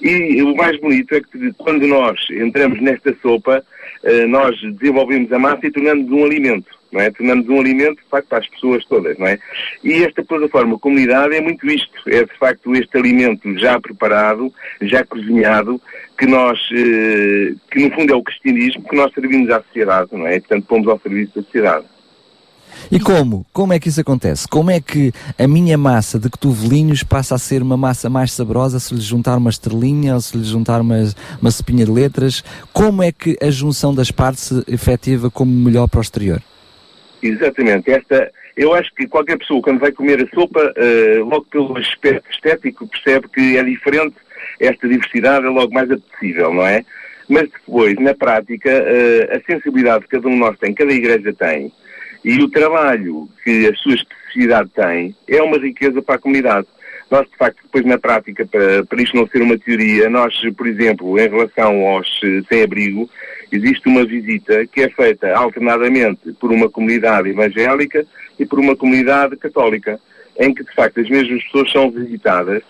[0.00, 3.62] E o mais bonito é que quando nós entramos nesta sopa,
[4.02, 7.10] eh, nós desenvolvemos a massa e tornamos um alimento, não é?
[7.10, 9.38] Tornamos um alimento, de facto, para as pessoas todas, não é?
[9.84, 15.04] E esta plataforma comunidade é muito isto, é de facto este alimento já preparado, já
[15.04, 15.78] cozinhado,
[16.18, 20.26] que nós, eh, que no fundo é o cristianismo, que nós servimos à sociedade, não
[20.26, 20.40] é?
[20.40, 21.86] Portanto, pomos ao serviço da sociedade.
[22.92, 23.46] E como?
[23.52, 24.48] Como é que isso acontece?
[24.48, 28.80] Como é que a minha massa de cotovelinhos passa a ser uma massa mais saborosa
[28.80, 30.96] se lhe juntar uma estrelinha ou se lhe juntar uma,
[31.40, 32.42] uma cepinha de letras?
[32.72, 36.42] Como é que a junção das partes se efetiva como melhor para o exterior?
[37.22, 37.92] Exatamente.
[37.92, 42.28] Esta, eu acho que qualquer pessoa, quando vai comer a sopa, eh, logo pelo aspecto
[42.32, 44.16] estético, percebe que é diferente,
[44.58, 46.84] esta diversidade é logo mais apetecível, não é?
[47.28, 51.32] Mas depois, na prática, eh, a sensibilidade que cada um de nós tem, cada igreja
[51.32, 51.72] tem,
[52.24, 56.66] e o trabalho que a sua especificidade tem, é uma riqueza para a comunidade.
[57.10, 60.66] Nós, de facto, depois na prática, para, para isto não ser uma teoria, nós, por
[60.66, 63.10] exemplo, em relação aos eh, sem-abrigo,
[63.50, 68.06] existe uma visita que é feita alternadamente por uma comunidade evangélica
[68.38, 69.98] e por uma comunidade católica,
[70.38, 72.62] em que, de facto, as mesmas pessoas são visitadas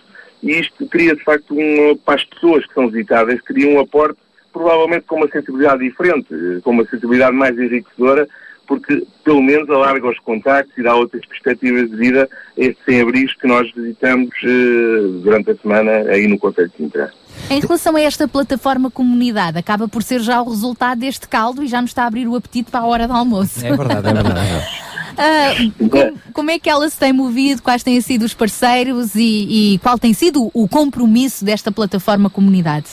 [0.43, 4.17] e isto cria, de facto, um, para as pessoas que são visitadas, cria um aporte
[4.51, 8.27] provavelmente com uma sensibilidade diferente, eh, com uma sensibilidade mais enriquecedora,
[8.71, 13.33] porque pelo menos alarga os contactos e dá outras perspectivas de vida a estes sem-abrigos
[13.33, 17.11] que nós visitamos eh, durante a semana aí no Conselho de Sintra.
[17.49, 21.67] Em relação a esta plataforma comunidade, acaba por ser já o resultado deste caldo e
[21.67, 23.59] já nos está a abrir o apetite para a hora do almoço.
[23.65, 24.67] É verdade, é verdade.
[25.17, 25.51] Ah,
[25.89, 27.61] como, como é que ela se tem movido?
[27.61, 32.87] Quais têm sido os parceiros e, e qual tem sido o compromisso desta plataforma comunidade?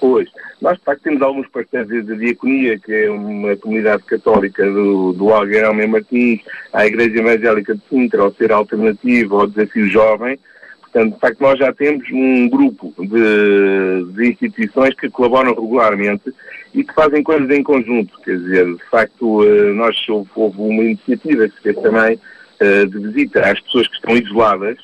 [0.00, 0.26] Pois,
[0.60, 5.32] nós de facto temos alguns parceiros da Diaconia, que é uma comunidade católica do, do
[5.32, 6.40] Algueirão e Martins,
[6.72, 10.38] à Igreja Evangélica de Sintra, ao Ser Alternativo, ao Desafio Jovem.
[10.80, 16.34] Portanto, de facto, nós já temos um grupo de, de instituições que colaboram regularmente
[16.74, 18.18] e que fazem coisas em conjunto.
[18.24, 22.18] Quer dizer, de facto, eh, nós houve, houve uma iniciativa que se fez também
[22.58, 24.78] eh, de visita às pessoas que estão isoladas,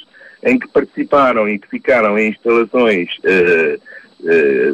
[0.44, 3.78] em que participaram e que ficaram em instalações eh,
[4.24, 4.72] eh,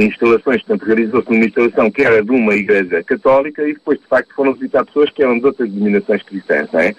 [0.00, 4.34] instalações, portanto, realizou-se numa instalação que era de uma igreja católica e depois, de facto,
[4.34, 6.94] foram visitar pessoas que eram de outras denominações cristãs, não é?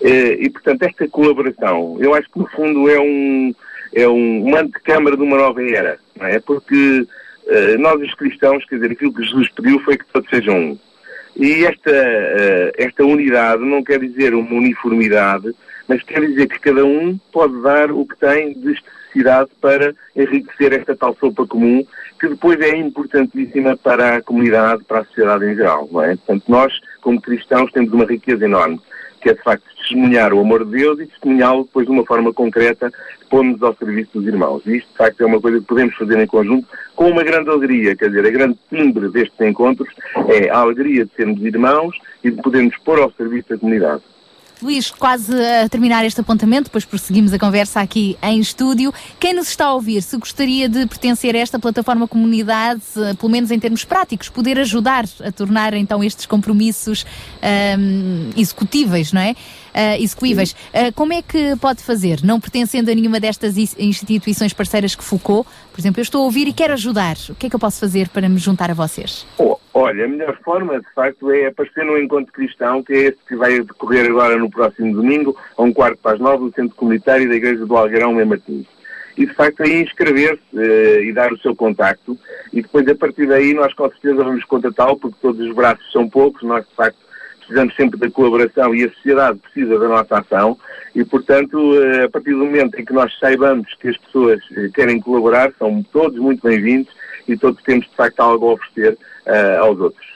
[0.00, 3.54] Eh, E, portanto, esta colaboração, eu acho que, no fundo, é um,
[3.94, 6.38] é um, uma antecâmara de uma nova era, não é?
[6.40, 7.06] Porque
[7.48, 10.78] eh, nós, os cristãos, quer dizer, aquilo que Jesus pediu foi que todos sejam um.
[11.36, 11.90] E esta,
[12.78, 15.52] esta unidade não quer dizer uma uniformidade,
[15.88, 18.72] mas quer dizer que cada um pode dar o que tem de
[19.60, 21.84] para enriquecer esta tal sopa comum,
[22.18, 25.88] que depois é importantíssima para a comunidade, para a sociedade em geral.
[25.90, 26.16] Não é?
[26.16, 28.80] Portanto, nós, como cristãos, temos uma riqueza enorme,
[29.20, 32.32] que é de facto testemunhar o amor de Deus e testemunhá-lo depois de uma forma
[32.32, 32.90] concreta,
[33.30, 34.62] pôr-nos ao serviço dos irmãos.
[34.66, 37.50] E isto, de facto, é uma coisa que podemos fazer em conjunto com uma grande
[37.50, 37.96] alegria.
[37.96, 39.88] Quer dizer, a grande timbre destes encontros
[40.28, 44.02] é a alegria de sermos irmãos e de podermos pôr ao serviço da comunidade.
[44.64, 48.94] Luís, quase a terminar este apontamento, depois prosseguimos a conversa aqui em estúdio.
[49.20, 53.30] Quem nos está a ouvir, se gostaria de pertencer a esta plataforma comunidade, eh, pelo
[53.30, 57.04] menos em termos práticos, poder ajudar a tornar então estes compromissos
[57.42, 59.36] ahm, executíveis, não é?
[59.74, 60.54] Ah, execuíveis.
[60.72, 62.20] Ah, como é que pode fazer?
[62.22, 66.46] Não pertencendo a nenhuma destas instituições parceiras que focou, por exemplo, eu estou a ouvir
[66.46, 67.16] e quero ajudar.
[67.28, 69.26] O que é que eu posso fazer para me juntar a vocês?
[69.36, 73.18] Oh, Olha, a melhor forma, de facto, é aparecer no Encontro Cristão, que é este
[73.26, 76.76] que vai decorrer agora no próximo domingo, a um quarto para as nove, no Centro
[76.76, 78.66] Comunitário da Igreja do Algueirão em Martins.
[79.18, 82.16] E, de facto, aí inscrever-se eh, e dar o seu contacto.
[82.52, 86.08] E depois, a partir daí, nós com certeza vamos contatá-lo, porque todos os braços são
[86.08, 86.98] poucos, nós, de facto,
[87.46, 90.58] precisamos sempre da colaboração e a sociedade precisa da nossa ação.
[90.94, 94.70] E, portanto, eh, a partir do momento em que nós saibamos que as pessoas eh,
[94.74, 96.92] querem colaborar, são todos muito bem-vindos
[97.26, 100.14] e todos temos, de facto, algo a oferecer eh, aos outros.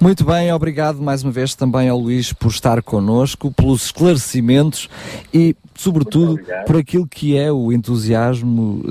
[0.00, 4.88] Muito bem, obrigado mais uma vez também ao Luís por estar connosco, pelos esclarecimentos
[5.32, 8.82] e, sobretudo, por aquilo que é o entusiasmo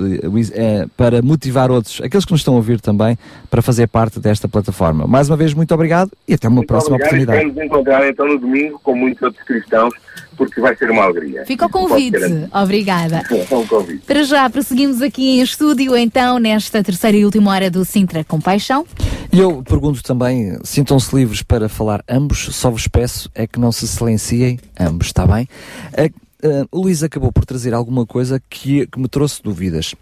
[0.52, 3.16] eh, para motivar outros, aqueles que nos estão a ouvir também,
[3.50, 5.06] para fazer parte desta plataforma.
[5.06, 7.46] Mais uma vez, muito obrigado e até uma Muito próxima obrigado oportunidade.
[7.48, 9.94] Esperamos encontrar então no domingo com muitos outros cristãos,
[10.36, 11.44] porque vai ser uma alegria.
[11.46, 12.18] Fica o convite.
[12.52, 13.22] Obrigada.
[13.50, 14.04] É um convite.
[14.06, 18.84] Para já, prosseguimos aqui em estúdio, então, nesta terceira e última hora do Sintra Compaixão.
[19.32, 23.70] E eu pergunto também, sintam-se livres para falar ambos, só vos peço é que não
[23.72, 25.48] se silenciem ambos, está bem?
[25.96, 29.94] A- a- o Luís acabou por trazer alguma coisa que, que me trouxe dúvidas.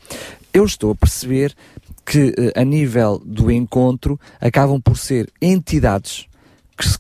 [0.53, 1.55] Eu estou a perceber
[2.05, 6.27] que eh, a nível do encontro acabam por ser entidades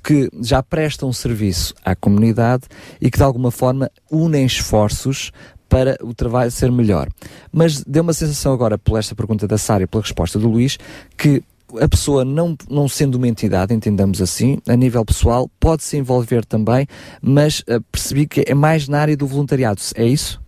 [0.04, 2.64] que já prestam serviço à comunidade
[3.00, 5.32] e que de alguma forma unem esforços
[5.68, 7.08] para o trabalho ser melhor.
[7.50, 10.78] Mas deu uma sensação agora, por esta pergunta da Sara e pela resposta do Luís,
[11.16, 11.42] que
[11.80, 16.44] a pessoa, não, não sendo uma entidade, entendamos assim, a nível pessoal, pode se envolver
[16.44, 16.86] também,
[17.20, 19.80] mas eh, percebi que é mais na área do voluntariado.
[19.94, 20.40] É isso?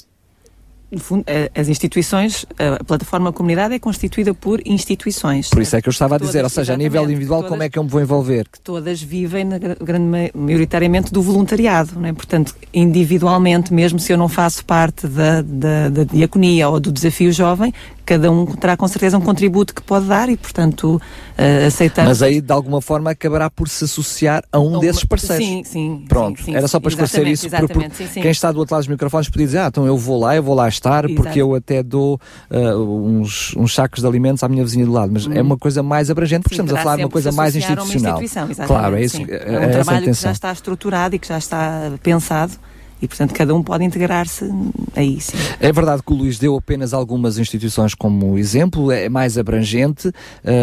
[0.93, 5.49] No fundo, eh, as instituições, a plataforma comunidade é constituída por instituições.
[5.51, 7.51] Por isso é que eu estava a dizer, Todas, ou seja, a nível individual, todas-
[7.51, 8.47] como é que eu me vou envolver?
[8.63, 11.99] Todas vivem, na gra- grande ma- maioritariamente, do voluntariado.
[11.99, 12.13] Não é?
[12.13, 17.33] Portanto, individualmente, mesmo se eu não faço parte da, da, da diaconia ou do desafio
[17.33, 17.73] jovem,
[18.05, 21.01] cada um terá com certeza um contributo que pode dar e, portanto,
[21.37, 22.09] eh, aceitamos.
[22.09, 25.47] Mas aí, de alguma forma, acabará por se associar a um Uma- desses parceiros.
[25.47, 26.05] Sim, sim.
[26.09, 28.59] Pronto, sim, sim, era só para esclarecer isso, porque, exatamente, porque sim, quem está do
[28.59, 31.03] outro lado dos microfones podia dizer, ah, então eu vou lá, eu vou lá estar,
[31.05, 31.39] porque Exato.
[31.39, 35.27] eu até dou ah, uns, uns sacos de alimentos à minha vizinha do lado, mas
[35.27, 37.65] é uma coisa mais abrangente, porque estamos a falar de uma coisa mais a uma
[37.83, 38.23] institucional.
[38.23, 41.27] instituição, claro, é isso, é, É um é trabalho que já está estruturado e que
[41.29, 42.53] já está pensado
[43.01, 44.51] e, portanto, cada um pode integrar-se
[44.95, 45.37] aí, sim.
[45.61, 50.11] É verdade que o Luís deu apenas algumas instituições como exemplo, é mais abrangente.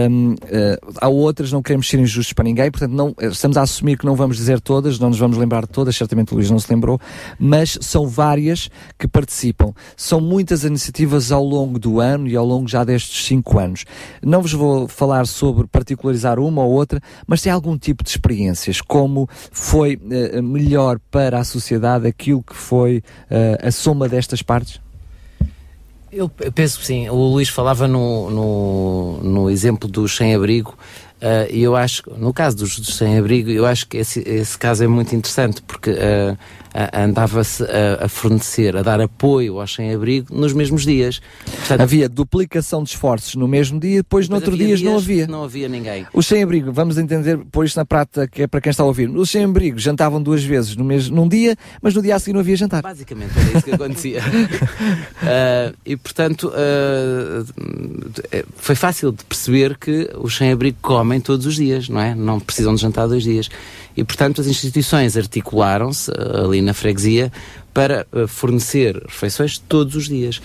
[0.10, 3.62] hum, eh, há outras, não queremos ser injustos para ninguém, portanto, não, eh, estamos a
[3.62, 6.50] assumir que não vamos dizer todas, não nos vamos lembrar de todas, certamente o Luís
[6.50, 7.00] não se lembrou,
[7.40, 9.74] mas são várias que participam.
[9.96, 13.86] São muitas iniciativas ao longo do ano e ao longo já destes cinco anos.
[14.22, 18.82] Não vos vou falar sobre particularizar uma ou outra, mas tem algum tipo de experiências,
[18.82, 24.80] como foi eh, melhor para a sociedade aquilo que foi eh, a soma destas partes?
[26.12, 27.10] Eu penso que sim.
[27.10, 30.78] O Luís falava no, no, no exemplo dos sem-abrigo.
[31.22, 34.84] ah, E eu acho, no caso dos, dos sem-abrigo, eu acho que esse, esse caso
[34.84, 36.38] é muito interessante porque ah,
[36.94, 41.22] andava-se a, a fornecer, a dar apoio aos sem-abrigo nos mesmos dias.
[41.46, 45.28] Portanto, Havia duplicação de esforços no mesmo dia, depois no depois outro dias não havia.
[45.28, 46.06] Não havia ninguém.
[46.14, 49.10] Os sem-abrigo, vamos entender, pôr isto na prática, que é para quem está a ouvir.
[49.10, 52.40] Os sem-abrigo jantavam duas vezes no mês, num dia, mas no dia a seguir não
[52.40, 52.82] havia jantar.
[52.82, 54.22] Basicamente era isso que acontecia.
[55.24, 57.44] Ah, e portanto eh,
[58.56, 62.16] foi fácil de perceber que os sem-abrigo comem todos os dias, não é?
[62.16, 63.50] Não precisam de jantar dois dias.
[63.96, 67.32] E portanto as instituições articularam-se ah, ali na freguesia
[67.74, 70.42] para ah, fornecer refeições todos os dias.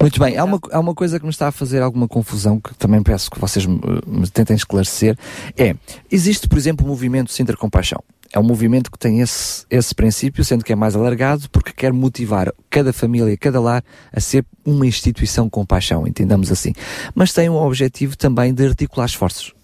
[0.00, 2.72] Muito bem, há uma, há uma coisa que me está a fazer alguma confusão, que
[2.76, 5.18] também peço que vocês me, me tentem esclarecer,
[5.56, 5.74] é,
[6.08, 8.00] existe, por exemplo, o movimento Sintra Compaixão.
[8.32, 11.92] É um movimento que tem esse, esse princípio, sendo que é mais alargado, porque quer
[11.92, 13.82] motivar cada família, cada lar
[14.12, 16.72] a ser uma instituição com paixão, entendamos assim.
[17.14, 19.57] Mas tem o objetivo também de articular esforços.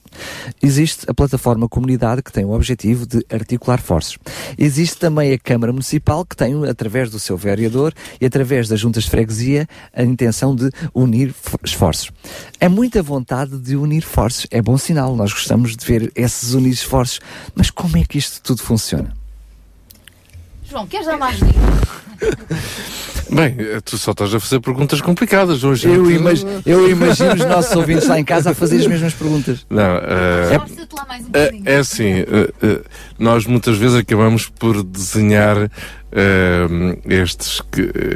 [0.62, 4.18] Existe a plataforma Comunidade que tem o objetivo de articular forças.
[4.57, 9.05] Existe também a Câmara Municipal que tem, através do seu vereador e através das juntas
[9.05, 11.34] de freguesia, a intenção de unir
[11.65, 12.10] esforços.
[12.60, 14.47] É muita vontade de unir forças.
[14.51, 15.17] É bom sinal.
[15.17, 17.20] Nós gostamos de ver esses unir esforços.
[17.55, 19.23] Mas como é que isto tudo funciona?
[20.74, 21.54] João, queres dar mais dicas?
[23.30, 25.88] Bem, eh, tu só estás a fazer perguntas complicadas hoje.
[25.88, 29.64] Eu, imag- eu imagino os nossos ouvintes lá em casa a fazer as mesmas perguntas.
[29.70, 30.94] Não, um
[31.32, 32.80] é, é assim, eh, eh,
[33.16, 35.70] nós muitas vezes acabamos por desenhar
[37.09, 37.60] estes,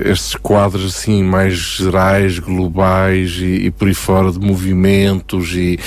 [0.05, 5.79] estes quadros assim mais gerais, globais e, e por aí fora de movimentos e,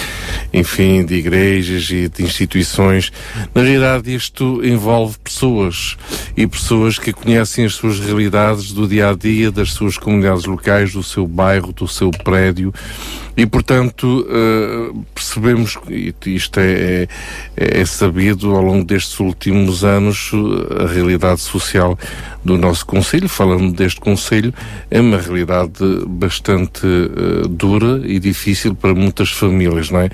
[0.53, 3.11] enfim, de igrejas e de instituições.
[3.55, 5.95] Na realidade, isto envolve pessoas
[6.35, 10.91] e pessoas que conhecem as suas realidades do dia a dia, das suas comunidades locais,
[10.91, 12.73] do seu bairro, do seu prédio.
[13.41, 17.07] E, portanto, eh, percebemos, e isto é,
[17.57, 21.97] é, é sabido ao longo destes últimos anos, eh, a realidade social
[22.45, 24.53] do nosso Conselho, falando deste Conselho,
[24.91, 25.71] é uma realidade
[26.07, 30.09] bastante eh, dura e difícil para muitas famílias, não é?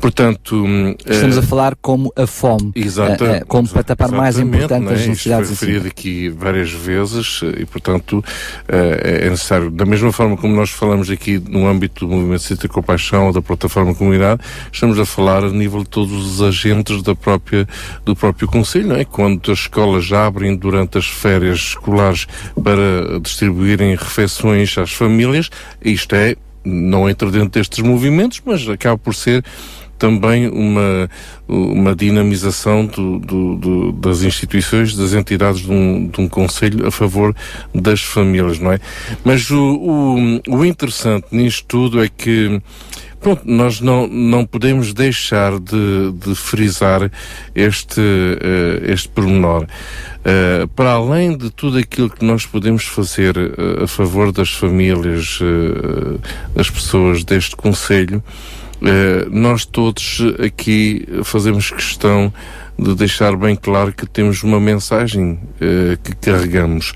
[0.00, 0.56] Portanto...
[0.64, 4.92] hum, Estamos eh, a falar como a fome, Exata- como para tapar mais importante é?
[4.94, 5.64] as Isto necessidades foi em si.
[5.66, 8.24] referido aqui várias vezes e, portanto,
[8.66, 12.68] eh, é necessário, da mesma forma como nós falamos aqui no âmbito do Movimento Cita
[12.68, 14.40] Compaixão ou da Plataforma Comunidade,
[14.72, 17.66] estamos a falar a nível de todos os agentes da própria,
[18.04, 19.04] do próprio Conselho, é?
[19.04, 22.26] Quando as escolas abrem durante as férias escolares
[22.62, 25.50] para distribuírem refeições às famílias,
[25.84, 29.44] isto é, não entra dentro destes movimentos, mas acaba por ser
[29.98, 31.08] também uma,
[31.48, 36.90] uma dinamização do, do- do- das instituições, das entidades de um, de um Conselho a
[36.90, 37.34] favor
[37.74, 38.80] das famílias, não é?
[39.24, 39.58] Mas o,
[40.48, 42.60] o, o interessante nisto tudo é que
[43.20, 47.08] Pronto, nós não, não podemos deixar de, de frisar
[47.54, 49.64] este, eh, este pormenor.
[50.24, 55.38] Eh, para além de tudo aquilo que nós podemos fazer eh, a favor das famílias,
[56.52, 58.20] das pessoas deste Conselho,
[58.84, 62.32] eh, nós todos aqui fazemos questão
[62.78, 66.92] de deixar bem claro que temos uma mensagem eh, que carregamos.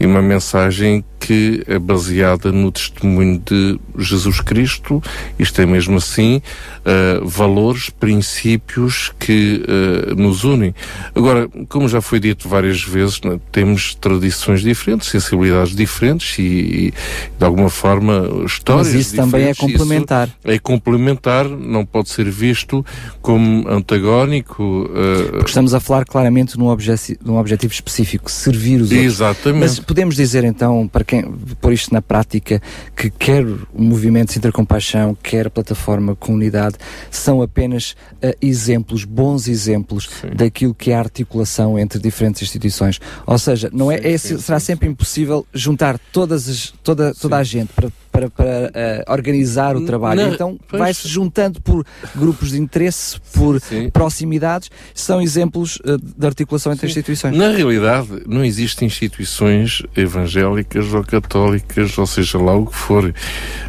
[0.00, 5.02] E uma mensagem que é baseada no testemunho de Jesus Cristo,
[5.38, 6.40] isto é mesmo assim,
[6.84, 10.74] eh, valores, princípios que eh, nos unem.
[11.14, 16.94] Agora, como já foi dito várias vezes, né, temos tradições diferentes, sensibilidades diferentes e, e,
[17.38, 20.28] de alguma forma histórias Mas isso também é complementar.
[20.44, 22.84] É complementar, não pode ser visto
[23.20, 24.90] como antagónico.
[24.94, 29.04] eh, Porque estamos a falar claramente num, objeti num objetivo específico, servir os outros.
[29.04, 29.60] Exatamente.
[29.60, 31.22] Mas podemos dizer então, para quem
[31.58, 32.60] pôr isto na prática,
[32.94, 36.76] que quer o movimento Sintra Compaixão, quer a plataforma Comunidade,
[37.10, 43.00] são apenas eh, exemplos, bons exemplos daquilo que é a articulação entre diferentes instituições.
[43.26, 47.72] Ou seja, não é, é- será sempre impossível juntar todas as, toda, toda a gente
[47.72, 50.22] para para, para, eh, organizar o trabalho.
[50.22, 53.60] Não, então vai-se juntando por grupos de interesse, por
[53.92, 57.36] proximidades, são exemplos eh, de articulação entre instituições.
[57.36, 63.14] Na realidade, não existem instituições evangélicas ou católicas, ou seja lá o que for.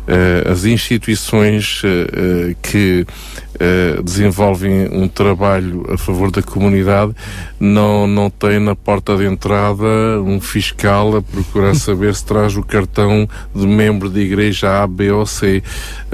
[0.08, 3.06] Eh, as instituições eh, eh, que
[3.59, 7.13] eh, desenvolvem um trabalho a favor da comunidade
[7.59, 9.85] não, não têm na porta de entrada
[10.25, 15.11] um fiscal a procurar saber se traz o cartão de membro de igreja A, B
[15.11, 15.61] ou C.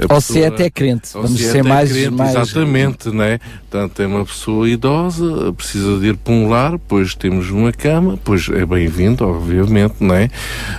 [0.08, 3.10] A Ou se é até crente, vamos se é ser até mais- crente, mais- Exatamente,
[3.10, 3.38] né?
[3.70, 8.18] Portanto, é uma pessoa idosa, precisa de ir para um lar, pois temos uma cama,
[8.24, 10.30] pois é bem-vindo, obviamente, não é?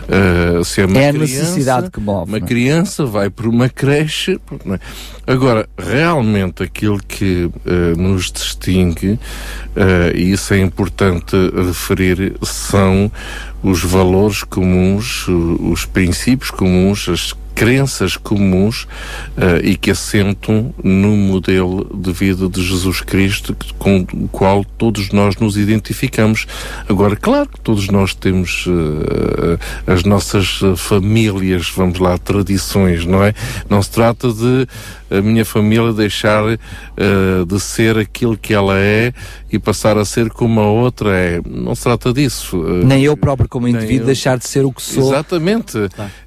[0.09, 2.49] Ah, se é uma É a criança, necessidade que move, Uma não é?
[2.49, 4.39] criança vai para uma creche.
[4.65, 4.79] não é?
[5.25, 9.19] Agora, realmente aquilo que ah, nos distingue,
[9.75, 13.11] ah, e isso é importante referir, são
[13.63, 18.87] os valores comuns, os princípios comuns, as crenças comuns
[19.35, 25.09] eh, e que assentam no modelo de vida de Jesus Cristo com o qual todos
[25.09, 26.45] nós nos identificamos.
[26.87, 33.33] Agora, claro que todos nós temos eh, as nossas famílias, vamos lá, tradições, não é?
[33.67, 34.67] Não se trata de
[35.09, 36.59] a minha família deixar eh,
[37.47, 39.13] de ser aquilo que ela é
[39.51, 41.41] e passar a ser como a outra é.
[41.49, 42.61] Não se trata disso.
[42.67, 44.05] Eh, Nem eu próprio, como indivíduo, eu.
[44.07, 45.11] deixar de ser o que sou.
[45.13, 45.77] Exatamente.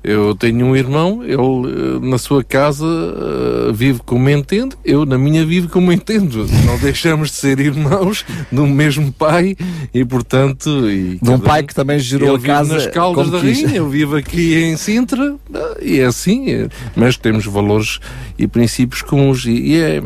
[0.02, 5.18] Eu tenho um irmão, ele eh, na sua casa eh, vive como entende, eu na
[5.18, 6.46] minha vivo como entendo.
[6.64, 9.56] Não deixamos de ser irmãos do mesmo pai
[9.92, 10.88] e, portanto.
[10.90, 13.38] E De um pai que também gerou a casa nas Caldas da.
[13.40, 15.36] Rainha, eu vivo aqui em Sintra
[15.82, 17.98] e é assim, mas temos valores
[18.38, 18.69] e princípios
[19.02, 20.02] comuns e, e é.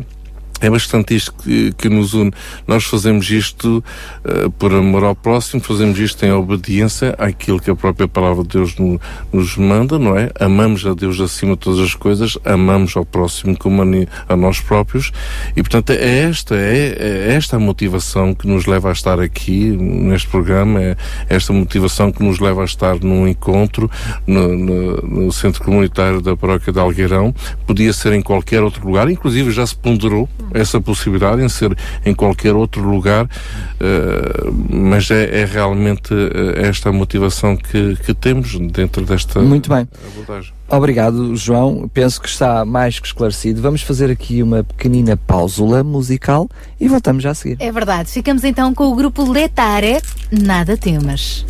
[0.64, 2.32] É bastante isto que, que nos une.
[2.66, 3.84] Nós fazemos isto
[4.24, 8.48] eh, por amor ao próximo, fazemos isto em obediência àquilo que a própria palavra de
[8.48, 8.98] Deus no-
[9.30, 10.30] nos manda, não é?
[10.40, 13.86] Amamos a Deus acima de todas as coisas, amamos ao próximo como a,
[14.32, 15.12] a nós próprios
[15.54, 16.96] e, portanto, é esta, é,
[17.28, 20.96] é esta a motivação que nos leva a estar aqui neste programa, é
[21.28, 23.90] esta motivação que nos leva a estar num encontro
[24.26, 27.34] no, no- no Centro Comunitário da Paróquia de Algueirão.
[27.66, 31.76] Podia ser em qualquer outro lugar, inclusive já se ponderou essa possibilidade em ser
[32.07, 33.28] em qualquer outro lugar,
[33.81, 39.68] eh, mas é, é realmente eh, esta a motivação que, que temos dentro desta Muito
[39.68, 39.89] bem.
[40.12, 40.52] abordagem.
[40.68, 41.89] Obrigado, João.
[41.92, 43.60] Penso que está mais que esclarecido.
[43.60, 46.49] Vamos fazer aqui uma pequenina pausula musical
[46.81, 47.57] e voltamos já a seguir.
[47.60, 48.10] É verdade.
[48.10, 50.00] Ficamos então com o grupo Letare,
[50.31, 51.44] Nada Temas.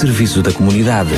[0.00, 1.10] Serviço da comunidade.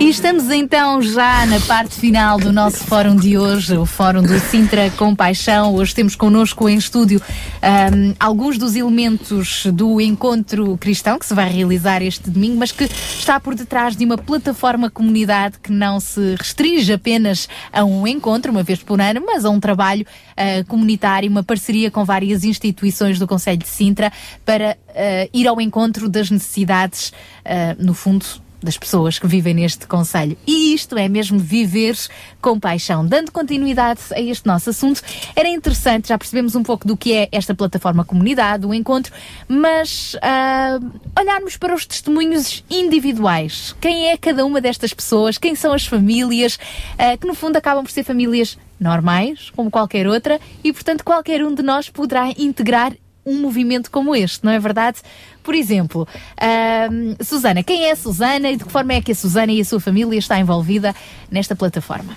[0.00, 4.38] E estamos então já na parte final do nosso fórum de hoje, o fórum do
[4.40, 5.72] Sintra Compaixão.
[5.74, 7.22] Hoje temos connosco em estúdio
[7.62, 12.84] ahm, alguns dos elementos do encontro cristão que se vai realizar este domingo, mas que
[12.84, 18.50] está por detrás de uma plataforma comunidade que não se restringe apenas a um encontro,
[18.50, 20.04] uma vez por ano, mas a um trabalho
[20.36, 24.12] ah, comunitário, uma parceria com várias instituições do Conselho de Sintra
[24.44, 27.12] para ah, ir ao encontro das necessidades,
[27.44, 28.24] ah, no fundo,
[28.62, 30.36] das pessoas que vivem neste Conselho.
[30.46, 31.96] E isto é mesmo viver
[32.40, 33.06] com paixão.
[33.06, 35.02] Dando continuidade a este nosso assunto,
[35.34, 39.12] era interessante, já percebemos um pouco do que é esta plataforma comunidade, o encontro,
[39.46, 40.80] mas ah,
[41.18, 43.74] olharmos para os testemunhos individuais.
[43.80, 45.38] Quem é cada uma destas pessoas?
[45.38, 46.58] Quem são as famílias?
[46.98, 51.44] ah, que no fundo acabam por ser famílias normais, como qualquer outra, e portanto qualquer
[51.44, 52.92] um de nós poderá integrar
[53.26, 54.98] um movimento como este, não é verdade?
[55.42, 56.06] Por exemplo,
[56.40, 59.60] ahm, Susana, quem é a Susana e de que forma é que a Susana e
[59.60, 60.94] a sua família está envolvida
[61.30, 62.16] nesta plataforma?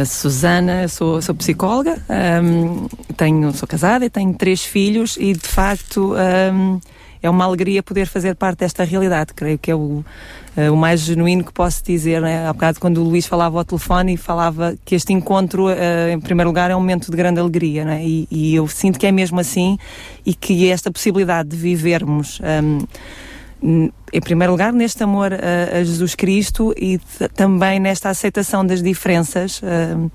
[0.00, 2.02] A Susana, sou, sou psicóloga,
[2.42, 2.86] hum,
[3.16, 6.80] tenho, sou casada e tenho três filhos e de facto hum,
[7.22, 9.32] é uma alegria poder fazer parte desta realidade.
[9.34, 10.04] Creio que é o,
[10.56, 12.20] eh, o mais genuíno que posso dizer.
[12.22, 12.46] Né?
[12.46, 16.20] Há bocado, quando o Luís falava ao telefone e falava que este encontro, eh, em
[16.20, 17.84] primeiro lugar, é um momento de grande alegria.
[17.84, 18.04] Né?
[18.04, 19.78] E, e eu sinto que é mesmo assim
[20.24, 22.40] e que esta possibilidade de vivermos.
[22.62, 22.78] hum,
[23.62, 26.98] n- em primeiro lugar, neste amor a, Jesus Cristo e
[27.34, 29.60] também nesta aceitação das diferenças.
[29.62, 30.10] hum,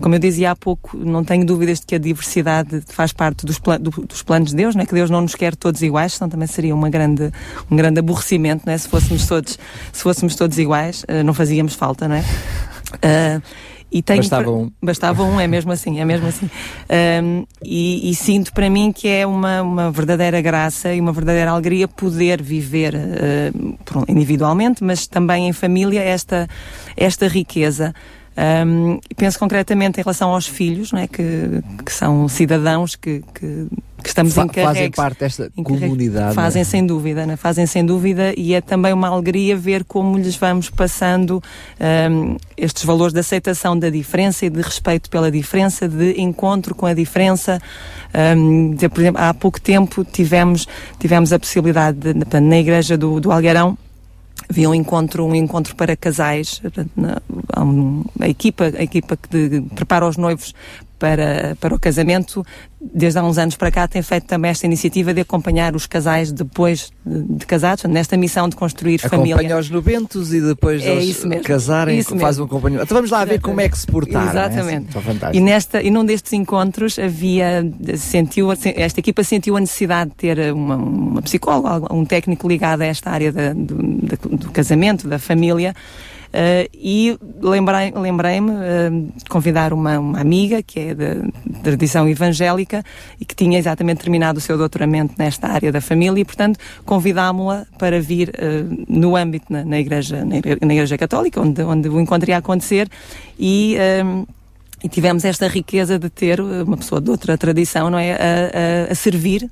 [0.00, 3.58] como eu dizia há pouco, não tenho dúvidas de que a diversidade faz parte dos,
[3.58, 4.86] pla- do- dos planos de Deus, não é?
[4.86, 7.30] que Deus não nos quer todos iguais, senão também seria uma grande,
[7.70, 8.78] um grande aborrecimento não é?
[8.78, 9.58] se, fôssemos todos,
[9.92, 12.24] se fôssemos todos iguais, eh, não fazíamos falta, não é?
[13.02, 13.40] Ah,
[13.90, 14.70] E tenho Bastava um.
[14.82, 16.48] Bastava um, é mesmo assim, é mesmo assim.
[17.22, 21.50] Um, e, e sinto para mim que é uma, uma verdadeira graça e uma verdadeira
[21.50, 26.46] alegria poder viver uh, individualmente, mas também em família, esta,
[26.96, 27.94] esta riqueza.
[28.38, 31.08] Um, penso concretamente em relação aos filhos, não é?
[31.08, 33.66] que, que são cidadãos que, que,
[34.00, 34.74] que estamos Fa- encarregues.
[34.74, 36.70] fazem parte desta comunidade, Fazem não é?
[36.70, 37.36] sem dúvida, né?
[37.36, 41.42] fazem sem dúvida e é também uma alegria ver como lhes vamos passando
[42.12, 46.86] hum, estes valores de aceitação da diferença e de respeito pela diferença, de encontro com
[46.86, 47.60] a diferença.
[48.36, 50.68] Hum, dizer, por exemplo, há pouco tempo tivemos,
[51.00, 53.76] tivemos a possibilidade, de, na igreja do, do Algueirão,
[54.48, 56.60] havia um encontro, um encontro para casais,
[58.20, 60.54] a equipa, a equipa que de- prepara os noivos
[60.98, 62.44] para, para o casamento,
[62.80, 66.32] desde há uns anos para cá tem feito também esta iniciativa de acompanhar os casais
[66.32, 69.34] depois de, casados, nesta missão de construir família.
[69.36, 72.42] Acompanha-os no Bentos e depois É eles casarem, Isso faz mesmo.
[72.42, 72.84] um acompanhamento.
[72.84, 74.28] Então vamos lá ver como é que se portaram.
[74.28, 74.96] Exatamente.
[74.96, 74.98] É?
[75.28, 77.64] Assim, E, nesta, e num destes encontros havia,
[77.96, 82.86] sentiu, esta equipa sentiu a necessidade de ter uma, uma psicóloga, um técnico ligado a
[82.86, 83.76] esta área da- do,
[84.36, 85.74] do casamento, da família.
[86.32, 91.06] Eh, e lembrei- lembrei-me eh, de convidar uma, uma amiga que é da
[91.62, 92.84] tradição evangélica
[93.20, 97.66] e que tinha exatamente terminado o seu doutoramento nesta área da família e, portanto, convidámo-la
[97.78, 101.88] para vir eh, no âmbito na, na igreja, na, igre- na igreja católica, onde, onde
[101.88, 102.88] o encontro ia acontecer
[103.38, 104.24] e ehm,
[104.82, 108.12] e tivemos esta riqueza de ter eh, uma pessoa de outra tradição, não é?
[108.12, 108.16] A,
[108.88, 109.50] a- a servir,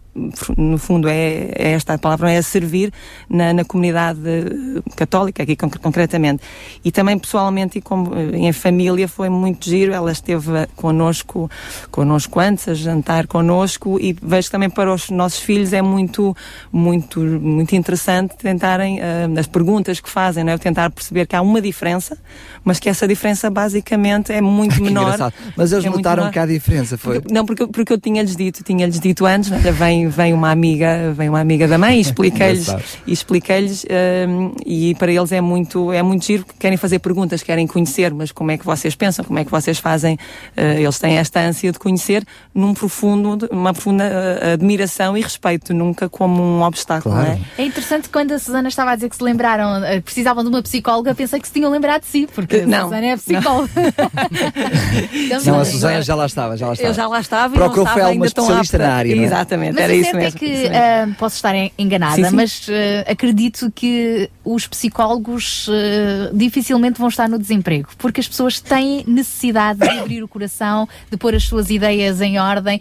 [0.57, 2.39] no fundo é, é esta a palavra, não é?
[2.39, 2.93] A servir
[3.29, 6.43] na, na comunidade eh, católica, aqui concre- concretamente.
[6.85, 11.51] E também pessoalmente e como, eh, em família foi muito giro, ela esteve connosco,
[11.91, 16.37] connosco antes, a jantar connosco e vejo que também para os nossos filhos é muito,
[16.73, 20.59] muito, muito interessante tentarem, eh, as perguntas que fazem, não é?
[20.59, 22.17] Tentar perceber que há uma diferença,
[22.65, 25.16] mas que essa diferença basicamente é muito menor.
[25.25, 25.35] Engraçado.
[25.57, 27.21] Mas eles É notaram que há diferença, foi?
[27.21, 31.13] Porque- não, porque, porque eu tinha-lhes dito, tinha-lhes dito antes, olha, vem, vem uma amiga,
[31.17, 32.69] vem uma amiga da mãe e expliquei-lhes,
[33.07, 33.85] e expliquei-lhes,
[34.29, 38.13] hum, e para eles é muito, é muito giro, porque querem fazer perguntas, querem conhecer,
[38.15, 40.19] mas como é que vocês pensam, como é que vocês fazem,
[40.57, 45.73] eh, eles têm esta ânsia de conhecer num profundo, uma profunda eh, admiração e respeito,
[45.75, 47.39] nunca como um obstáculo, não é?
[47.59, 50.63] É interessante quando a Susana estava a dizer que se lembraram, eh, precisavam de uma
[50.63, 53.71] psicóloga, pensei que se tinham lembrado de si, porque a Não, Susana é psicóloga.
[55.45, 56.89] Não, a Susana já lá estava, já lá estava.
[56.91, 59.19] Eu já lá estava e Procurou não foi estava ainda tão especialista na área, é?
[59.19, 60.37] Exatamente, Mas era isso certo mesmo.
[60.37, 62.37] é que, ah, posso estar en- enganada, Sim, sim.
[62.37, 68.61] mas ah, acredito que os psicólogos ah, dificilmente vão estar no desemprego, porque as pessoas
[68.61, 72.81] têm necessidade de abrir o coração, de pôr as suas ideias em ordem,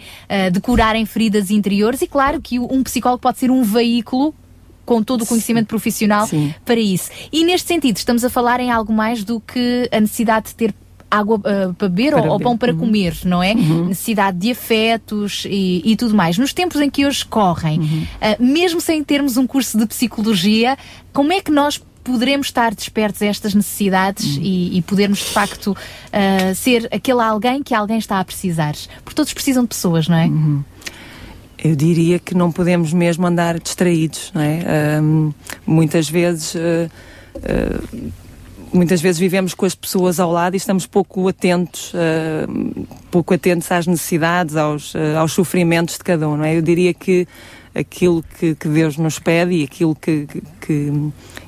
[0.52, 4.34] de curarem feridas interiores e claro que um psicólogo pode ser um veículo
[4.86, 6.28] com todo o conhecimento profissional
[6.64, 7.10] para isso.
[7.32, 10.74] E neste sentido, estamos a falar em algo mais do que a necessidade de ter
[11.18, 12.80] água ah, para beber Para ou, pão para Uhum.
[12.80, 13.54] comer, não é?
[13.54, 16.38] Necessidade de afetos e, e tudo mais.
[16.38, 18.08] Nos tempos em que hoje correm, Uhum.
[18.22, 20.78] ah, mesmo sem termos um curso de psicologia,
[21.14, 24.44] como é que nós poderemos estar despertos a estas necessidades Uhum.
[24.44, 25.76] e, e podermos de facto
[26.14, 28.74] ah, ser aquele alguém que alguém está a precisar?
[29.04, 30.26] Porque todos precisam de pessoas, não é?
[30.26, 30.64] Uhum.
[31.58, 34.62] Eu diria que não podemos mesmo andar distraídos, não é?
[35.66, 36.56] Muitas vezes.
[36.56, 36.90] ah,
[37.38, 38.10] ah,
[38.74, 42.46] Muitas vezes vivemos com as pessoas ao lado e estamos pouco atentos, ah,
[43.10, 46.58] pouco atentos às necessidades, aos, ah, aos sofrimentos de cada um, não é?
[46.58, 47.26] Eu diria que
[47.74, 50.92] aquilo que, que Deus nos pede e aquilo que, que- que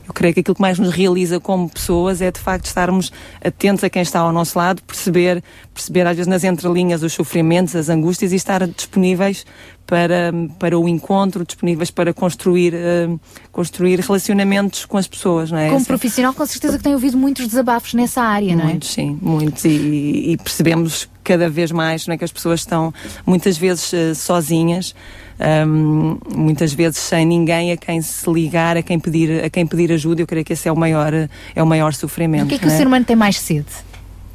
[0.08, 3.12] eu creio que aquilo que mais nos realiza como pessoas é de facto estarmos
[3.44, 5.42] atentos a quem está ao nosso lado, perceber,
[5.74, 9.46] perceber às vezes nas entrelinhas os sofrimentos, as angústias e estar disponíveis
[9.88, 13.07] para, para o encontro, disponíveis para construir, eh,
[13.53, 15.67] construir relacionamentos com as pessoas, não é?
[15.67, 18.67] Como Essa- profissional, com certeza que tem ouvido muitos desabafos nessa área, não é?
[18.67, 19.64] Muitos, sim, muitos.
[19.64, 22.93] E, e percebemos cada vez mais não é, que as pessoas estão
[23.25, 24.93] muitas vezes eh, sozinhas,
[25.40, 29.91] ahm, muitas vezes sem ninguém a quem se ligar, a quem pedir, a quem pedir
[29.93, 30.22] ajuda.
[30.22, 32.43] Eu creio que esse é o maior, eh, é o maior sofrimento.
[32.45, 33.66] O que é que não o ser humano tem mais sede?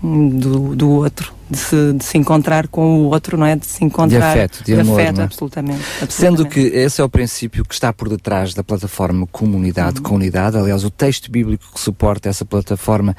[0.02, 3.54] do, do outro, de se, de se encontrar com o outro, não é?
[3.56, 4.30] De se encontrar.
[4.30, 5.24] afeto, de amor, afeto, é?
[5.24, 6.48] absolutamente, Sendo absolutamente.
[6.48, 10.02] que esse é o princípio que está por detrás da plataforma Comunidade Uhum.
[10.02, 10.56] com Unidade.
[10.56, 13.16] Aliás, o texto bíblico que suporta essa plataforma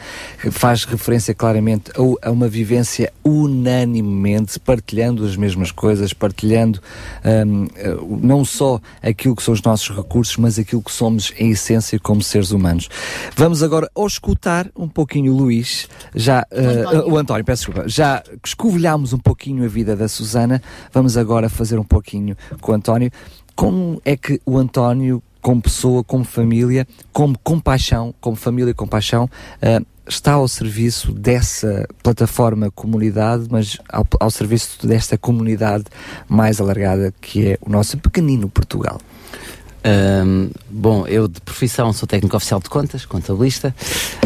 [0.51, 6.79] faz referência claramente a, a uma vivência unanimemente, partilhando as mesmas coisas, partilhando
[7.45, 11.51] hum, eh, não só aquilo que são os nossos recursos, mas aquilo que somos em
[11.51, 12.89] essência como seres humanos.
[13.35, 17.09] Vamos agora escutar um pouquinho o Luís, já, António.
[17.13, 20.61] o António, peço desculpa, já escovilhámos um pouquinho a vida da Susana,
[20.91, 23.11] vamos agora fazer um pouquinho com o António.
[23.55, 29.29] Como é que o António, como pessoa, como família, como compaixão, como família e compaixão,
[29.61, 35.85] eh, está ao serviço dessa plataforma comunidade, mas ao, ao serviço desta comunidade
[36.27, 38.99] mais alargada que é o nosso pequenino Portugal?
[39.83, 43.75] Ahm, bom, eu de profissão sou técnico oficial de contas, contabilista.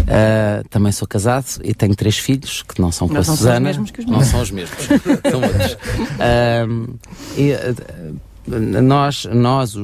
[0.08, 3.38] Ah, também sou casado e tenho três filhos que não são com Mas a não
[3.38, 4.28] são os mesmos que os não meus.
[4.30, 4.78] são os mesmos.
[5.30, 5.78] são outros.
[6.20, 6.86] Ahm,
[7.36, 7.74] e, ah,
[8.50, 9.76] nós, nós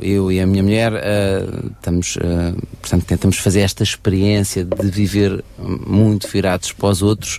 [0.00, 5.42] eu e a minha mulher, ah, estamos, ah, portanto, tentamos fazer esta experiência de viver
[5.58, 7.38] muito virados para os outros,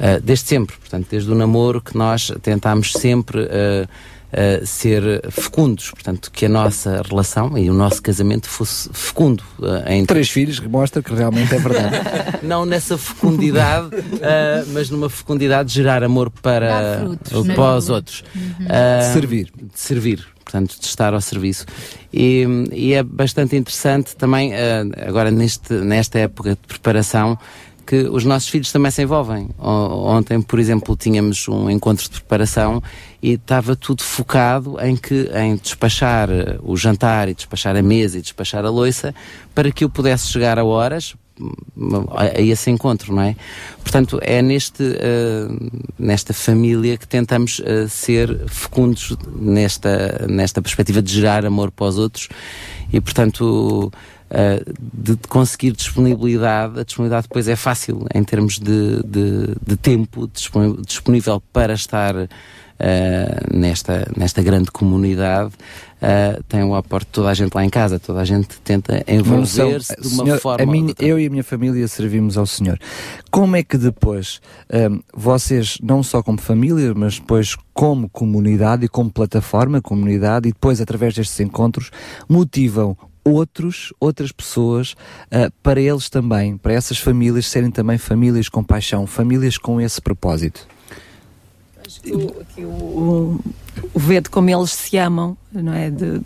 [0.00, 0.76] ah, desde sempre.
[0.76, 3.46] Portanto, desde o namoro que nós tentámos sempre
[4.64, 9.42] ser fecundos, portanto, que a nossa relação e o nosso casamento fosse fecundo.
[9.62, 11.96] ah, em Três filhos mostra que realmente é verdade.
[12.42, 13.90] não nessa fecundidade,
[14.22, 18.24] ah, mas numa fecundidade de gerar amor para, frutos, na para os outros.
[18.34, 18.66] Uhum.
[18.98, 19.52] De servir.
[19.54, 21.66] De servir, portanto, de estar ao serviço.
[22.12, 27.38] E, e é bastante interessante também, ah, agora neste, nesta época de preparação,
[27.86, 29.48] que os nossos filhos também se envolvem.
[29.58, 32.82] Ontem, por exemplo, tínhamos um encontro de preparação
[33.22, 38.18] e estava tudo focado em que em despachar eh, o jantar e despachar a mesa
[38.18, 39.14] e despachar a loiça
[39.54, 41.52] para que eu pudesse chegar a horas hum,
[42.10, 43.36] a, a esse encontro, não é?
[43.80, 45.46] Portanto, é neste, eh,
[45.98, 51.98] nesta família que tentamos eh, ser fecundos nesta, nesta perspectiva de gerar amor para os
[51.98, 52.28] outros
[52.92, 53.92] e, portanto,
[54.34, 60.28] eh, de conseguir disponibilidade, a disponibilidade depois é fácil em termos de, de, de tempo
[60.84, 62.14] disponível para estar
[62.78, 65.52] eh, nesta, nesta grande comunidade.
[66.04, 69.04] eh, tem o aporte de toda a gente lá em casa, toda a gente tenta
[69.06, 70.66] envolver-se de uma Senhor, forma.
[70.72, 72.76] minha- eu e a minha família servimos ao Senhor.
[73.30, 74.40] Como é que depois
[74.90, 80.52] hum, vocês, não só como família, mas depois como comunidade e como plataforma, comunidade, e
[80.52, 81.90] depois através destes encontros,
[82.28, 84.94] motivam outros, outras pessoas
[85.30, 90.00] ah, para eles também, para essas famílias serem também famílias com paixão, famílias com esse
[90.00, 90.66] propósito?
[92.10, 93.40] o, aqui o, o,
[93.94, 95.90] o ver de como eles se amam, não é?
[95.90, 96.20] De,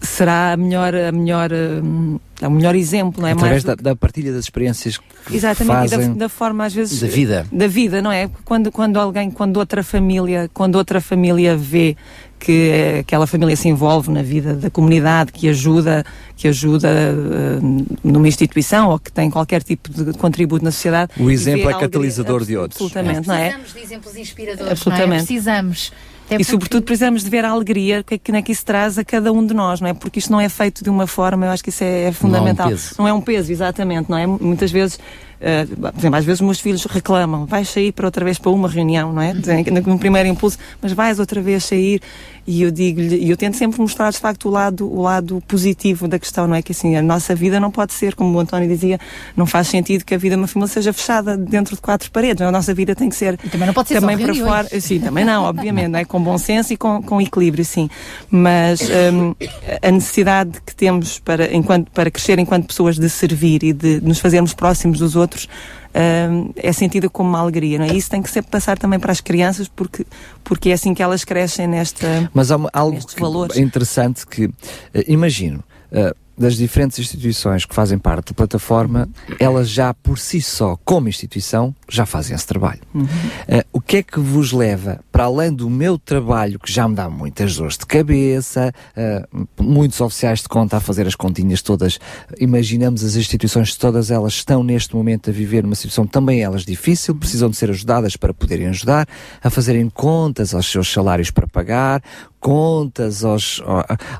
[0.00, 3.32] será a melhor, a melhor, é o melhor exemplo, não é?
[3.32, 6.08] através Mais da, do da partilha das experiências que Exatamente, fazem.
[6.12, 7.46] da, da forma às vezes Da vida.
[7.50, 8.28] da vida, não é?
[8.44, 11.96] Quando, quando alguém, quando outra família, quando outra família vê
[12.44, 16.04] que aquela família se envolve na vida da comunidade, que ajuda,
[16.36, 17.58] que ajuda eh,
[18.02, 21.12] numa instituição ou que tem qualquer tipo de contributo na sociedade.
[21.18, 22.80] O exemplo é alegria- catalisador de outros.
[22.80, 23.50] Absolutamente, não é?
[23.50, 25.08] Precisamos de exemplos inspiradores, Absolutamente.
[25.08, 25.18] não é?
[25.18, 25.92] Precisamos.
[26.26, 28.64] Até e porque- sobretudo precisamos de ver a alegria que, é que, né, que isso
[28.64, 29.92] traz a cada um de nós, não é?
[29.94, 32.68] Porque isto não é feito de uma forma, eu acho que isso é, é fundamental.
[32.70, 32.94] peso.
[32.98, 34.26] Não é um peso, exatamente, não é?
[34.26, 34.98] Muitas vezes,
[35.38, 38.50] eh, por exemplo, às vezes os meus filhos reclamam, vais sair para outra vez para
[38.50, 39.34] uma reunião, não é?
[39.34, 42.00] Dizem que Num primeiro impulso, mas vais outra vez sair
[42.46, 46.06] e eu digo-lhe, e eu tento sempre mostrar de facto o lado, o lado positivo
[46.06, 46.62] da questão, não é?
[46.62, 48.98] Que assim, a nossa vida não pode ser, como o António dizia,
[49.36, 52.40] não faz sentido que a vida de uma família seja fechada dentro de quatro paredes,
[52.40, 52.48] não é?
[52.48, 54.68] a nossa vida tem que ser também não pode ser também para reuniões.
[54.68, 56.04] fora, Sim, também não, obviamente, não é?
[56.04, 57.88] com bom senso e com, com equilíbrio, sim.
[58.30, 59.34] Mas hum,
[59.82, 64.18] a necessidade que temos para, enquanto, para crescer enquanto pessoas de servir e de nos
[64.18, 65.48] fazermos próximos dos outros
[65.94, 67.92] hum, é sentida como uma alegria, não é?
[67.94, 70.06] Isso tem que ser passar também para as crianças porque,
[70.42, 72.30] porque é assim que elas crescem nesta.
[72.34, 74.50] Mas há uma- algo que interessante que,
[74.92, 79.08] eh, imagino, eh, das diferentes instituições que fazem parte da plataforma,
[79.38, 82.80] elas já por si só, como instituição, já fazem esse trabalho.
[82.92, 83.06] Uhum.
[83.46, 86.96] Eh, o que é que vos leva, para além do meu trabalho, que já me
[86.96, 89.24] dá muitas dores de cabeça, eh,
[89.60, 92.00] muitos oficiais de conta a fazer as continhas todas,
[92.40, 97.14] imaginamos as instituições, todas elas estão neste momento a viver uma situação também elas difícil,
[97.14, 99.06] precisam de ser ajudadas para poderem ajudar,
[99.40, 102.02] a fazerem contas aos seus salários para pagar,
[102.40, 103.62] contas aos,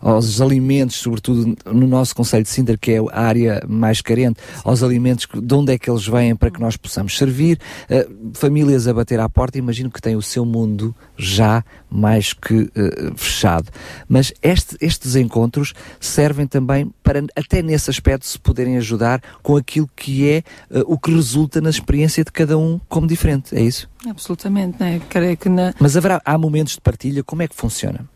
[0.00, 4.82] aos alimentos, sobretudo no nosso Conselho de Sintra, que é a área mais carente, aos
[4.82, 7.58] alimentos, de onde é que eles vêm para que nós possamos servir,
[7.90, 10.83] eh, famílias a bater à porta, imagino que têm o seu mundo
[11.16, 13.70] já mais que eh, fechado.
[14.08, 19.88] Mas este- estes encontros servem também para, até nesse aspecto, se poderem ajudar com aquilo
[19.94, 20.36] que é
[20.70, 23.88] eh, o que resulta na experiência de cada um como diferente, é isso?
[24.08, 24.98] Absolutamente, não é?
[25.08, 28.08] Creio que na, Mas haverá, há momentos de partilha, como é que funciona?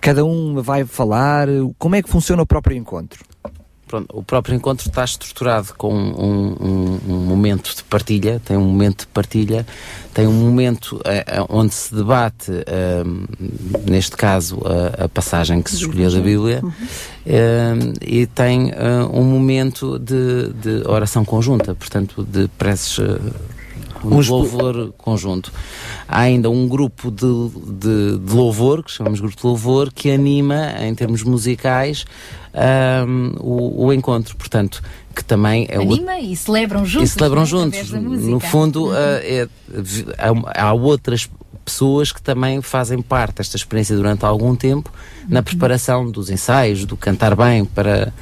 [0.00, 1.48] Cada um vai falar,
[1.78, 3.22] como é que funciona o próprio encontro?
[3.90, 8.60] Pronto, o próprio encontro está estruturado com um, um- um momento de partilha, tem um
[8.64, 9.66] momento de partilha,
[10.14, 13.02] tem um momento eh, onde se debate, eh,
[13.84, 16.62] neste caso, a, a passagem que se escolheu da Bíblia,
[17.26, 18.70] eh, e tem
[19.12, 22.96] um momento de, de oração conjunta, portanto, de preces
[24.04, 25.52] um Uns- louvor conjunto.
[26.08, 27.26] Há ainda um grupo de,
[27.72, 32.06] de, de louvor, que chamamos grupo de louvor, que anima, em termos musicais,
[32.54, 34.36] ahm, o, o encontro.
[34.36, 34.82] Portanto,
[35.14, 37.10] que também é o Anima e celebram e juntos.
[37.10, 37.50] celebram não é?
[37.50, 37.90] juntos.
[38.26, 41.28] No fundo, ah, é- vi- há, há outras
[41.64, 44.90] pessoas que também fazem parte desta experiência durante algum tempo
[45.22, 45.26] Uhum.
[45.28, 48.12] na preparação dos ensaios, do cantar bem para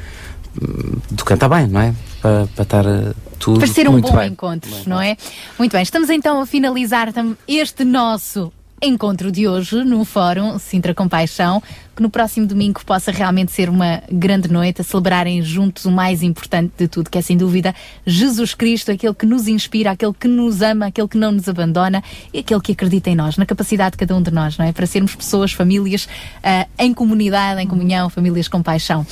[1.11, 1.95] do cantar bem, não é?
[2.21, 4.29] Para, para estar ah, tudo Para ser um muito bom bem.
[4.31, 5.17] encontro, não é?
[5.59, 7.13] Muito bem, estamos então a finalizar
[7.47, 11.63] este nosso encontro de hoje no Fórum Sintra Compaixão,
[11.99, 16.23] que no próximo domingo possa realmente ser uma grande noite, a celebrarem juntos o mais
[16.23, 17.75] importante de tudo, que é sem dúvida
[18.07, 22.01] Jesus Cristo, aquele que nos inspira, aquele que nos ama, aquele que não nos abandona
[22.33, 24.73] e aquele que acredita em nós, na capacidade de cada um de nós, não é?
[24.73, 26.09] Para sermos pessoas, famílias
[26.41, 29.05] ah, em comunidade, em comunhão, famílias com paixão.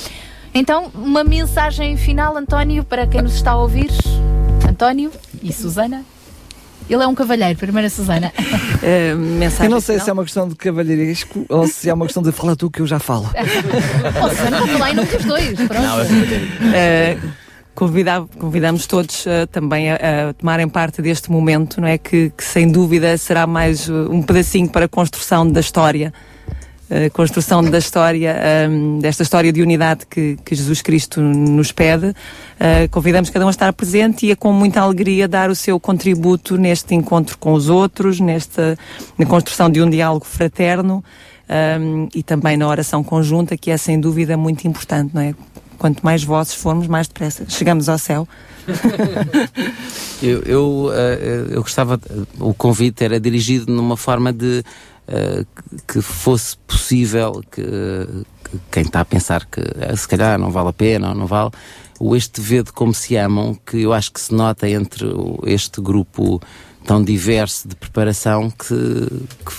[0.53, 3.89] Então, uma mensagem final, António, para quem nos está a ouvir.
[4.65, 5.11] António
[5.43, 6.05] e Susana.
[6.89, 8.31] Ele é um cavalheiro, primeiro a Susana.
[9.63, 12.31] Eu não sei se é uma questão de cavalheiresco ou se é uma questão de
[12.31, 13.29] falar tu que eu já falo.
[14.23, 15.53] Oh, Susana, vou falar em nome dos dois.
[15.55, 16.07] Pronto.
[16.73, 17.17] Eh,
[17.75, 19.95] convidar- convidamos todos eh, também a,
[20.29, 21.97] a tomarem parte deste momento, não é?
[21.97, 26.13] Que, que sem dúvida será mais uh, um pedacinho para a construção da história.
[26.89, 28.33] A construção da história,
[28.65, 32.07] ahm, desta história de unidade que, que Jesus Cristo nos pede.
[32.07, 35.77] Uh, convidamos cada um a estar presente e a com muita alegria dar o seu
[35.81, 38.77] contributo neste encontro com os outros, nesta,
[39.17, 41.03] na construção de um diálogo fraterno
[41.49, 45.35] ahm, e também na oração conjunta, que é sem dúvida muito importante, não é?
[45.77, 48.27] Quanto mais vozes formos, mais depressa chegamos ao céu.
[50.19, 52.01] Eu, eu, eh, eu gostava,
[52.39, 54.63] o convite era dirigido numa forma de
[55.87, 60.69] que fosse possível que, que quem está a pensar que eh, se calhar não vale
[60.69, 61.51] a pena ou não vale,
[61.99, 65.07] o este ver de como se amam, que eu acho que se nota entre
[65.45, 66.41] este grupo
[66.85, 68.67] tão diverso de preparação que,
[69.45, 69.51] que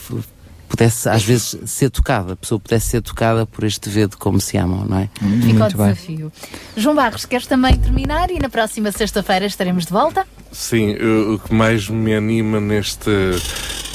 [0.69, 4.41] pudesse às vezes ser tocada, a pessoa pudesse ser tocada por este ver de como
[4.41, 5.09] se amam, não é?
[5.43, 6.33] Fica o desafio.
[6.77, 10.27] João Barros, queres também terminar e na próxima sexta-feira estaremos de volta?
[10.53, 13.11] Sim, o, o que mais me anima neste,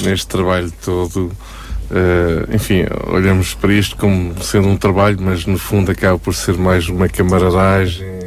[0.02, 1.32] neste trabalho todo,
[1.90, 6.56] eh, enfim, olhamos para isto como sendo um trabalho, mas no fundo acaba por ser
[6.56, 8.23] mais uma camaradagem,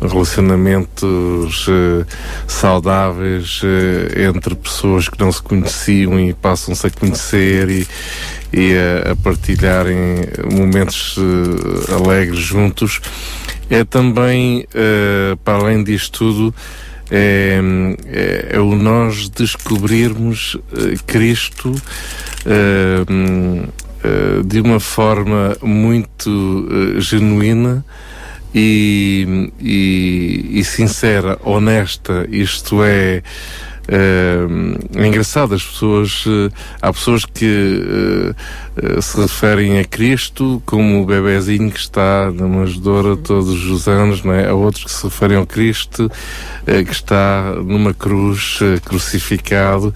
[0.00, 2.06] relacionamentos eh,
[2.46, 7.86] saudáveis eh, entre pessoas que não se conheciam e passam-se a conhecer e,
[8.52, 9.96] e a, a partilharem
[10.52, 13.00] momentos eh, alegres juntos.
[13.68, 14.64] É também,
[15.42, 16.54] para além disto tudo,
[17.10, 17.58] é,
[18.06, 20.56] é, é o nós descobrirmos
[21.04, 21.74] Cristo
[24.44, 26.68] de uma forma muito
[27.00, 27.84] genuína
[28.58, 33.22] e, e, e sincera, honesta, isto é.
[33.86, 36.24] é engraçado, as pessoas.
[36.26, 38.34] eh, há pessoas que
[38.82, 44.24] eh, se referem a Cristo como o bebezinho que está na manjedoura todos os anos,
[44.24, 44.48] não é?
[44.48, 46.10] Há outros que se referem ao Cristo
[46.64, 49.94] que está numa cruz crucificado.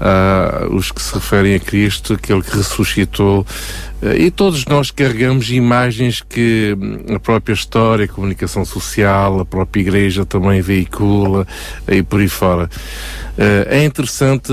[0.00, 3.46] Há os que se referem a Cristo, aquele que ressuscitou.
[4.02, 9.44] Eh, E todos nós carregamos imagens que hum, a própria história, a comunicação social, a
[9.44, 11.46] própria igreja também veicula
[11.86, 12.68] eh, e por aí fora.
[13.38, 14.52] Eh, É interessante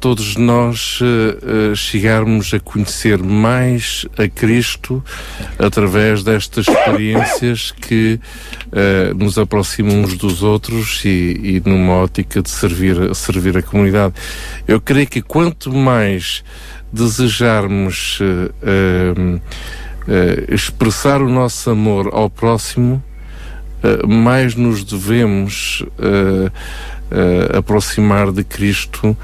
[0.00, 0.98] todos nós
[1.76, 5.02] chegarmos a conhecer mais a Cristo
[5.58, 8.20] através destas experiências que
[9.16, 11.08] nos aproximam uns dos outros e,
[11.42, 14.14] e numa ótica de servir, servir a comunidade.
[14.66, 16.42] Eu creio que quanto mais
[16.96, 19.40] desejarmos eh,
[20.08, 23.02] eh, expressar o nosso amor ao próximo,
[24.08, 25.84] mais nos devemos
[27.56, 29.16] aproximar de Cristo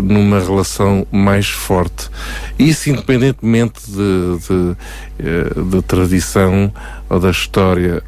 [0.00, 2.08] numa relação mais forte.
[2.58, 6.72] Isso independentemente de, de, da tradição
[7.08, 8.04] ou da história.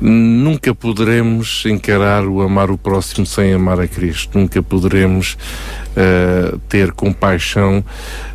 [0.00, 4.38] Nunca poderemos encarar o amar o próximo sem amar a Cristo.
[4.38, 5.36] Nunca poderemos
[5.96, 7.84] eh, ter compaixão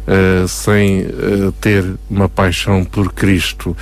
[0.07, 3.75] eh, sem eh, ter uma paixão por Cristo.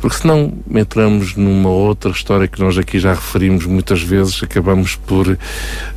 [0.00, 5.38] Porque senão entramos numa outra história que nós aqui já referimos muitas vezes, acabamos por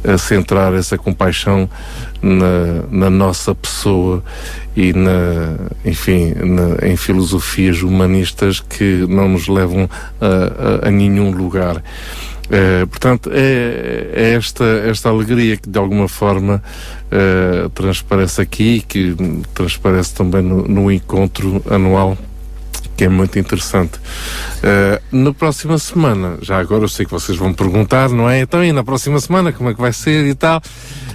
[0.03, 1.69] eh, centrar essa compaixão
[2.21, 4.23] na, na nossa pessoa
[4.75, 9.89] e na, enfim, na- em filosofias humanistas que não nos levam
[10.21, 11.83] a, a- a nenhum lugar.
[12.49, 16.63] Eh, portanto, é, é esta, esta alegria que de alguma forma
[17.11, 19.15] eh, transparece aqui, que
[19.53, 22.17] transparece também no, no encontro anual
[22.95, 23.99] que é muito interessante.
[24.57, 28.41] Uh, na próxima semana, já agora eu sei que vocês vão perguntar, não é?
[28.41, 30.59] Então, e na próxima semana, como é que vai ser e tal?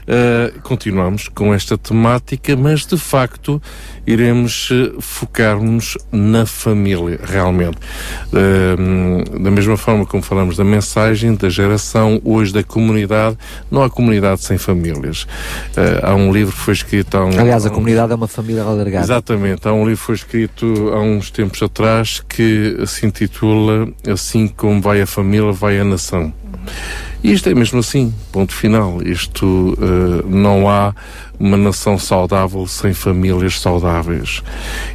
[0.03, 3.63] Uh, continuamos com esta temática, mas de facto
[4.05, 7.79] iremos uh, focar-nos na família, realmente.
[8.33, 13.39] Uh, da mesma forma como falamos da mensagem, da geração, hoje da comunidade,
[13.71, 15.27] não há comunidade sem famílias.
[16.03, 17.39] há um livro que foi escrito há um.
[17.39, 19.05] Aliás, a há um- comunidade é uma família alargada.
[19.05, 19.69] Exatamente.
[19.69, 24.81] Há um livro que foi escrito há uns tempos atrás que se intitula Assim como
[24.81, 26.33] vai a família, vai a nação.
[27.23, 29.01] E isto é mesmo assim, ponto final.
[29.03, 30.93] Isto eh, não há
[31.39, 34.43] uma nação saudável sem famílias saudáveis.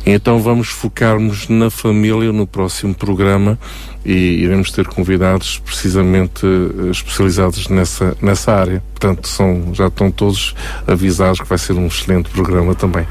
[0.05, 3.57] Então vamos focar-nos na família no próximo programa
[4.05, 8.83] e iremos ter convidados precisamente eh, especializados nessa, nessa área.
[8.91, 10.53] Portanto, são, já estão todos
[10.85, 13.07] avisados que vai ser um excelente programa também.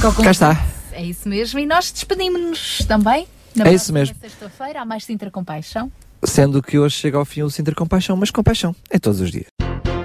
[0.00, 0.66] Com Cá está.
[0.92, 1.58] É isso mesmo.
[1.58, 3.26] E nós despedimos-nos também.
[3.54, 4.14] Na É isso mesmo.
[4.20, 5.90] Sexta-feira, há mais Sintra Compaixão.
[6.24, 9.46] Sendo que hoje chega ao fim o Sintra Compaixão, mas compaixão é todos os dias.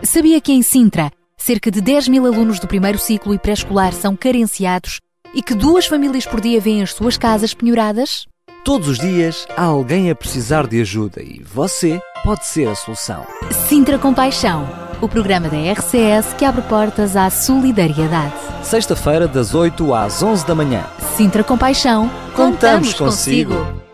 [0.03, 4.15] Sabia que em Sintra, cerca de 10 mil alunos do primeiro ciclo e pré-escolar são
[4.15, 4.99] carenciados
[5.33, 8.25] e que duas famílias por dia vêm as suas casas penhoradas?
[8.63, 13.25] Todos os dias há alguém a precisar de ajuda e você pode ser a solução.
[13.67, 14.67] Sintra Compaixão,
[15.01, 18.33] o programa da RCS que abre portas à solidariedade.
[18.63, 20.83] Sexta-feira, das 8 às 11 da manhã.
[21.15, 23.84] Sintra Compaixão, Contamos contamos consigo.